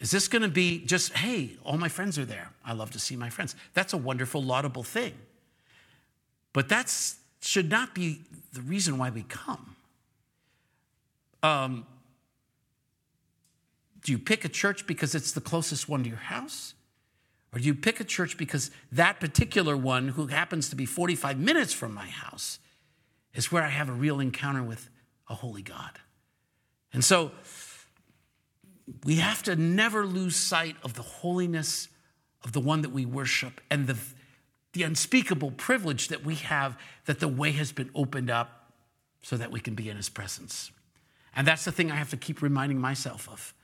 Is 0.01 0.11
this 0.11 0.29
going 0.29 0.43
to 0.43 0.49
be 0.49 0.85
just, 0.85 1.13
hey, 1.13 1.57
all 1.65 1.79
my 1.79 1.89
friends 1.89 2.19
are 2.19 2.25
there. 2.25 2.51
I 2.65 2.73
love 2.73 2.91
to 2.93 2.99
see 2.99 3.17
my 3.17 3.31
friends. 3.31 3.55
That's 3.75 3.93
a 3.93 3.97
wonderful, 3.97 4.43
laudable 4.43 4.83
thing. 4.83 5.15
But 6.53 6.69
that 6.69 6.93
should 7.41 7.71
not 7.71 7.95
be 7.95 8.23
the 8.53 8.61
reason 8.61 8.99
why 8.99 9.11
we 9.11 9.23
come. 9.23 9.77
Um, 11.43 11.87
do 14.03 14.13
you 14.13 14.19
pick 14.19 14.45
a 14.45 14.49
church 14.49 14.87
because 14.87 15.15
it's 15.15 15.33
the 15.33 15.41
closest 15.41 15.89
one 15.89 16.03
to 16.03 16.09
your 16.09 16.19
house? 16.19 16.75
Or 17.57 17.59
do 17.59 17.65
you 17.65 17.75
pick 17.75 18.01
a 18.01 18.05
church 18.05 18.37
because 18.37 18.71
that 18.93 19.19
particular 19.19 19.79
one, 19.79 20.09
who 20.09 20.27
happens 20.27 20.69
to 20.69 20.77
be 20.77 20.85
45 20.85 21.39
minutes 21.39 21.73
from 21.73 21.95
my 21.95 22.07
house, 22.07 22.59
is 23.33 23.51
where 23.51 23.63
I 23.63 23.71
have 23.71 23.89
a 23.89 23.95
real 23.95 24.21
encounter 24.21 24.63
with 24.63 24.91
a 25.31 25.35
holy 25.37 25.63
God. 25.63 25.93
And 26.93 27.03
so 27.03 27.31
we 29.05 29.17
have 29.17 29.43
to 29.45 29.57
never 29.57 30.05
lose 30.05 30.37
sight 30.37 30.77
of 30.83 30.93
the 30.93 31.03
holiness 31.03 31.89
of 32.45 32.53
the 32.53 32.61
one 32.61 32.83
that 32.83 32.91
we 32.91 33.07
worship 33.07 33.63
and 33.71 33.87
the, 33.87 33.97
the 34.75 34.83
unspeakable 34.83 35.53
privilege 35.53 36.09
that 36.09 36.27
we 36.27 36.35
have 36.35 36.79
that 37.07 37.21
the 37.21 37.29
way 37.29 37.53
has 37.53 37.73
been 37.73 37.89
opened 37.95 38.29
up 38.29 38.71
so 39.23 39.35
that 39.35 39.51
we 39.51 39.61
can 39.61 39.75
be 39.75 39.89
in 39.89 39.97
his 39.97 40.11
presence. 40.11 40.71
And 41.35 41.47
that's 41.47 41.65
the 41.65 41.73
thing 41.73 41.91
I 41.91 41.97
have 41.97 42.11
to 42.11 42.19
keep 42.19 42.43
reminding 42.43 42.79
myself 42.79 43.31
of. 43.31 43.55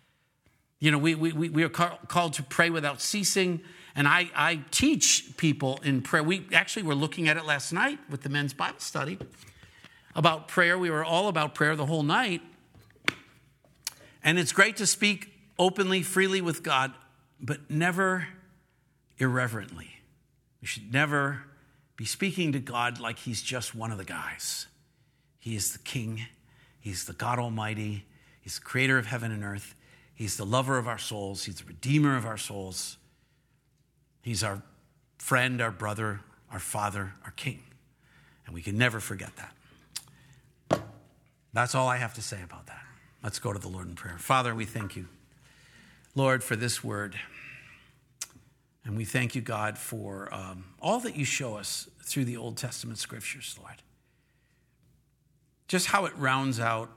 You 0.81 0.91
know, 0.91 0.99
we, 0.99 1.15
we, 1.15 1.51
we 1.51 1.63
are 1.63 1.69
called 1.69 2.33
to 2.33 2.43
pray 2.43 2.71
without 2.71 3.03
ceasing. 3.03 3.61
And 3.95 4.09
I, 4.09 4.31
I 4.35 4.61
teach 4.71 5.37
people 5.37 5.81
in 5.85 6.03
prayer. 6.03 6.23
We 6.23 6.47
actually 6.53 6.85
were 6.85 6.95
looking 6.95 7.29
at 7.29 7.37
it 7.37 7.45
last 7.45 7.73
night 7.73 7.99
with 8.09 8.23
the 8.23 8.29
men's 8.29 8.55
Bible 8.55 8.81
study 8.81 9.19
about 10.15 10.49
prayer. 10.49 10.79
We 10.79 10.91
were 10.91 11.05
all 11.05 11.29
about 11.29 11.55
prayer 11.55 11.77
the 11.77 11.87
whole 11.87 12.03
night. 12.03 12.43
And 14.25 14.39
it's 14.39 14.53
great 14.53 14.77
to 14.77 14.87
speak 14.87 15.33
openly, 15.59 16.03
freely 16.03 16.41
with 16.41 16.63
God, 16.63 16.93
but 17.41 17.71
never 17.71 18.29
irreverently. 19.19 19.91
We 20.61 20.67
should 20.67 20.93
never 20.93 21.43
be 21.97 22.05
speaking 22.05 22.53
to 22.53 22.61
God 22.61 23.01
like 23.01 23.19
He's 23.19 23.43
just 23.43 23.75
one 23.75 23.91
of 23.91 23.99
the 23.99 24.05
guys. 24.05 24.67
He 25.39 25.57
is 25.57 25.73
the 25.73 25.79
King, 25.81 26.27
He's 26.81 27.05
the 27.05 27.13
God 27.13 27.39
Almighty, 27.39 28.07
He's 28.41 28.57
the 28.57 28.65
creator 28.65 28.99
of 28.99 29.07
heaven 29.07 29.33
and 29.33 29.45
earth, 29.45 29.75
He's 30.15 30.37
the 30.37 30.47
lover 30.47 30.79
of 30.79 30.89
our 30.89 30.99
souls, 30.99 31.45
He's 31.45 31.57
the 31.57 31.65
redeemer 31.65 32.17
of 32.17 32.25
our 32.25 32.37
souls, 32.37 32.97
He's 34.23 34.43
our 34.43 34.63
friend, 35.19 35.61
our 35.61 35.71
brother, 35.71 36.21
our 36.51 36.59
father, 36.59 37.15
our 37.25 37.33
King. 37.33 37.63
And 38.47 38.55
we 38.55 38.63
can 38.63 38.79
never 38.79 39.01
forget 39.01 39.31
that. 39.37 40.83
That's 41.53 41.75
all 41.75 41.89
I 41.89 41.99
have 41.99 42.15
to 42.15 42.23
say 42.23 42.43
about 42.43 42.67
that. 42.67 42.83
Let's 43.23 43.39
go 43.39 43.53
to 43.53 43.59
the 43.59 43.69
Lord 43.69 43.87
in 43.87 43.95
prayer. 43.95 44.19
Father, 44.19 44.55
we 44.55 44.65
thank 44.65 44.97
you, 44.97 45.07
Lord, 46.15 46.43
for 46.43 46.57
this 46.57 46.83
word. 46.83 47.17
And 48.85 48.97
we 48.97 49.05
thank 49.05 49.35
you, 49.35 49.43
God, 49.43 49.79
for 49.79 50.33
um, 50.35 50.65
all 50.81 50.99
that 51.01 51.15
you 51.17 51.25
show 51.25 51.57
us 51.57 51.89
through 52.03 52.25
the 52.25 52.37
Old 52.37 52.57
Testament 52.57 52.99
scriptures, 52.99 53.57
Lord. 53.61 53.77
Just 55.69 55.87
how 55.87 56.05
it 56.07 56.17
rounds 56.17 56.59
out 56.59 56.91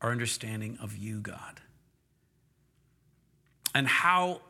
our 0.00 0.10
understanding 0.10 0.78
of 0.80 0.96
you, 0.96 1.20
God. 1.20 1.60
And 3.74 3.86
how 3.86 4.40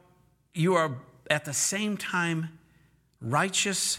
you 0.55 0.75
are 0.75 0.97
at 1.31 1.45
the 1.45 1.53
same 1.53 1.97
time 1.97 2.59
righteous 3.21 3.99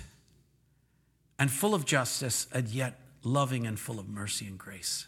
and 1.38 1.50
full 1.50 1.74
of 1.74 1.86
justice, 1.86 2.48
and 2.52 2.68
yet 2.68 3.00
loving 3.24 3.66
and 3.66 3.80
full 3.80 4.00
of 4.00 4.10
mercy 4.10 4.46
and 4.46 4.58
grace. 4.58 5.08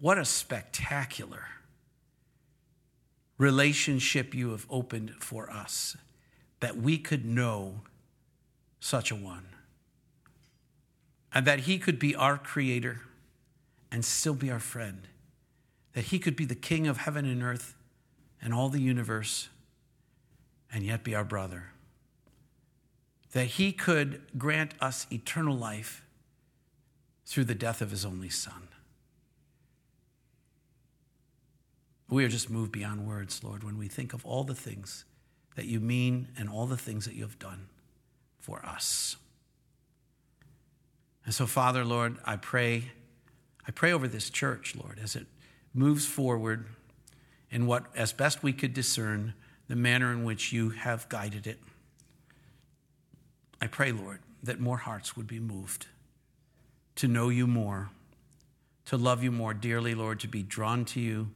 What 0.00 0.18
a 0.18 0.24
spectacular 0.24 1.44
relationship 3.36 4.34
you 4.34 4.50
have 4.50 4.66
opened 4.70 5.12
for 5.20 5.50
us 5.50 5.96
that 6.60 6.76
we 6.76 6.96
could 6.96 7.24
know 7.26 7.82
such 8.80 9.10
a 9.10 9.14
one. 9.14 9.46
And 11.32 11.46
that 11.46 11.60
he 11.60 11.78
could 11.78 11.98
be 11.98 12.14
our 12.14 12.38
creator 12.38 13.00
and 13.90 14.04
still 14.04 14.34
be 14.34 14.50
our 14.50 14.60
friend. 14.60 15.08
That 15.94 16.04
he 16.06 16.18
could 16.18 16.36
be 16.36 16.44
the 16.44 16.54
king 16.54 16.86
of 16.86 16.98
heaven 16.98 17.24
and 17.26 17.42
earth 17.42 17.74
and 18.40 18.54
all 18.54 18.68
the 18.68 18.80
universe 18.80 19.48
and 20.74 20.84
yet 20.84 21.04
be 21.04 21.14
our 21.14 21.24
brother. 21.24 21.70
That 23.32 23.44
he 23.44 23.72
could 23.72 24.22
grant 24.36 24.74
us 24.80 25.06
eternal 25.10 25.56
life 25.56 26.04
through 27.24 27.44
the 27.44 27.54
death 27.54 27.80
of 27.80 27.90
his 27.90 28.04
only 28.04 28.28
son. 28.28 28.68
We 32.10 32.24
are 32.24 32.28
just 32.28 32.50
moved 32.50 32.72
beyond 32.72 33.06
words, 33.06 33.42
Lord, 33.42 33.64
when 33.64 33.78
we 33.78 33.88
think 33.88 34.12
of 34.12 34.26
all 34.26 34.44
the 34.44 34.54
things 34.54 35.04
that 35.54 35.66
you 35.66 35.80
mean 35.80 36.28
and 36.36 36.48
all 36.48 36.66
the 36.66 36.76
things 36.76 37.06
that 37.06 37.14
you 37.14 37.22
have 37.22 37.38
done 37.38 37.68
for 38.38 38.64
us. 38.64 39.16
And 41.24 41.32
so, 41.32 41.46
Father, 41.46 41.84
Lord, 41.84 42.18
I 42.24 42.36
pray, 42.36 42.90
I 43.66 43.70
pray 43.70 43.92
over 43.92 44.06
this 44.06 44.28
church, 44.28 44.74
Lord, 44.76 44.98
as 45.02 45.16
it 45.16 45.26
moves 45.72 46.04
forward 46.04 46.66
in 47.50 47.66
what, 47.66 47.86
as 47.96 48.12
best 48.12 48.42
we 48.42 48.52
could 48.52 48.74
discern, 48.74 49.32
the 49.68 49.76
manner 49.76 50.12
in 50.12 50.24
which 50.24 50.52
you 50.52 50.70
have 50.70 51.08
guided 51.08 51.46
it. 51.46 51.58
I 53.60 53.66
pray, 53.66 53.92
Lord, 53.92 54.20
that 54.42 54.60
more 54.60 54.76
hearts 54.76 55.16
would 55.16 55.26
be 55.26 55.40
moved 55.40 55.86
to 56.96 57.08
know 57.08 57.28
you 57.28 57.46
more, 57.46 57.90
to 58.84 58.96
love 58.96 59.22
you 59.24 59.32
more 59.32 59.54
dearly, 59.54 59.94
Lord, 59.94 60.20
to 60.20 60.28
be 60.28 60.42
drawn 60.42 60.84
to 60.86 61.00
you 61.00 61.30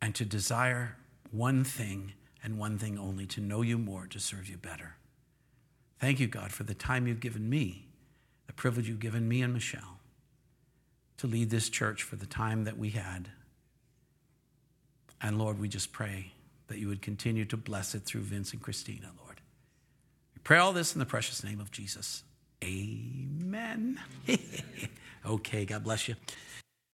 and 0.00 0.14
to 0.14 0.24
desire 0.24 0.96
one 1.30 1.64
thing 1.64 2.12
and 2.42 2.58
one 2.58 2.78
thing 2.78 2.98
only 2.98 3.26
to 3.26 3.40
know 3.40 3.62
you 3.62 3.78
more, 3.78 4.06
to 4.06 4.20
serve 4.20 4.48
you 4.48 4.56
better. 4.56 4.96
Thank 5.98 6.20
you, 6.20 6.26
God, 6.26 6.52
for 6.52 6.62
the 6.62 6.74
time 6.74 7.06
you've 7.06 7.20
given 7.20 7.48
me, 7.48 7.86
the 8.46 8.52
privilege 8.52 8.88
you've 8.88 9.00
given 9.00 9.28
me 9.28 9.42
and 9.42 9.52
Michelle 9.52 9.98
to 11.16 11.26
lead 11.26 11.50
this 11.50 11.68
church 11.68 12.02
for 12.02 12.16
the 12.16 12.26
time 12.26 12.64
that 12.64 12.78
we 12.78 12.90
had. 12.90 13.30
And 15.24 15.38
Lord, 15.38 15.58
we 15.58 15.68
just 15.68 15.90
pray 15.90 16.32
that 16.66 16.76
you 16.76 16.86
would 16.88 17.00
continue 17.00 17.46
to 17.46 17.56
bless 17.56 17.94
it 17.94 18.00
through 18.00 18.20
Vince 18.20 18.52
and 18.52 18.60
Christina, 18.60 19.10
Lord. 19.24 19.40
We 20.34 20.40
pray 20.44 20.58
all 20.58 20.74
this 20.74 20.92
in 20.94 20.98
the 20.98 21.06
precious 21.06 21.42
name 21.42 21.60
of 21.60 21.70
Jesus. 21.70 22.24
Amen. 22.62 23.98
okay, 25.26 25.64
God 25.64 25.82
bless 25.82 26.08
you. 26.08 26.16